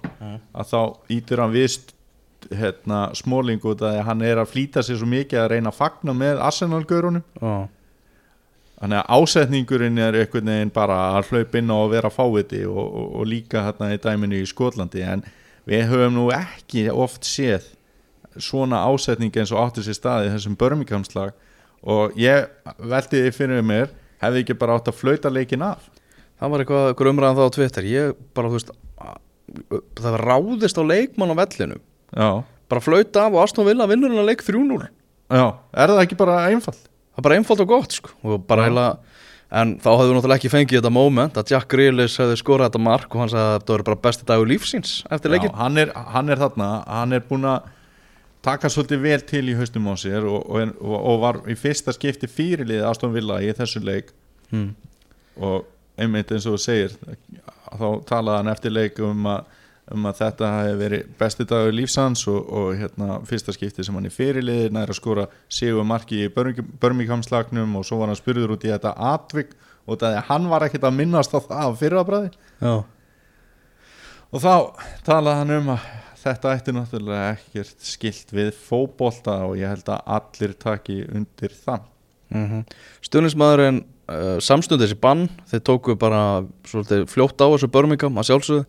að 0.55 0.73
þá 0.73 0.81
ítur 1.18 1.42
hann 1.44 1.55
við 1.55 1.68
st- 1.79 1.94
hérna, 2.53 2.99
smóling 3.16 3.62
út 3.64 3.81
að 3.88 4.03
hann 4.05 4.20
er 4.23 4.37
að 4.42 4.51
flýta 4.53 4.83
sér 4.85 4.99
svo 5.01 5.07
mikið 5.09 5.40
að 5.40 5.49
reyna 5.55 5.70
að 5.73 5.79
fagna 5.79 6.12
með 6.12 6.42
Arsenal-görunum 6.44 7.25
Já. 7.40 7.55
Þannig 8.75 8.99
að 9.01 9.14
ásetningurinn 9.16 9.99
er 10.03 10.16
einhvern 10.18 10.49
veginn 10.51 10.73
bara 10.75 10.97
að 11.14 11.31
á 11.73 11.79
að 11.79 11.92
vera 11.94 12.11
fáviti 12.12 12.64
og, 12.66 12.83
og, 12.85 13.07
og 13.20 13.27
líka 13.31 13.62
hérna 13.64 13.92
í 13.94 14.01
dæminu 14.03 14.42
í 14.42 14.49
Skotlandi 14.51 15.01
en 15.07 15.23
við 15.64 15.87
höfum 15.88 16.18
nú 16.18 16.25
ekki 16.35 16.88
oft 16.92 17.25
séð 17.25 17.70
svona 18.42 18.83
ásetning 18.88 19.35
eins 19.37 19.53
og 19.55 19.61
áttu 19.64 19.83
sér 19.85 19.97
staði 19.99 20.33
þessum 20.35 20.57
Birmingham-slag 20.61 21.33
og 21.85 22.14
ég 22.18 22.47
velti 22.79 23.20
því 23.27 23.33
fyrir 23.37 23.62
mér 23.66 23.90
hefði 24.23 24.44
ekki 24.44 24.57
bara 24.59 24.79
átt 24.79 24.88
að 24.88 24.99
flauta 25.03 25.31
leikin 25.33 25.62
af? 25.66 25.90
Það 26.40 26.51
var 26.55 26.64
eitthvað, 26.64 26.87
eitthvað 26.92 27.11
umræðan 27.12 27.37
það 27.38 27.47
á 27.47 27.55
Twitter. 27.55 27.85
Ég 27.87 28.14
bara, 28.35 28.49
þú 28.49 28.57
veist 28.59 28.70
að- 28.99 29.20
það 30.01 30.11
var 30.16 30.25
ráðist 30.25 30.79
á 30.81 30.83
leikmann 30.85 31.31
á 31.31 31.37
vellinu 31.44 31.77
Já, 32.16 32.29
bara 32.70 32.81
flauta 32.81 33.27
af 33.27 33.35
og 33.35 33.42
Aston 33.44 33.66
Villa 33.66 33.87
vinnur 33.87 34.11
hann 34.11 34.23
að 34.25 34.31
leik 34.33 34.42
3-0 34.42 34.88
já, 35.31 35.47
er 35.75 35.88
það 35.92 36.03
ekki 36.05 36.16
bara 36.16 36.38
einfalt? 36.49 36.81
það 37.14 37.18
er 37.20 37.27
bara 37.29 37.37
einfalt 37.38 37.61
og 37.61 37.68
gott 37.68 37.92
sko. 37.92 38.11
og 38.25 38.47
bara 38.49 38.62
Já. 38.64 38.66
heila 38.70 38.87
en 39.55 39.75
þá 39.79 39.90
hefðu 40.01 40.14
náttúrulega 40.16 40.38
ekki 40.40 40.51
fengið 40.51 40.81
þetta 40.81 40.90
moment 40.92 41.35
að 41.38 41.51
Jack 41.53 41.68
Grealish 41.68 42.16
hefði 42.18 42.38
skorað 42.40 42.70
þetta 42.73 42.81
mark 42.83 43.14
og 43.14 43.20
hann 43.20 43.29
sagði 43.31 43.44
að 43.53 43.59
þetta 43.61 43.75
voru 43.75 43.85
bara 43.90 44.03
besti 44.09 44.25
dagur 44.27 44.49
lífsins 44.51 44.94
eftir 45.12 45.31
Já, 45.31 45.35
leikin 45.37 45.55
hann, 45.61 45.79
er, 45.79 45.92
hann 45.94 46.29
er 46.33 46.40
þarna, 46.42 46.70
hann 46.88 47.12
er 47.12 47.20
búin 47.29 47.44
að 47.44 47.68
taka 48.44 48.70
svolítið 48.70 49.04
vel 49.04 49.20
til 49.26 49.44
í 49.48 49.57
haustum 49.59 49.88
á 49.88 49.94
sér 50.00 50.26
og, 50.28 50.44
og, 50.46 50.74
og, 50.80 50.96
og 50.98 51.20
var 51.22 51.40
í 51.50 51.57
fyrsta 51.59 51.94
skipti 51.96 52.28
fyrirlið 52.30 52.85
Aston 52.88 53.14
Villa 53.14 53.40
í 53.42 53.52
þessu 53.57 53.83
leik. 53.85 54.12
Hmm. 54.52 54.74
og 55.40 55.64
einmitt 55.98 56.30
eins 56.30 56.44
og 56.46 56.57
þú 56.57 56.62
segir 56.62 56.92
þá 57.74 57.87
talaði 58.07 58.37
hann 58.38 58.50
eftir 58.52 58.74
leik 58.74 58.98
um 59.02 59.26
að, 59.30 59.48
um 59.94 60.07
að 60.07 60.20
þetta 60.20 60.50
hefði 60.52 60.76
verið 60.83 61.12
besti 61.18 61.46
dagur 61.50 61.74
lífsans 61.74 62.24
og, 62.30 62.40
og 62.59 62.68
hérna, 62.78 63.18
fyrsta 63.26 63.54
skipti 63.57 63.87
sem 63.87 63.96
hann 63.98 64.09
er 64.09 64.14
fyrirlið 64.14 64.74
næri 64.74 64.94
að 64.94 65.00
skora 65.00 65.26
sigur 65.48 65.87
marki 65.88 66.24
í 66.26 66.30
Birmingham-slagnum 66.35 67.74
og 67.80 67.87
svo 67.88 68.00
var 68.00 68.12
hann 68.12 68.20
spurður 68.20 68.57
út 68.57 68.66
í 68.66 68.72
þetta 68.72 68.94
atvik 69.14 69.54
og 69.85 70.00
það 70.00 70.18
er 70.18 70.28
hann 70.30 70.48
var 70.52 70.66
ekkert 70.66 70.88
að 70.88 70.98
minnast 71.00 71.35
á 71.35 71.38
það 71.38 71.66
á 71.66 71.78
fyrrabræði 71.83 72.30
og 74.35 74.42
þá 74.42 74.54
talaði 75.07 75.40
hann 75.42 75.57
um 75.59 75.74
að 75.76 75.90
þetta 76.24 76.54
ætti 76.56 76.72
náttúrulega 76.74 77.32
ekkert 77.37 77.84
skilt 77.84 78.32
við 78.32 78.52
fótbolta 78.56 79.42
og 79.48 79.58
ég 79.60 79.68
held 79.68 79.88
að 79.92 80.14
allir 80.18 80.54
taki 80.58 81.02
undir 81.12 81.52
það 81.52 81.90
Mm 82.34 82.46
-hmm. 82.50 82.62
Stuðnismæðurinn 83.04 83.84
uh, 84.08 84.38
samstund 84.40 84.82
þessi 84.82 84.96
bann 84.98 85.28
þeir 85.50 85.60
tóku 85.60 85.96
bara 85.96 86.44
svolítið 86.66 87.06
fljótt 87.06 87.40
á 87.40 87.46
þessu 87.52 87.68
Birmingham 87.70 88.18
að 88.18 88.28
sjálfsögðu 88.28 88.64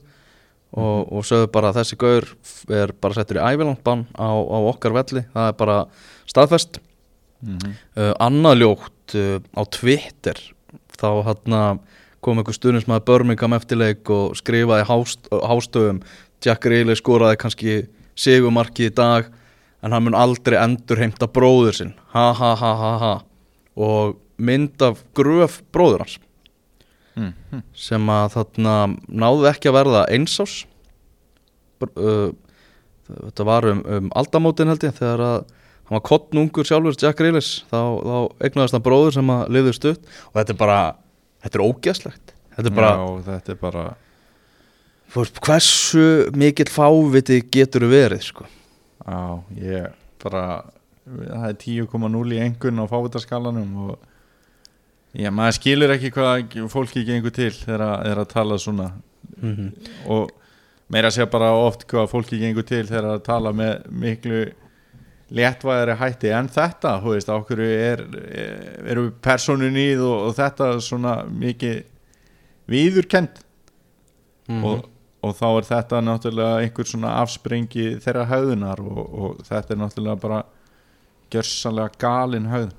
og, 0.76 1.14
og 1.14 1.26
sögðu 1.26 1.48
bara 1.52 1.70
að 1.70 1.80
þessi 1.80 1.98
gaur 1.98 2.28
er 2.70 2.94
bara 3.02 3.14
settur 3.14 3.40
í 3.40 3.46
ævilangt 3.46 3.84
bann 3.84 4.06
á, 4.14 4.28
á 4.28 4.58
okkar 4.70 4.94
velli, 4.94 5.26
það 5.34 5.48
er 5.48 5.54
bara 5.54 5.86
staðfest 6.26 6.80
mm 7.42 7.58
-hmm. 7.58 7.74
uh, 7.98 8.14
annað 8.20 8.60
ljótt 8.60 9.16
uh, 9.16 9.40
á 9.56 9.62
Twitter 9.66 10.38
þá 11.00 11.24
hann 11.24 11.80
kom 12.22 12.38
einhver 12.38 12.56
stuðnismæður 12.58 13.06
Birmingham 13.06 13.54
eftirleik 13.54 14.10
og 14.10 14.36
skrifaði 14.36 14.86
hást, 14.90 15.28
hástöfum 15.30 16.02
Jack 16.46 16.62
Grealish 16.66 17.02
skoraði 17.02 17.40
kannski 17.42 17.80
sigumarki 18.16 18.90
í 18.90 18.94
dag 18.94 19.32
en 19.86 19.94
hann 19.94 20.06
mun 20.06 20.18
aldrei 20.18 20.58
endur 20.60 21.02
heimta 21.02 21.28
bróður 21.30 21.80
sinn. 21.80 21.94
Ha 22.14 22.32
ha 22.34 22.54
ha 22.60 22.72
ha 22.82 22.94
ha. 23.02 23.14
Og 23.76 24.16
mynd 24.38 24.82
af 24.86 25.04
gröf 25.18 25.62
bróður 25.74 26.06
hans. 26.06 26.20
Mm 27.16 27.34
-hmm. 27.34 27.62
sem 27.74 28.10
að 28.10 28.32
þarna 28.34 28.98
náðu 29.08 29.48
ekki 29.48 29.70
að 29.70 29.78
verða 29.78 30.08
einsás. 30.12 30.66
Uh, 31.96 32.32
þetta 33.08 33.44
var 33.44 33.66
um, 33.66 33.84
um 33.86 34.10
aldamótin 34.16 34.68
held 34.68 34.84
ég 34.84 34.98
þegar 34.98 35.20
að 35.20 35.46
hann 35.86 35.96
var 35.98 36.02
kottnungur 36.02 36.66
sjálfur 36.66 36.96
Jack 37.02 37.18
Grealish. 37.18 37.64
Þá, 37.72 37.82
þá 38.04 38.18
eignaðist 38.44 38.74
hann 38.74 38.84
bróður 38.84 39.14
sem 39.14 39.30
að 39.30 39.50
liður 39.50 39.74
stutt. 39.74 40.02
Og 40.28 40.34
þetta 40.34 40.54
er 40.54 40.58
bara, 40.58 40.80
þetta 41.44 41.60
er 41.60 41.66
ógeðslegt. 41.66 42.34
Þetta 42.56 42.70
er 42.70 42.76
bara, 42.76 42.92
Já, 42.96 43.24
þetta 43.24 43.52
er 43.52 43.60
bara 43.62 43.96
hversu 45.16 46.06
mikill 46.36 46.72
fáviti 46.72 47.42
getur 47.52 47.88
verið 47.92 48.26
sko 48.30 48.48
Já, 49.06 49.44
ég 49.62 49.94
bara 50.24 50.46
það 51.06 51.48
er 51.52 51.58
10,0 51.62 52.34
í 52.34 52.42
engun 52.42 52.82
á 52.82 52.86
fávitaskalanum 52.90 53.76
og 53.86 54.00
já, 55.14 55.30
maður 55.30 55.58
skilur 55.60 55.94
ekki 55.94 56.12
hvað 56.16 56.58
fólki 56.74 57.06
gengur 57.06 57.34
til 57.36 57.52
þegar 57.54 58.02
þegar 58.02 58.24
að 58.24 58.34
tala 58.34 58.58
svona 58.58 58.88
mm 59.38 59.56
-hmm. 59.56 59.72
og 60.10 60.32
meira 60.90 61.12
segja 61.12 61.30
bara 61.30 61.52
oft 61.54 61.86
hvað 61.88 62.10
fólki 62.10 62.40
gengur 62.42 62.66
til 62.66 62.86
þegar 62.88 63.06
að 63.16 63.24
tala 63.24 63.54
með 63.54 63.86
miklu 63.90 64.46
léttvæðari 65.30 65.96
hætti 65.98 66.30
en 66.30 66.48
þetta, 66.48 67.02
þú 67.02 67.14
veist, 67.14 67.30
okkur 67.30 67.60
er, 67.60 68.02
eru 68.86 69.12
personun 69.12 69.78
í 69.78 69.98
og, 69.98 70.28
og 70.28 70.36
þetta 70.36 70.80
svona 70.82 71.24
mikið 71.26 71.84
viðurkend 72.68 73.46
Mhm. 74.48 74.64
og, 74.64 74.86
og 75.26 75.34
þá 75.40 75.46
er 75.58 75.68
þetta 75.72 76.02
náttúrulega 76.06 76.62
einhver 76.64 76.90
svona 76.90 77.14
afsprengi 77.24 77.86
þeirra 78.04 78.26
höðunar 78.30 78.82
og, 78.84 79.00
og 79.26 79.40
þetta 79.48 79.74
er 79.76 79.80
náttúrulega 79.82 80.22
bara 80.22 80.42
gjörsanlega 81.34 81.98
galin 82.02 82.50
höðun 82.52 82.76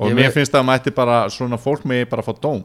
og 0.00 0.10
Ég 0.10 0.16
mér 0.16 0.28
veit- 0.28 0.36
finnst 0.38 0.52
það 0.54 0.62
að 0.62 0.68
mætti 0.70 0.92
bara 0.96 1.16
svona 1.32 1.58
fólk 1.60 1.82
með 1.88 2.04
bara 2.12 2.22
fá 2.24 2.32
dóm. 2.40 2.62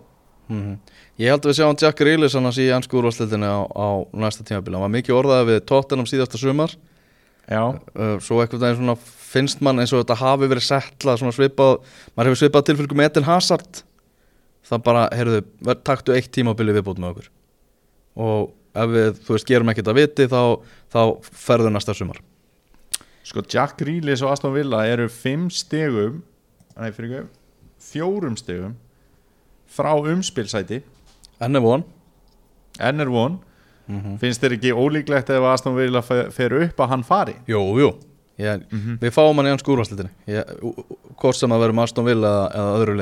Mhm. 0.47 0.75
Ég 1.19 1.31
held 1.31 1.41
að 1.41 1.49
við 1.51 1.57
sjáum 1.57 1.79
Jack 1.81 1.97
Grealish 1.97 2.35
annars 2.37 2.57
í 2.61 2.67
ennsku 2.69 2.99
úrvarsleitinu 2.99 3.47
á, 3.49 3.59
á 3.65 3.87
næsta 4.13 4.43
tímabili. 4.45 4.75
Hann 4.77 4.85
var 4.85 4.93
mikið 4.93 5.15
orðaði 5.17 5.47
við 5.49 5.65
Tottenham 5.65 6.05
síðasta 6.05 6.37
sumar. 6.37 6.75
Já, 7.49 7.61
uh, 7.95 8.17
svo 8.21 8.39
eitthvað 8.43 8.61
daginn 8.61 8.77
svona 8.79 8.95
finnst 8.97 9.59
mann 9.61 9.79
eins 9.81 9.91
og 9.93 10.03
þetta 10.05 10.15
hafi 10.21 10.47
verið 10.49 10.65
settlað 10.65 11.19
svona 11.21 11.33
svipað, 11.35 11.79
maður 12.15 12.29
hefur 12.31 12.41
svipað 12.43 12.65
tilfylgum 12.69 12.97
með 13.01 13.09
Eden 13.09 13.27
Hazard. 13.27 13.81
Það 14.65 14.83
bara, 14.85 15.03
heyrðu, 15.13 15.41
taktu 15.85 16.13
eitt 16.15 16.31
tímabili 16.33 16.73
viðbútt 16.77 17.01
með 17.01 17.11
okkur. 17.15 17.27
Og 18.17 18.53
ef 18.75 18.91
við, 18.93 19.19
þú 19.25 19.35
veist, 19.37 19.47
gerum 19.49 19.71
ekkert 19.73 19.89
að 19.91 19.99
viti 20.01 20.27
þá, 20.31 20.41
þá 20.93 20.99
ferðu 21.45 21.71
næsta 21.73 21.95
sumar. 21.97 22.19
Sko 23.25 23.41
Jack 23.49 23.77
Grealish 23.79 24.21
og 24.25 24.33
Aston 24.35 24.53
Villa 24.53 24.83
eru 24.91 25.07
fimm 25.09 25.47
stegum 25.53 26.19
nei, 26.77 26.91
fyrir 26.93 27.15
ekki, 27.21 27.29
fjórum 27.93 28.35
stegum 28.37 28.75
frá 29.75 29.93
umspilsæti. 29.97 30.81
Enn 31.43 31.57
er 31.57 31.63
von. 31.65 31.83
Enn 32.79 33.01
er 33.03 33.09
von. 33.11 33.39
Mm 33.87 34.15
finnst 34.17 34.41
þér 34.41 34.55
ekki 34.55 34.71
ólíklegt 34.73 35.29
ef 35.29 35.43
Aston 35.45 35.75
Villa 35.77 36.01
fe- 36.01 36.31
fer 36.33 36.53
upp 36.57 36.79
að 36.81 36.89
hann 36.89 37.03
fari? 37.05 37.35
Jú, 37.45 37.59
jú. 37.77 37.89
Ég, 38.41 38.63
Við 38.99 39.11
fáum 39.13 39.37
hann 39.37 39.45
í 39.47 39.51
ennsku 39.53 39.71
úrvarsleitinu 39.75 40.09
hvort 41.21 41.37
sem 41.37 41.53
að 41.53 41.61
verum 41.61 41.79
Aston 41.83 42.03
Villa 42.07 42.31
eða, 42.49 42.71
öðru 42.81 42.95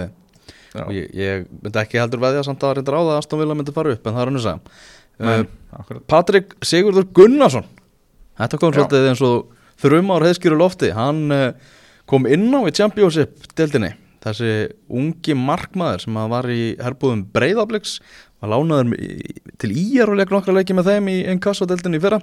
og 0.83 0.91
ég, 0.93 1.07
ég 1.15 1.47
myndi 1.63 1.79
ekki 1.81 2.01
heldur 2.01 2.19
veðja 2.21 2.43
samt 2.45 2.61
að 2.67 2.75
reynda 2.79 2.91
ráða 2.93 3.13
að 3.15 3.21
Aston 3.23 3.39
Villa 3.41 3.55
myndi 3.57 3.73
fara 3.73 3.93
upp 3.95 4.05
en 4.09 4.13
það 4.13 4.21
er 4.25 4.29
hann 4.31 4.39
að 4.41 4.45
segja 4.45 4.59
Nei, 5.21 5.43
uh. 5.43 5.97
Patrik 6.09 6.55
Sigurður 6.65 7.09
Gunnarsson. 7.15 7.67
Þetta 8.39 8.59
kom 8.61 8.73
svolítið 8.73 9.09
eins 9.11 9.21
og 9.25 9.51
þrjum 9.83 10.13
ár 10.15 10.25
heiðskýru 10.25 10.57
lofti. 10.57 10.93
Hann 10.95 11.27
uh, 11.33 11.51
kom 12.09 12.25
inn 12.29 12.49
á 12.53 12.65
í 12.65 12.73
Championship 12.73 13.51
deildinni 13.57 13.93
Þessi 14.23 14.51
ungi 14.87 15.35
markmaður 15.35 16.05
sem 16.05 16.19
var 16.31 16.47
í 16.51 16.61
herbúðum 16.79 17.25
Breiðabliks 17.35 17.97
var 18.39 18.53
lánaður 18.53 18.93
til 19.59 19.71
íjar 19.75 20.13
og 20.13 20.19
leik 20.19 20.31
nokkra 20.31 20.55
leiki 20.55 20.75
með 20.77 20.93
þeim 20.93 21.09
í 21.11 21.17
Inkasso 21.33 21.67
deildinni 21.67 21.99
í 21.99 22.03
fyrra. 22.03 22.21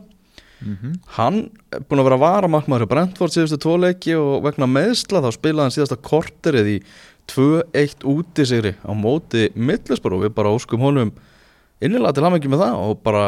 Hann 1.16 1.42
er 1.72 1.84
búin 1.88 2.00
að 2.00 2.08
vera 2.08 2.20
varamarkmaður 2.20 2.86
hjá 2.86 2.92
Brentford 2.94 3.34
síðustu 3.34 3.58
tvo 3.60 3.76
leiki 3.80 4.16
og 4.16 4.42
vegna 4.44 4.68
meðsla 4.68 5.22
þá 5.24 5.30
spilaði 5.36 5.66
hann 5.66 5.76
síðasta 5.76 6.00
korterið 6.08 6.72
í 6.72 6.78
2-1 7.32 8.04
útisigri 8.08 8.74
á 8.80 8.92
móti 8.96 9.50
Middlesbrough. 9.54 10.20
Og 10.20 10.24
við 10.28 10.36
bara 10.40 10.52
óskum 10.56 10.84
honum 10.84 11.12
innilega 11.80 12.16
til 12.16 12.26
hamingi 12.26 12.50
með 12.52 12.62
það 12.64 12.82
og 12.84 13.00
bara 13.06 13.24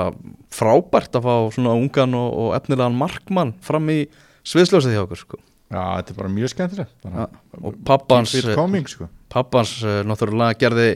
frábært 0.52 1.16
að 1.18 1.26
fá 1.28 1.34
svona 1.56 1.72
ungan 1.78 2.14
og, 2.18 2.28
og 2.44 2.52
efnilegan 2.58 2.98
markmann 2.98 3.54
fram 3.64 3.88
í 3.92 4.02
sviðsljósið 4.48 4.96
hjá 4.96 5.02
okkur 5.06 5.20
sko. 5.22 5.40
Já, 5.72 5.80
þetta 5.96 6.12
er 6.12 6.16
bara 6.18 6.32
mjög 6.34 6.50
skemmtilegt 6.52 7.06
Ja, 7.08 7.26
og 7.62 7.76
pappans 7.88 8.34
coming, 8.52 8.88
sko. 8.90 9.06
pappans 9.32 9.70
uh, 9.86 10.02
náttúrulega 10.04 10.58
gerði 10.60 10.88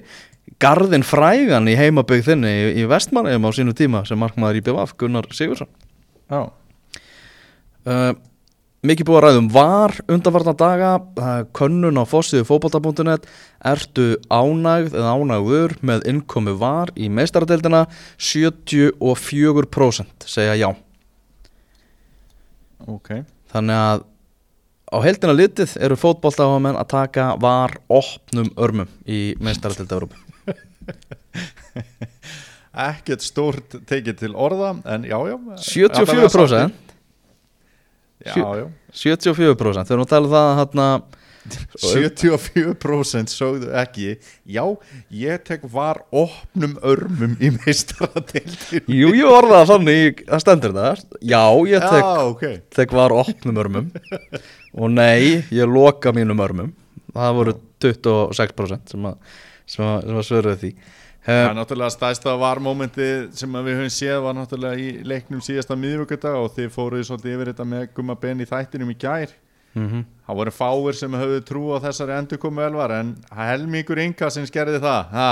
garðin 0.63 1.05
frægan 1.07 1.71
í 1.73 1.77
heimabögg 1.79 2.27
þinni 2.27 2.51
í, 2.53 2.67
í 2.83 2.85
vestmannegjum 2.91 3.49
á 3.49 3.51
sínu 3.57 3.75
tíma 3.79 4.03
sem 4.09 4.21
markmaður 4.21 4.61
í 4.61 4.65
BVF 4.67 4.93
Gunnar 5.01 5.31
Sigursson 5.33 5.71
Já, 6.29 6.43
uh, 7.89 8.13
mikið 8.87 9.07
búið 9.09 9.19
að 9.19 9.25
ræðum 9.27 9.49
var 9.55 9.91
undanfarna 10.11 10.55
daga 10.59 10.91
könnun 11.57 11.99
á 11.99 12.05
fossiðu 12.09 12.45
fótbolta.net 12.49 13.23
ertu 13.67 14.07
ánægð 14.31 14.93
eða 14.97 15.15
ánægður 15.17 15.73
með 15.87 15.99
innkomi 16.13 16.53
var 16.61 16.89
í 16.95 17.09
meistaradeildina? 17.13 17.83
74% 18.19 20.29
segja 20.31 20.55
já. 20.61 20.71
Ok. 22.87 23.09
Þannig 23.53 23.77
að 23.81 23.99
á 24.87 24.97
heldina 25.03 25.35
litið 25.35 25.71
eru 25.83 25.97
fótboltaáhamenn 25.99 26.79
að 26.79 26.93
taka 26.95 27.25
var 27.43 27.71
opnum 27.91 28.51
örmum 28.55 28.87
í 29.03 29.35
meistaradeilda 29.43 29.99
Európa 29.99 30.17
Ekkert 32.87 33.23
stórt 33.25 33.73
tekið 33.89 34.17
til 34.21 34.35
orða 34.37 34.77
En 34.85 35.05
já, 35.09 35.17
já. 35.27 35.37
74% 35.59 36.86
Já, 38.25 38.33
já. 38.57 38.67
74% 38.97 39.91
þegar 39.91 40.01
við 40.03 40.11
talum 40.15 40.33
það 40.33 40.47
að 40.51 40.59
hérna 40.63 40.87
74% 41.79 43.31
sögðu 43.39 43.69
ekki 43.79 44.07
Já, 44.51 44.65
ég 45.15 45.43
tek 45.47 45.67
var 45.71 46.01
opnum 46.11 46.77
örmum 46.87 47.37
í 47.39 47.53
meistaradeildin 47.61 48.89
Jú, 49.01 49.13
ég 49.15 49.29
orðaði 49.29 49.61
það 49.61 49.71
þannig, 49.73 50.25
það 50.31 50.43
stendur 50.47 50.75
það 50.77 51.05
Já, 51.21 51.43
ég 51.71 51.87
tek, 51.87 52.03
Já, 52.03 52.25
ok. 52.33 52.45
tek 52.81 52.97
var 52.97 53.15
opnum 53.15 53.61
örmum. 53.63 53.93
Og 54.77 54.91
nei, 54.93 55.45
ég 55.55 55.71
loka 55.71 56.13
mínum 56.17 56.43
örmum. 56.45 56.73
Það 57.17 57.37
voru 57.39 57.55
26% 57.85 58.93
sem 58.93 59.07
að, 59.09 59.17
sem 59.67 59.85
að, 59.87 60.13
að 60.15 60.27
svöruðu 60.31 60.61
því. 60.63 60.73
Það 61.27 61.41
er 61.43 61.57
náttúrulega 61.59 61.91
stæðsta 61.91 62.37
var 62.39 62.61
mómenti 62.63 63.07
sem 63.35 63.57
við 63.67 63.81
höfum 63.81 63.91
séð 63.91 64.21
var 64.23 64.37
náttúrulega 64.37 64.79
í 64.79 64.91
leiknum 65.11 65.43
síðasta 65.43 65.75
miðvíkudag 65.79 66.39
og 66.39 66.53
þið 66.55 66.69
fóruðu 66.77 67.09
svolítið 67.09 67.35
yfir 67.35 67.51
þetta 67.51 67.67
með 67.67 67.89
gumma 67.97 68.15
ben 68.23 68.45
í 68.45 68.47
þættinum 68.47 68.95
í 68.95 68.99
gær. 69.01 69.35
Mm 69.77 70.05
Það 70.27 70.39
voru 70.41 70.51
fáir 70.51 70.97
sem 70.99 71.13
höfðu 71.15 71.43
trú 71.47 71.65
á 71.75 71.79
þessari 71.85 72.15
endurkomu 72.17 72.63
elvar 72.63 72.95
en 72.97 73.13
helmingur 73.31 73.99
ynga 74.03 74.31
sem 74.31 74.47
skerði 74.47 74.81
það 74.83 75.13
ha, 75.13 75.29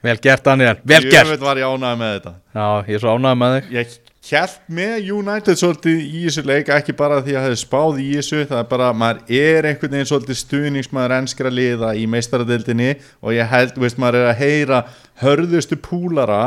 Vel 0.00 0.16
gert 0.16 0.44
Daniel, 0.44 0.78
vel 0.80 1.02
gert. 1.04 1.12
Jöfnveld 1.12 1.42
var 1.44 1.58
ég 1.60 1.68
ánægð 1.68 1.98
með 2.00 2.12
þetta. 2.14 2.30
Já, 2.54 2.66
ég 2.88 2.94
er 2.96 3.02
svo 3.02 3.16
ánægð 3.16 3.40
með 3.42 3.56
þig. 3.56 3.66
Ég 3.74 3.96
held 4.28 4.56
með 4.68 5.06
United 5.14 5.58
svolítið 5.58 6.00
í 6.04 6.24
þessu 6.26 6.42
leik 6.44 6.68
ekki 6.74 6.92
bara 6.96 7.22
því 7.24 7.32
að 7.32 7.36
ég 7.36 7.46
hefði 7.46 7.60
spáð 7.62 8.00
í 8.02 8.08
þessu 8.18 8.42
það 8.50 8.58
er 8.58 8.66
bara, 8.68 8.90
maður 8.92 9.22
er 9.40 9.68
einhvern 9.70 9.94
veginn 9.96 10.10
svolítið 10.10 10.40
stuðningsmaður 10.42 11.14
enskra 11.16 11.52
liða 11.52 11.94
í 11.96 12.04
meistaradeildinni 12.10 12.90
og 13.24 13.34
ég 13.34 13.48
held, 13.48 13.80
veist, 13.80 13.98
maður 14.00 14.20
er 14.20 14.28
að 14.34 14.42
heyra 14.42 14.82
hörðustu 15.22 15.80
púlara 15.80 16.42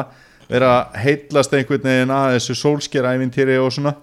vera 0.52 0.72
að 0.78 0.98
heitlast 1.04 1.54
einhvern 1.58 1.90
veginn 1.90 2.14
að 2.14 2.38
þessu 2.38 2.58
sólskeræfintýri 2.62 3.58
og 3.62 3.72
svona. 3.74 3.96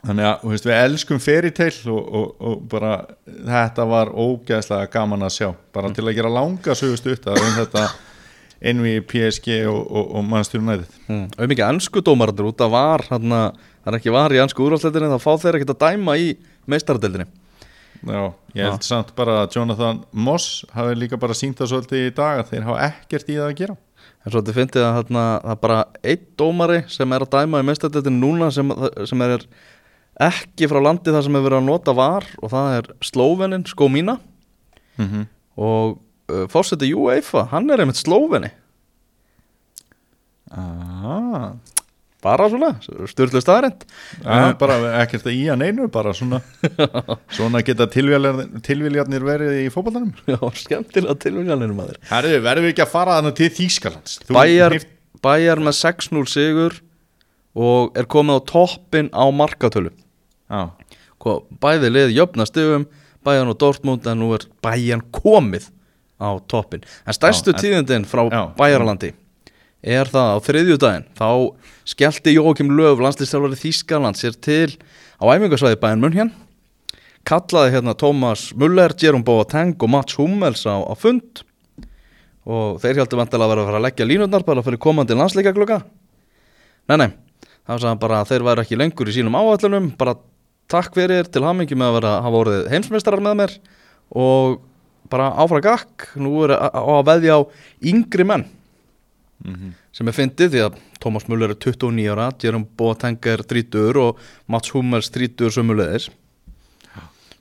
Þannig 0.00 0.26
að 0.26 0.44
veist, 0.48 0.66
við 0.66 0.78
elskum 0.80 1.20
fairytale 1.20 1.92
og, 1.92 2.12
og, 2.20 2.28
og 2.40 2.60
bara 2.72 2.92
þetta 3.28 3.86
var 3.90 4.12
ógeðslega 4.16 4.88
gaman 4.92 5.26
að 5.28 5.34
sjá 5.36 5.50
bara 5.76 5.90
til 5.94 6.06
að 6.06 6.16
gera 6.16 6.32
langa 6.32 6.76
sögust 6.76 7.06
upp 7.12 7.28
um 7.34 7.58
þetta 7.58 7.84
NV, 8.60 9.00
PSG 9.08 9.62
og, 9.70 9.80
og, 9.88 10.08
og 10.18 10.24
Manchester 10.28 10.60
United 10.60 10.96
mm. 11.08 11.26
Og 11.38 11.48
mikið 11.48 11.64
ennsku 11.64 12.02
dómarandur 12.04 12.50
út 12.50 12.60
að 12.60 12.74
var 12.74 13.06
það 13.08 13.28
er 13.88 13.96
ekki 13.96 14.12
var 14.12 14.34
í 14.34 14.40
ennsku 14.42 14.66
úrvalsleitinni 14.66 15.08
þá 15.14 15.22
fá 15.22 15.30
þeir 15.40 15.58
ekkert 15.58 15.72
að 15.74 15.84
dæma 15.86 16.16
í 16.20 16.34
meistaradeildinni. 16.70 17.26
Já, 18.00 18.20
ég 18.56 18.64
held 18.64 18.84
samt 18.86 19.12
bara 19.16 19.42
að 19.42 19.56
Jonathan 19.56 20.02
Moss 20.12 20.62
hafi 20.72 20.96
líka 20.96 21.18
bara 21.20 21.36
sínt 21.36 21.58
það 21.60 21.72
svolítið 21.72 22.06
í 22.06 22.12
dag 22.16 22.40
að 22.40 22.52
þeir 22.52 22.68
hafa 22.68 22.84
ekkert 22.86 23.32
í 23.32 23.38
það 23.38 23.48
að 23.48 23.56
gera. 23.58 23.76
En 24.20 24.32
svo 24.32 24.40
þetta 24.40 24.56
fyndið 24.56 24.84
að 24.86 24.96
þarna, 24.98 25.24
það 25.42 25.52
er 25.52 25.60
bara 25.64 25.80
einn 26.12 26.24
dómari 26.40 26.78
sem 26.92 27.16
er 27.16 27.24
að 27.24 27.32
dæma 27.34 27.60
í 27.60 27.66
meistaradeildinni 27.68 28.22
núna 28.22 28.50
sem, 28.54 28.72
sem 29.08 29.24
er 29.26 29.44
ekki 30.28 30.68
frá 30.68 30.80
landi 30.84 31.12
þar 31.12 31.26
sem 31.26 31.40
er 31.40 31.44
verið 31.46 31.60
að 31.60 31.68
nota 31.68 31.96
var 31.96 32.28
og 32.40 32.52
það 32.52 32.76
er 32.78 32.90
Slóvenin, 33.08 33.66
Skómína. 33.68 34.18
Mm 35.00 35.08
-hmm. 35.08 35.26
og 35.56 35.98
fórseti 36.52 36.92
UEFA, 36.96 37.46
hann 37.52 37.70
er 37.70 37.82
einmitt 37.84 38.00
Slóveni. 38.00 38.50
Ah, 40.50 41.52
bara 42.24 42.48
svona, 42.50 42.72
styrlu 43.08 43.38
staðarind 43.40 43.84
ja, 44.24 44.50
bara 44.58 44.74
ekkert 45.04 45.28
í 45.30 45.44
að 45.52 45.60
neinu 45.62 45.86
bara 45.94 46.10
svona 46.16 46.40
svona 47.36 47.62
geta 47.64 47.86
tilviljarnir, 47.92 48.48
tilviljarnir 48.66 49.24
verið 49.24 49.60
í 49.62 49.68
fótboltanum. 49.72 50.10
Já, 50.26 50.40
skemmtilega 50.64 51.14
tilvíkjaninu 51.22 51.76
maður. 51.78 52.00
Herru, 52.10 52.34
verðum 52.44 52.66
við 52.66 52.74
ekki 52.74 52.84
að 52.86 52.92
fara 52.96 53.16
þannig 53.20 53.38
til 53.38 53.50
Þýskalands? 53.60 54.18
Bæjar, 54.34 54.74
hnift- 54.76 54.96
Bæjar 55.22 55.60
með 55.62 55.76
6-0 55.78 56.26
sigur 56.32 56.78
og 57.60 57.96
er 57.98 58.06
komið 58.10 58.40
á 58.40 58.48
toppin 58.50 59.10
á 59.14 59.24
markatölu. 59.34 59.90
Já, 60.50 60.62
bæði 61.62 61.90
liði 61.94 62.16
jöfna 62.18 62.46
stigum 62.48 62.86
Bæjan 63.26 63.50
og 63.52 63.58
Dortmund 63.60 64.06
en 64.08 64.16
nú 64.22 64.30
er 64.34 64.46
Bæjan 64.64 65.02
komið 65.14 65.66
á 66.20 66.30
toppin 66.50 66.84
en 66.84 67.16
stærstu 67.16 67.54
tíðindin 67.56 68.06
frá. 68.08 68.26
Bæjarlandi 68.58 69.14
er 69.80 70.10
það 70.12 70.34
á 70.36 70.38
þriðjudaginn. 70.44 71.06
Þá 71.16 71.28
skellti 71.88 72.36
Jókim 72.36 72.74
Löf 72.76 73.00
landslýstjálfari 73.00 73.58
Þýskaland 73.58 74.20
sér 74.20 74.36
til 74.36 74.76
á 75.16 75.24
æfingarsvæði 75.24 75.80
Bæjan 75.80 76.04
Munhjan 76.04 76.34
kallaði 77.28 77.74
hérna 77.74 77.94
Tómas 77.96 78.50
Muller, 78.56 78.94
Jerome 78.96 79.24
Boateng 79.24 79.76
og 79.80 79.90
Mats 79.92 80.16
Hummels 80.20 80.64
á, 80.68 80.80
á 80.80 80.94
fund. 80.96 81.42
Og 82.48 82.78
þeir 82.80 83.02
heldur 83.02 83.20
vantilega 83.20 83.48
að 83.48 83.52
vera 83.52 83.64
að 83.64 83.70
fara 83.70 83.80
að 83.80 83.86
leggja 83.88 84.08
línutnar 84.08 84.44
bara 84.46 84.64
fyrir 84.64 84.80
komandi 84.80 85.16
landsleikaglöka 85.16 85.82
nei 86.90 86.96
nei, 86.98 87.10
það 87.66 87.74
var 87.74 87.82
sagði 87.84 88.00
bara 88.02 88.18
að 88.20 88.30
þeir 88.32 88.44
væri 88.48 88.64
ekki 88.64 88.78
lengur 88.80 89.10
í 89.10 89.14
sínum 89.14 89.36
áallunum 89.38 89.90
bara 89.98 90.16
takk 90.70 90.96
fyrir 90.96 91.28
til 91.30 91.44
hamingi 91.44 91.76
með 91.78 91.90
að 91.90 91.96
vera 91.98 92.14
hafa 92.24 92.40
orðið 92.40 92.66
heimsmeistarar 92.72 93.22
með 93.24 93.38
mér. 93.40 93.54
Og 94.10 94.58
bara 95.10 95.30
áfra 95.42 95.60
gakk. 95.64 96.08
Nú 96.20 96.44
er 96.46 96.54
að, 96.56 96.78
að 96.94 97.04
veðja 97.10 97.36
á 97.36 97.40
yngri 97.92 98.26
menn 98.28 98.46
sem 99.96 100.04
er 100.10 100.12
fyndið 100.12 100.50
því 100.52 100.60
að 100.66 100.74
Tómas 101.00 101.24
Muller 101.30 101.54
er 101.54 101.56
29 101.56 102.10
ára 102.12 102.26
Jerome 102.42 102.66
Boateng 102.76 103.16
er 103.30 103.40
30 103.48 103.96
og 104.02 104.18
Mats 104.52 104.68
Hummels 104.74 105.08
30 105.14 105.48
sömulegðis 105.56 106.10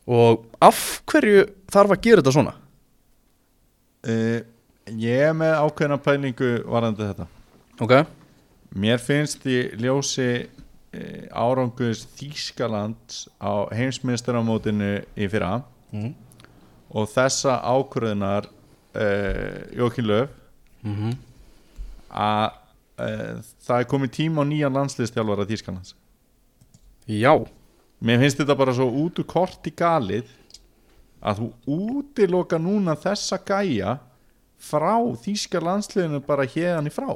og 0.07 0.45
af 0.63 0.79
hverju 1.11 1.43
þarf 1.69 1.91
að 1.97 2.01
gera 2.05 2.21
þetta 2.23 2.33
svona? 2.37 2.53
uh, 4.07 4.39
ég 4.95 5.25
er 5.27 5.35
með 5.37 5.57
ákveðna 5.59 5.97
pælingu 6.01 6.53
varandi 6.71 7.03
þetta. 7.09 7.27
Ok, 7.83 7.93
Mér 8.79 9.03
finnst 9.03 9.43
í 9.49 9.59
ljósi 9.81 10.29
uh, 10.45 11.27
árangus 11.35 12.05
Þýskalands 12.15 13.25
á 13.43 13.67
heimsmyndstarramótinu 13.75 15.01
í 15.19 15.27
fyrra 15.29 15.59
Mhm. 15.91 16.11
Og 16.89 17.09
þessa 17.11 17.59
ákvörðunar 17.61 18.49
uh, 18.49 19.57
Jókin 19.77 20.09
Löf 20.09 20.37
mm 20.83 21.17
að 22.09 22.55
uh, 22.97 23.41
það 23.61 23.75
er 23.75 23.87
komið 23.91 24.11
tíma 24.15 24.41
á 24.41 24.49
nýjan 24.49 24.73
landslistjálfara 24.73 25.45
Þýskalands. 25.45 25.91
Já. 27.05 27.35
Mér 28.01 28.23
finnst 28.23 28.39
þetta 28.41 28.55
bara 28.57 28.73
svo 28.73 28.87
út 29.03 29.19
úr 29.21 29.27
korti 29.29 29.69
galið 29.69 30.31
að 31.21 31.43
þú 31.43 31.75
útiloka 31.99 32.57
núna 32.57 32.95
þessa 32.97 33.37
gæja 33.45 33.99
frá 34.57 34.97
Þýska 35.21 35.61
landsliðinu 35.61 36.23
bara 36.25 36.47
hérðan 36.49 36.89
í 36.89 36.95
frá. 36.95 37.11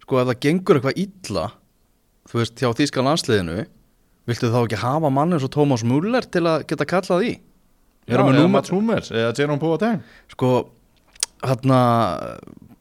Sko 0.00 0.22
ef 0.22 0.30
það 0.30 0.42
gengur 0.46 0.80
eitthvað 0.80 1.02
illa 1.04 1.46
þú 2.30 2.40
veist 2.40 2.60
hjá 2.60 2.70
þýska 2.76 3.04
landsliðinu 3.04 3.64
viltu 4.28 4.50
þá 4.52 4.60
ekki 4.62 4.80
hafa 4.80 5.10
mann 5.12 5.36
eins 5.36 5.44
og 5.44 5.52
Tómas 5.52 5.84
Muller 5.86 6.24
til 6.24 6.46
að 6.48 6.64
geta 6.70 6.86
kallað 6.88 7.26
í 7.28 7.32
Já, 8.04 8.20
eða 8.20 8.48
Mats 8.52 8.72
Hummels 8.74 9.10
eða 9.14 9.32
Jerome 9.38 9.60
Boateng? 9.62 10.02
Sko 10.32 10.54
hérna 11.44 11.78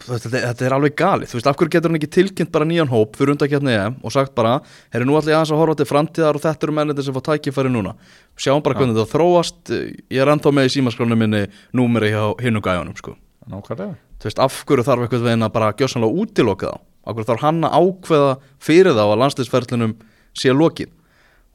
þetta, 0.04 0.32
þetta 0.32 0.66
er 0.68 0.76
alveg 0.76 0.96
galið, 1.00 1.32
þú 1.32 1.38
veist 1.38 1.50
af 1.50 1.58
hverju 1.60 1.74
getur 1.74 1.92
hann 1.92 2.00
ekki 2.00 2.10
tilkynnt 2.18 2.52
bara 2.54 2.68
nýjan 2.68 2.92
hóp 2.92 3.18
fyrir 3.18 3.34
undakjarni 3.36 3.74
EM 3.76 3.98
og 4.04 4.14
sagt 4.16 4.34
bara, 4.38 4.58
herri 4.94 5.08
nú 5.08 5.16
ég 5.18 5.28
aðeins 5.32 5.54
að 5.54 5.62
horfa 5.62 5.78
til 5.80 5.90
framtíðar 5.90 6.40
og 6.40 6.44
þetta 6.44 6.68
eru 6.68 6.76
mennir 6.78 7.06
sem 7.06 7.16
fá 7.16 7.22
tækifæri 7.30 7.72
núna. 7.72 7.96
Sjáum 8.40 8.64
bara 8.66 8.78
hvernig 8.80 8.98
þetta 8.98 9.14
þróast. 9.14 9.74
Ég 10.12 10.24
er 10.24 10.32
ennþá 10.34 10.54
með 10.56 10.70
í 10.70 10.74
símaskránu 10.78 11.20
minni 11.20 11.44
númeri 11.76 12.14
hjá 12.14 12.24
hinnu 12.44 12.64
gæjunum 12.64 12.98
sko. 13.00 13.16
Nákvæmlega. 13.52 13.98
Þú 14.20 14.30
veist 14.30 14.44
af 14.44 14.60
hverju 14.68 14.88
þarf 14.88 15.06
eitthvað 15.06 15.28
veginn 15.28 15.48
að 15.48 15.56
bara 15.58 15.74
gjössanlega 15.80 16.24
útiloka 16.24 16.72
þá? 16.72 16.84
Akkur 17.12 17.28
þarf 17.28 17.44
hann 17.44 17.66
að 17.68 17.74
ákveða 17.80 18.36
fyrir 18.64 18.96
þá 18.96 19.04
að 19.04 19.18
landsliðsferðlunum 19.24 19.98
sé 20.40 20.54
lokið? 20.56 20.94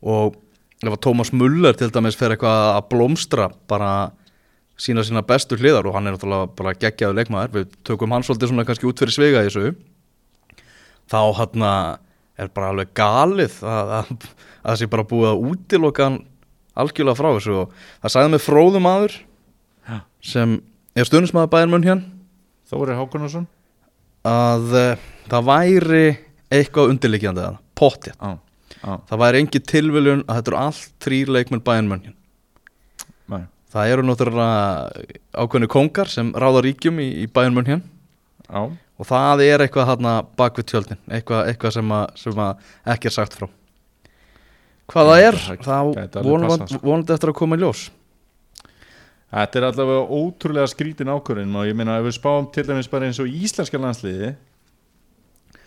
Og 0.04 0.36
ef 0.84 0.92
að 0.92 1.00
Tómas 1.04 1.32
Muller 1.34 1.76
til 1.78 1.90
dæmis 1.94 2.18
fer 2.18 2.34
eitthvað 2.34 2.64
að 2.76 2.88
blómstra 2.92 3.48
bara 3.70 3.92
sína 4.78 5.02
sína 5.06 5.24
bestu 5.26 5.58
hliðar 5.58 5.88
og 5.90 5.96
hann 5.96 6.06
er 6.06 6.14
náttúrulega 6.14 6.50
bara 6.58 6.76
geggjaður 6.78 7.18
leikmaður 7.18 7.54
við 7.56 7.78
tökum 7.86 8.14
hann 8.14 8.26
svolítið 8.26 8.52
svona 8.52 8.66
kannski 8.68 8.86
út 8.86 9.02
fyrir 9.02 9.16
svega 9.16 9.42
í 9.42 9.48
þessu 9.48 9.72
þá 11.10 11.20
hann 11.40 11.66
er 12.38 12.50
bara 12.54 12.70
alveg 12.70 12.92
galið 12.94 13.58
að, 13.66 13.94
að, 13.98 14.12
að 14.62 14.68
það 14.68 14.80
sé 14.80 14.90
bara 14.92 15.08
búið 15.10 15.30
að 15.32 15.46
útiloka 15.50 16.06
hann 16.06 16.20
algjörlega 16.78 17.18
frá 17.18 17.30
þessu 17.32 17.56
og 17.64 17.78
það 18.04 18.14
sagði 18.14 18.32
með 18.34 18.44
fróðum 18.44 18.88
aður 18.88 19.16
Já. 19.88 19.98
sem 20.22 20.56
er 20.94 21.08
stundismæður 21.08 21.52
bæðin 21.54 21.74
munn 21.74 21.88
hér 21.88 22.02
Þóri 22.68 22.98
Hákonarsson 22.98 23.48
að 24.28 24.76
uh, 24.76 25.06
það 25.30 25.48
væri 25.48 26.04
eitthvað 26.52 26.92
undirleikjandi 26.92 27.46
að 27.48 27.58
pottið 27.78 28.14
Já, 28.14 28.36
já, 28.82 28.92
það 29.10 29.22
væri 29.24 29.42
engi 29.42 29.62
tilviljun 29.72 30.24
að 30.26 30.40
þetta 30.40 30.52
eru 30.52 30.60
allt 30.62 30.90
þrýr 31.04 31.32
leikmenn 31.36 31.64
nei, 33.28 33.42
það 33.74 33.94
eru 33.94 34.06
náttúrulega 34.08 35.06
ákveðni 35.44 35.70
kongar 35.72 36.12
sem 36.12 36.32
ráða 36.34 36.64
ríkjum 36.68 37.00
í, 37.04 37.08
í 37.24 37.26
hér 37.28 37.80
já. 38.48 38.62
Og 38.98 39.06
það 39.06 39.44
er 39.44 39.62
eitthvað 39.62 39.92
hérna 39.92 40.12
bak 40.38 40.56
við 40.58 40.66
tjöldin 40.72 40.98
eitthvað, 41.06 41.52
eitthvað 41.52 41.76
sem, 41.76 41.92
að, 41.94 42.06
sem 42.18 42.40
að 42.42 42.72
ekki 42.94 43.10
er 43.10 43.14
sagt 43.14 43.36
frá. 43.38 43.46
Hvað 44.88 45.10
það 45.10 45.22
er, 45.22 45.38
þá 45.62 46.18
vonandi, 46.24 46.66
sko. 46.72 46.80
vonandi 46.82 47.14
eftir 47.14 47.30
að 47.30 47.38
koma 47.38 47.58
í 47.58 47.62
ljós. 47.62 47.84
Þetta 49.28 49.60
er 49.60 49.66
allavega 49.68 50.18
ótrúlega 50.18 50.70
skrítin 50.72 51.12
ákvörðin 51.12 51.56
og 51.60 51.68
ég 51.68 51.76
meina 51.76 51.98
ef 52.00 52.06
við 52.08 52.16
spáum 52.16 52.48
til 52.52 52.64
dæmis 52.64 52.88
bara 52.90 53.10
eins 53.10 53.20
og 53.20 53.28
íslenska 53.28 53.80
landsliði 53.80 54.32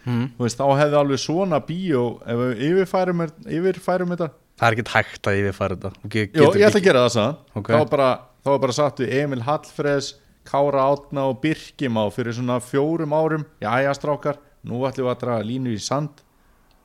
mm. 0.06 0.26
veist, 0.40 0.58
þá 0.60 0.66
hefði 0.82 1.00
alveg 1.02 1.22
svona 1.24 1.60
bíó 1.68 2.04
ef 2.26 2.42
við 2.42 2.64
yfirfærum, 2.70 3.26
yfirfærum 3.46 4.14
þetta. 4.16 4.30
Það 4.62 4.68
er 4.68 4.78
ekkert 4.78 4.94
hægt 4.96 5.28
að 5.32 5.40
yfirfæra 5.42 5.78
þetta. 5.78 5.92
Þú 6.04 6.10
ge- 6.16 6.26
Jó, 6.34 6.44
ég 6.44 6.66
ætla 6.68 6.68
ekki- 6.70 6.82
að 6.82 6.88
gera 6.90 7.06
það 7.06 7.14
sann 7.16 7.38
Ok. 7.56 7.68
þá, 7.72 8.10
þá 8.44 8.50
var 8.52 8.60
bara 8.66 8.74
satt 8.78 9.00
við 9.02 9.14
Emil 9.22 9.42
Hallfreðs 9.48 10.14
Kára 10.46 10.88
Átna 10.92 11.28
og 11.30 11.42
Birkimá 11.42 12.08
fyrir 12.14 12.34
svona 12.34 12.60
fjórum 12.60 13.14
árum. 13.14 13.46
Jæja 13.62 13.94
strákar, 13.94 14.38
nú 14.66 14.82
ætlum 14.88 15.06
við 15.08 15.16
að 15.16 15.20
draga 15.22 15.44
línu 15.46 15.74
í 15.76 15.80
sand. 15.82 16.10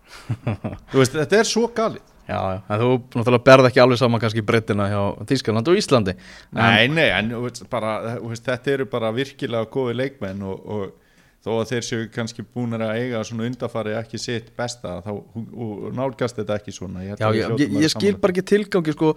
Veist, 0.95 1.17
þetta 1.17 1.41
er 1.41 1.49
svo 1.49 1.67
galið. 1.75 2.05
Já, 2.27 2.39
en 2.59 2.81
þú 2.81 2.89
náttúrulega 3.15 3.45
berð 3.47 3.69
ekki 3.69 3.81
alveg 3.85 3.99
saman 4.01 4.21
kannski 4.23 4.43
breytina 4.43 4.89
hjá 4.91 5.01
Þískaland 5.31 5.69
og 5.71 5.77
Íslandi. 5.79 6.15
En, 6.51 6.59
Nei, 6.59 6.89
nei, 6.91 7.07
en 7.15 7.29
veist, 7.45 7.63
bara, 7.71 7.93
veist, 8.19 8.43
þetta 8.49 8.73
eru 8.73 8.87
bara 8.91 9.13
virkilega 9.15 9.69
góði 9.71 9.95
leikmenn 10.01 10.43
og, 10.43 10.65
og 10.67 11.06
þó 11.47 11.53
að 11.61 11.69
þeir 11.71 11.85
séu 11.87 12.07
kannski 12.11 12.43
búinir 12.43 12.83
að 12.83 12.97
eiga 12.99 13.21
svona 13.27 13.47
undarfari 13.47 13.95
ekki 13.95 14.19
sitt 14.19 14.49
besta 14.59 14.97
þá 15.05 15.13
og, 15.15 15.85
nálgast 15.95 16.41
þetta 16.41 16.57
ekki 16.59 16.75
svona. 16.75 17.05
Ég, 17.07 17.21
já, 17.23 17.29
ég, 17.37 17.53
ég, 17.63 17.77
ég 17.85 17.93
skil 17.93 18.17
bara 18.19 18.35
ekki 18.35 18.43
tilgangi 18.51 18.95
sko, 18.97 19.13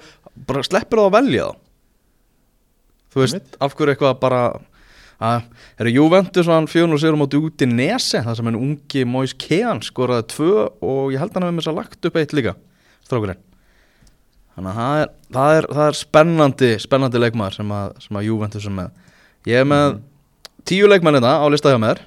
bara 0.49 0.61
sleppur 0.67 1.01
það 1.01 1.09
að 1.09 1.15
velja 1.17 1.47
þá? 1.47 1.65
Þú 3.09 3.23
veist, 3.23 3.39
Einmitt. 3.39 3.55
af 3.65 3.73
hverju 3.73 3.95
eitthvað 3.95 4.19
bara 4.21 4.41
að, 5.17 5.47
er 5.81 5.89
Juventus 5.89 6.49
hann 6.51 6.69
fjörn 6.69 6.93
og 6.93 7.01
sér 7.01 7.17
um 7.17 7.25
átti 7.25 7.39
út 7.41 7.65
í 7.65 7.69
Nese 7.71 8.21
það 8.27 8.37
sem 8.37 8.51
en 8.51 8.59
ungi 8.59 9.05
Mois 9.09 9.33
Kean 9.33 9.81
skoraði 9.85 10.27
tvö 10.35 10.67
og 10.85 11.09
ég 11.15 11.23
held 11.23 11.33
hann 11.33 11.47
að 11.47 11.49
við 11.49 11.57
með 11.57 11.63
þess 11.63 11.71
að 11.73 11.79
lagt 11.81 12.09
upp 12.11 12.19
eitt 12.21 12.35
líka 12.37 12.53
strákurinn. 13.07 13.41
Þannig 14.53 14.69
að 14.69 14.77
það 14.83 15.01
er, 15.01 15.11
það 15.33 15.55
er, 15.55 15.69
það 15.73 15.87
er 15.87 15.99
spennandi 16.03 16.71
spennandi 16.85 17.23
leikmaður 17.25 17.57
sem 17.57 17.73
að, 17.79 17.97
sem 18.05 18.21
að 18.21 18.29
Juventus 18.29 18.69
er 18.69 18.77
með. 18.77 19.03
Ég 19.49 19.63
er 19.63 19.67
með 19.73 19.99
tíu 20.69 20.89
leikmennina 20.91 21.33
á 21.41 21.45
lista 21.49 21.73
hjá 21.73 21.81
mér 21.81 22.05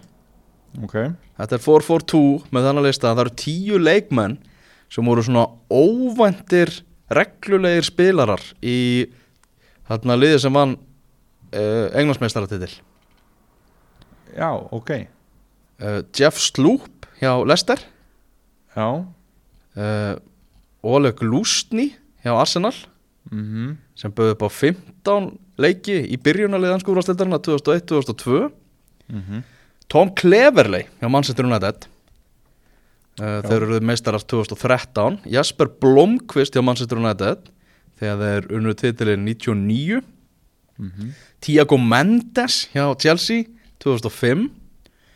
Ok, 0.80 0.94
Þetta 1.36 1.56
er 1.58 1.62
4-4-2 1.66 2.20
með 2.54 2.64
þannig 2.68 2.86
lista. 2.86 3.10
Það 3.12 3.20
eru 3.26 3.32
tíu 3.42 3.78
leikmenn 3.82 4.38
sem 4.92 5.04
voru 5.04 5.24
svona 5.26 5.42
óvæntir 5.68 6.70
reglulegir 7.12 7.84
spilarar 7.84 8.40
í 8.64 9.08
þarna 9.88 10.16
liði 10.16 10.38
sem 10.40 10.54
vann 10.56 10.76
uh, 10.78 11.86
englandsmeistaratitil. 11.92 12.70
Já, 14.32 14.48
ok. 14.72 14.94
Uh, 15.82 16.00
Jeff 16.16 16.40
Sloop 16.40 17.08
hjá 17.20 17.34
Leicester. 17.44 17.82
Já, 18.72 18.86
uh, 19.76 20.14
Oleg 20.82 21.20
Lústni 21.22 21.90
hjá 22.24 22.32
Arsenal. 22.38 22.72
Mhm. 23.30 23.76
Sem 23.94 24.10
bauði 24.12 24.32
upp 24.38 24.46
á 24.46 24.50
15 24.50 25.28
leiki 25.60 25.98
í 26.10 26.16
byrjunarliðan 26.18 26.80
skúrastildarina 26.82 27.38
2001-2002 27.44 28.48
Mhm. 29.12 29.42
Tom 29.92 30.12
Cleverley 30.16 30.86
hjá 31.00 31.10
Manchester 31.12 31.44
United. 31.48 31.84
Uh, 33.20 33.42
þeir 33.44 33.66
eru 33.66 33.80
meistarar 33.84 34.22
2013 34.24 35.18
Jasper 35.28 35.68
Blomqvist 35.82 36.54
hjá 36.56 36.62
Manchester 36.64 36.96
United 37.02 37.50
þegar 38.00 38.22
þeir 38.24 38.46
unnu 38.56 38.72
titilin 38.80 39.26
99 39.28 40.00
Mhm. 40.82 41.10
Tiago 41.44 41.76
Mendes 41.78 42.66
hjá 42.72 42.86
Chelsea 42.98 43.44
2005 43.84 44.48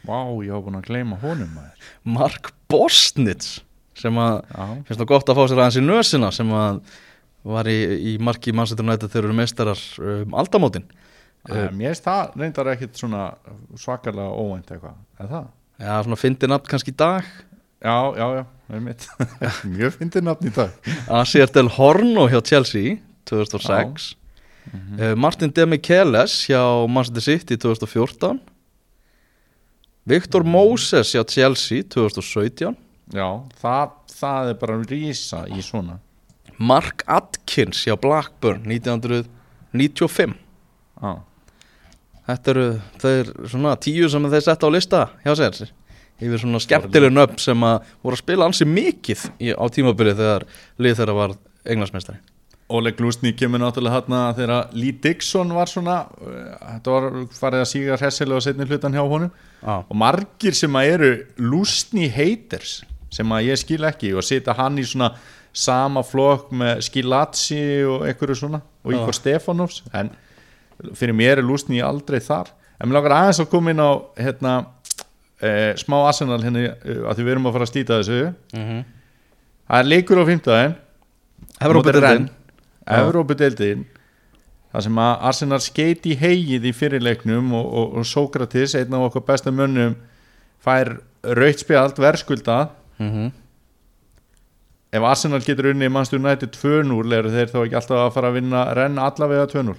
Vá, 0.06 0.18
ég 0.44 0.52
hafa 0.52 0.62
búin 0.68 0.76
að 0.78 0.84
gleyma 0.86 1.16
honum 1.18 1.48
maður. 1.56 1.88
Mark 2.04 2.52
Bosnitz 2.70 3.56
sem 3.98 4.14
að 4.20 4.44
finnst 4.86 5.00
það 5.00 5.08
gott 5.10 5.32
að 5.32 5.38
fá 5.40 5.42
sér 5.50 5.62
aðeins 5.64 5.78
í 5.80 5.82
nösina 5.82 6.28
sem 6.36 6.52
að 6.54 6.78
var 7.46 7.66
í, 7.72 7.78
í 8.12 8.18
marki 8.22 8.52
Manchester 8.54 8.84
United 8.84 9.08
þegar 9.08 9.16
þeir 9.16 9.24
eru 9.30 9.38
meistarar 9.40 9.82
um, 9.98 10.36
aldamótin 10.38 10.84
mér 11.48 11.92
finnst 11.94 12.06
það 12.06 12.36
reyndar 12.40 12.70
ekkit 12.72 12.98
svona 13.00 13.24
svakalega 13.78 14.30
óvænt 14.34 14.70
eitthvað. 14.74 14.96
Er 15.20 15.30
það? 15.30 15.46
Já, 15.78 15.92
svona 16.06 16.18
fyndi 16.20 16.48
nafn 16.50 16.70
kannski 16.70 16.92
í 16.94 16.96
dag. 16.98 17.26
Já, 17.84 17.96
já, 18.16 18.26
já, 18.38 18.44
það 18.66 18.76
er 18.78 18.84
mitt 18.86 19.02
Mjög 19.76 19.96
fyndið 19.98 20.24
nafn 20.26 20.48
í 20.48 20.52
dag. 20.56 20.92
Asier 21.12 21.50
Del 21.52 21.68
Horno 21.76 22.24
hjá 22.32 22.40
Chelsea 22.48 22.96
2006 23.28 24.06
uh, 24.72 25.12
Martin 25.18 25.52
Demichelis 25.54 26.38
hjá 26.48 26.62
Manchester 26.88 27.22
City 27.26 27.58
2014 27.60 28.40
Viktor 30.08 30.46
Moses 30.46 31.12
hjá 31.14 31.22
Chelsea 31.28 31.84
2017 31.84 32.72
Já, 33.14 33.28
það, 33.60 33.92
það 34.16 34.50
er 34.50 34.58
bara 34.58 34.80
rísa 34.82 35.44
í 35.52 35.60
svona. 35.62 36.00
Mark 36.58 37.04
Atkins 37.06 37.84
hjá 37.86 37.94
Blackburn 38.00 38.64
1995 38.66 40.32
Já, 40.96 41.12
Þetta 42.26 42.52
eru 42.52 42.68
þeir 43.02 43.34
svona 43.46 43.74
tíu 43.78 44.08
sem 44.10 44.30
þeir 44.30 44.46
setta 44.46 44.70
á 44.70 44.74
lista 44.74 45.02
hjá 45.24 45.34
sér. 45.38 45.74
Yfir 46.16 46.40
svona 46.40 46.62
skemmtileg 46.64 47.12
nöfn 47.12 47.42
sem 47.42 47.66
að 47.68 47.90
voru 48.00 48.16
að 48.16 48.22
spila 48.22 48.48
ansi 48.48 48.64
mikið 48.68 49.26
í, 49.36 49.52
á 49.52 49.64
tímabilið 49.68 50.22
þegar 50.22 50.46
lið 50.80 50.96
þeirra 51.02 51.16
var 51.18 51.36
englandsmeistari 51.66 52.22
Oleg 52.68 52.98
Lúsni 52.98 53.30
kemur 53.38 53.60
náttúrulega 53.62 54.00
hérna 54.00 54.20
þegar 54.34 54.72
Lee 54.74 54.96
Dixon 55.02 55.52
var 55.54 55.70
svona 55.70 56.00
uh, 56.18 56.48
þetta 56.72 56.94
var 56.96 57.06
farið 57.36 57.62
að 57.62 57.70
síga 57.70 57.98
hressilega 58.00 58.42
setni 58.42 58.66
hlutan 58.66 58.96
hjá 58.96 59.04
honum. 59.04 59.30
Já, 59.60 59.76
og 59.86 59.94
margir 59.94 60.56
sem 60.56 60.78
að 60.78 60.90
eru 60.96 61.10
Lúsni 61.38 62.08
haters 62.10 62.80
sem 63.14 63.32
að 63.32 63.52
ég 63.52 63.60
skil 63.62 63.86
ekki 63.86 64.12
og 64.16 64.26
setja 64.26 64.56
hann 64.58 64.80
í 64.82 64.86
svona 64.86 65.12
sama 65.56 66.02
flokk 66.04 66.50
með 66.58 66.82
Skilazzi 66.88 67.62
og 67.88 68.08
einhverju 68.08 68.40
svona 68.42 68.60
og 68.82 68.96
Ígor 68.96 69.14
Stefanovs 69.16 69.84
en 69.94 70.10
fyrir 70.94 71.14
mér 71.16 71.38
er 71.38 71.44
Lúsni 71.46 71.80
aldrei 71.84 72.20
þar 72.20 72.50
en 72.80 72.88
mér 72.88 72.98
langar 72.98 73.14
aðeins 73.16 73.40
að 73.40 73.50
koma 73.52 73.70
inn 73.72 73.80
á 73.80 73.90
hérna 74.20 74.54
eh, 75.40 75.72
smá 75.80 75.96
Arsenal 76.08 76.40
hérna 76.44 76.62
uh, 76.74 77.08
að 77.10 77.16
því 77.18 77.24
við 77.26 77.32
erum 77.34 77.46
að 77.50 77.52
fara 77.58 77.66
að 77.68 77.72
slíta 77.72 78.00
þessu 78.00 78.18
Mhm. 78.56 78.84
það 79.68 79.78
er 79.80 79.90
leikur 79.92 80.20
á 80.20 80.24
fimmtudaginn 80.30 80.74
Evrópudeildin. 81.60 82.28
Já. 82.86 82.98
Evrópudeildin 83.00 83.84
það 84.74 84.84
sem 84.86 84.98
að 85.00 85.22
Arsenal 85.30 85.60
skeiti 85.64 86.12
í 86.12 86.18
hegið 86.20 86.64
í 86.68 86.72
fyrirleiknum 86.76 87.52
og, 87.56 87.66
og, 87.72 87.96
og 87.96 88.04
Sókratis, 88.04 88.74
einn 88.76 88.92
af 88.94 89.06
okkar 89.08 89.24
besta 89.30 89.50
mönnum 89.50 89.94
fær 90.64 90.98
raut 91.24 91.58
spjald 91.62 91.96
verðskuldað 92.02 92.68
Mhm. 92.98 93.32
ef 94.96 95.02
Arsenal 95.04 95.40
getur 95.44 95.70
unni 95.72 95.88
mannstur 95.92 96.20
nætti 96.22 96.46
2-0 96.54 97.12
eru 97.18 97.32
þeir 97.32 97.50
þá 97.52 97.58
ekki 97.66 97.76
alltaf 97.80 97.98
að 98.06 98.12
fara 98.14 98.30
að 98.30 98.38
vinna 98.38 98.62
renn 98.78 98.98
allavega 99.02 99.46
2-0 99.52 99.74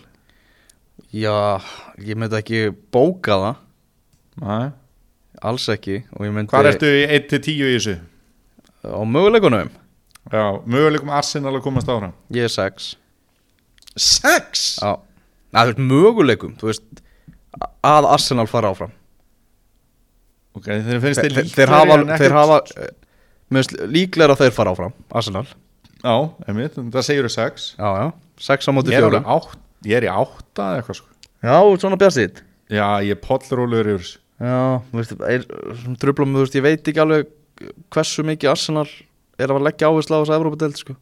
Já, 1.13 1.61
ég 2.03 2.19
myndi 2.19 2.37
ekki 2.37 2.61
bóka 2.93 3.37
það. 3.41 3.63
Nei. 4.43 4.69
Alls 5.45 5.67
ekki 5.69 5.99
myndi 6.17 6.49
hvað 6.49 6.71
ertu 6.73 6.89
í 6.89 7.03
1-10 7.05 7.49
í 7.53 7.73
þessu? 7.77 7.97
Á 8.87 9.01
möguleikunum? 9.05 9.69
Já, 10.31 10.45
möguleikum 10.67 11.11
Arsenal 11.13 11.55
að 11.55 11.63
komast 11.65 11.89
áfram. 11.89 12.15
Ég 12.33 12.47
er 12.47 12.53
6 12.53 12.95
6? 13.97 14.63
Já. 14.81 14.97
Þú 15.57 15.63
veist 15.69 15.79
möguleikum 15.81 16.57
Þú 16.59 16.69
veist 16.69 17.03
Að 17.87 18.05
Arsenal 18.11 18.45
fara 18.49 18.69
áfram. 18.73 18.91
Ok, 20.57 20.67
þeir 20.67 20.99
finnst 21.01 21.21
Þeir, 21.23 21.37
þeir 21.37 21.53
þeir, 21.55 21.71
hafa, 21.71 21.97
þeir 22.19 22.35
hafa 22.35 22.57
eh, 22.83 23.71
líklega 23.93 24.35
að 24.35 24.43
þeir 24.43 24.53
fara 24.57 24.73
áfram 24.75 24.93
Arsenal. 25.17 25.45
Já, 26.03 26.15
einmitt, 26.45 26.77
það 26.93 27.05
segir 27.07 27.29
6 27.33 27.69
Já, 27.77 27.87
já. 28.01 28.07
6 28.49 28.69
á 28.69 28.71
móti 28.75 28.93
ég 28.93 28.99
er, 28.99 29.07
alveg 29.07 29.31
átt, 29.37 29.57
ég 29.85 29.99
er 29.99 30.07
í 30.07 30.11
8 30.11 30.63
eða 30.63 30.79
eitthvað 30.79 30.99
sko. 31.01 31.11
Já, 31.45 31.57
svona 31.77 31.99
bjart 32.01 32.15
sitt 32.17 32.43
Já, 32.73 32.99
ég 33.05 33.13
er 33.13 33.21
pollrólegur 33.23 33.93
yfir 33.93 34.01
þessu. 34.03 34.21
Já, 34.37 34.55
veist, 34.91 35.13
er, 35.23 35.45
svona 35.81 35.99
tröflum, 36.01 36.33
þú 36.35 36.43
veist, 36.43 36.57
ég 36.57 36.65
veit 36.65 36.89
ekki 36.91 37.01
alveg 37.01 37.29
hversu 37.93 38.25
mikið 38.27 38.51
Arsenal 38.51 38.87
er 39.39 39.53
að 39.53 39.63
leggja 39.69 39.87
áherslu 39.87 40.17
á 40.17 40.21
þessu 40.21 40.35
Evrópadeild, 40.35 40.81
sko. 40.81 40.97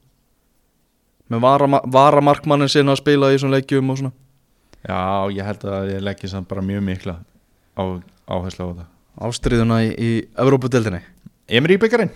Með 1.33 1.41
vara, 1.41 1.81
varamarkmannin 1.89 2.69
sinna 2.69 2.93
að 2.93 3.01
spila 3.01 3.31
í 3.33 3.39
svona 3.41 3.57
leikjum 3.57 3.89
og 3.89 3.97
svona. 4.03 4.13
Já, 4.85 4.99
ég 5.33 5.47
held 5.47 5.65
að 5.65 5.93
ég 5.95 6.05
leggja 6.05 6.29
samt 6.35 6.51
bara 6.51 6.61
mjög 6.61 6.85
mikla 6.85 7.17
á, 7.73 7.83
áherslu 8.29 8.69
á 8.69 8.73
það 8.75 8.91
ástriðuna 9.25 9.81
í, 9.85 9.91
í 9.95 10.09
Evrópadeildinni 10.41 11.01
Emri 11.47 11.77
byggarinn 11.81 12.11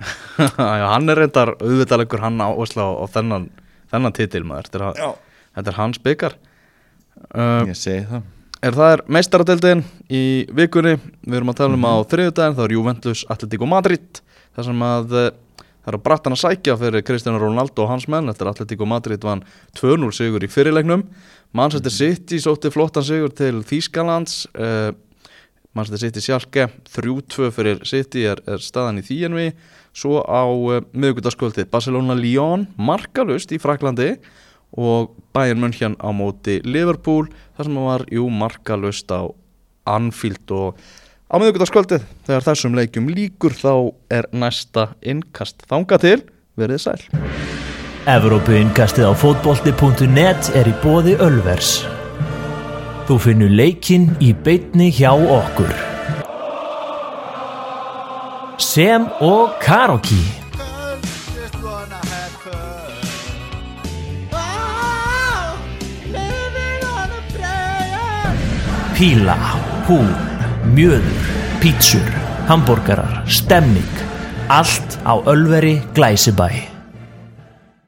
Já, 0.40 0.86
hann 0.94 1.10
er 1.12 1.24
reyndar 1.24 1.54
auðvitaðleikur 1.58 2.22
hann 2.24 2.40
áherslu 2.42 2.84
á, 2.86 2.90
á 3.02 3.04
þennan, 3.12 3.48
þennan 3.92 4.16
titil 4.16 4.44
maður, 4.48 4.70
þetta 4.70 4.90
er, 4.90 5.00
Já. 5.02 5.10
Þetta 5.60 5.74
er 5.74 5.78
hans 5.78 6.00
byggar 6.02 6.36
uh, 7.36 7.66
Ég 7.68 7.76
segi 7.78 8.06
það. 8.08 8.24
er 8.66 8.76
það 8.76 8.94
er 8.94 9.02
meistaradeildin 9.16 9.84
í 10.10 10.24
vikunni. 10.56 10.96
Við 11.24 11.38
erum 11.40 11.52
að 11.52 11.60
tala 11.62 11.78
um 11.78 11.86
á 11.88 11.94
þriðjudaginn 12.10 12.58
þá 12.58 12.64
er 12.66 12.74
Juventus 12.76 13.22
Atletico 13.32 13.68
Madrid 13.70 14.20
þar 14.56 14.66
sem 14.66 14.82
að 14.84 15.14
eh, 15.20 15.28
það 15.80 15.92
er 15.92 15.96
að 15.96 16.04
brattan 16.04 16.34
að 16.36 16.42
sækja 16.42 16.74
fyrir 16.80 17.04
Cristiano 17.06 17.40
Ronaldo 17.40 17.84
og 17.84 17.92
hans 17.92 18.08
menn 18.10 18.28
eftir 18.32 18.50
Atletico 18.50 18.88
Madrid 18.88 19.22
vann 19.24 19.44
2-0 19.78 20.10
sigur 20.16 20.44
í 20.44 20.50
fyrirleiknum. 20.50 21.06
Manchester 21.56 21.94
City 21.94 22.40
sótti 22.42 22.72
flottan 22.74 23.06
sigur 23.06 23.32
til 23.34 23.62
Þýskalands 23.66 24.42
uh, 24.54 24.90
Manchester 25.74 26.02
City 26.02 26.22
sjálke 26.24 26.66
3-2 26.90 27.50
fyrir 27.54 27.84
City 27.86 28.26
er, 28.26 28.42
er 28.50 28.62
staðan 28.62 29.00
í 29.00 29.06
því 29.06 29.18
en 29.28 29.38
við 29.38 29.50
svo 29.96 30.20
á 30.26 30.42
uh, 30.50 30.82
miðugutaskvöldið 30.92 31.70
Barcelona-Lyon 31.72 32.68
markalust 32.78 33.54
í 33.54 33.58
Fraklandi 33.62 34.12
og 34.76 35.14
Bayern 35.34 35.62
München 35.62 35.96
á 35.98 36.10
móti 36.14 36.60
Liverpool 36.64 37.30
þar 37.56 37.68
sem 37.68 37.78
var 37.86 38.06
jú 38.12 38.26
markalust 38.30 39.10
á 39.10 39.26
Anfield 39.90 40.54
og 40.54 40.78
á 41.30 41.34
miðugutaskvöldið 41.38 42.06
þegar 42.26 42.46
þessum 42.50 42.76
leikjum 42.78 43.10
líkur 43.10 43.54
þá 43.54 43.74
er 44.10 44.30
næsta 44.32 44.92
innkast 45.02 45.66
þanga 45.70 46.00
til 46.02 46.18
verið 46.58 46.84
sæl 46.86 47.00
Evrópuinkastið 48.08 49.04
á 49.06 49.12
fótbolti.net 49.12 50.48
er 50.56 50.70
í 50.70 50.72
bóði 50.80 51.18
Ölvers. 51.20 51.82
Þú 53.04 53.18
finnur 53.20 53.52
leikinn 53.52 54.08
í 54.24 54.32
beitni 54.32 54.88
hjá 54.88 55.12
okkur. 55.12 55.74
Sem 58.56 59.04
og 59.20 59.58
Karoki. 59.60 60.39
Píla, 69.00 69.32
hú, 69.88 69.96
mjöður, 70.76 71.28
pítsur, 71.62 72.04
hambúrgarar, 72.44 73.22
stemming. 73.24 73.96
Allt 74.52 75.00
á 75.08 75.16
Ölveri 75.24 75.80
Glæsibæ. 75.96 76.79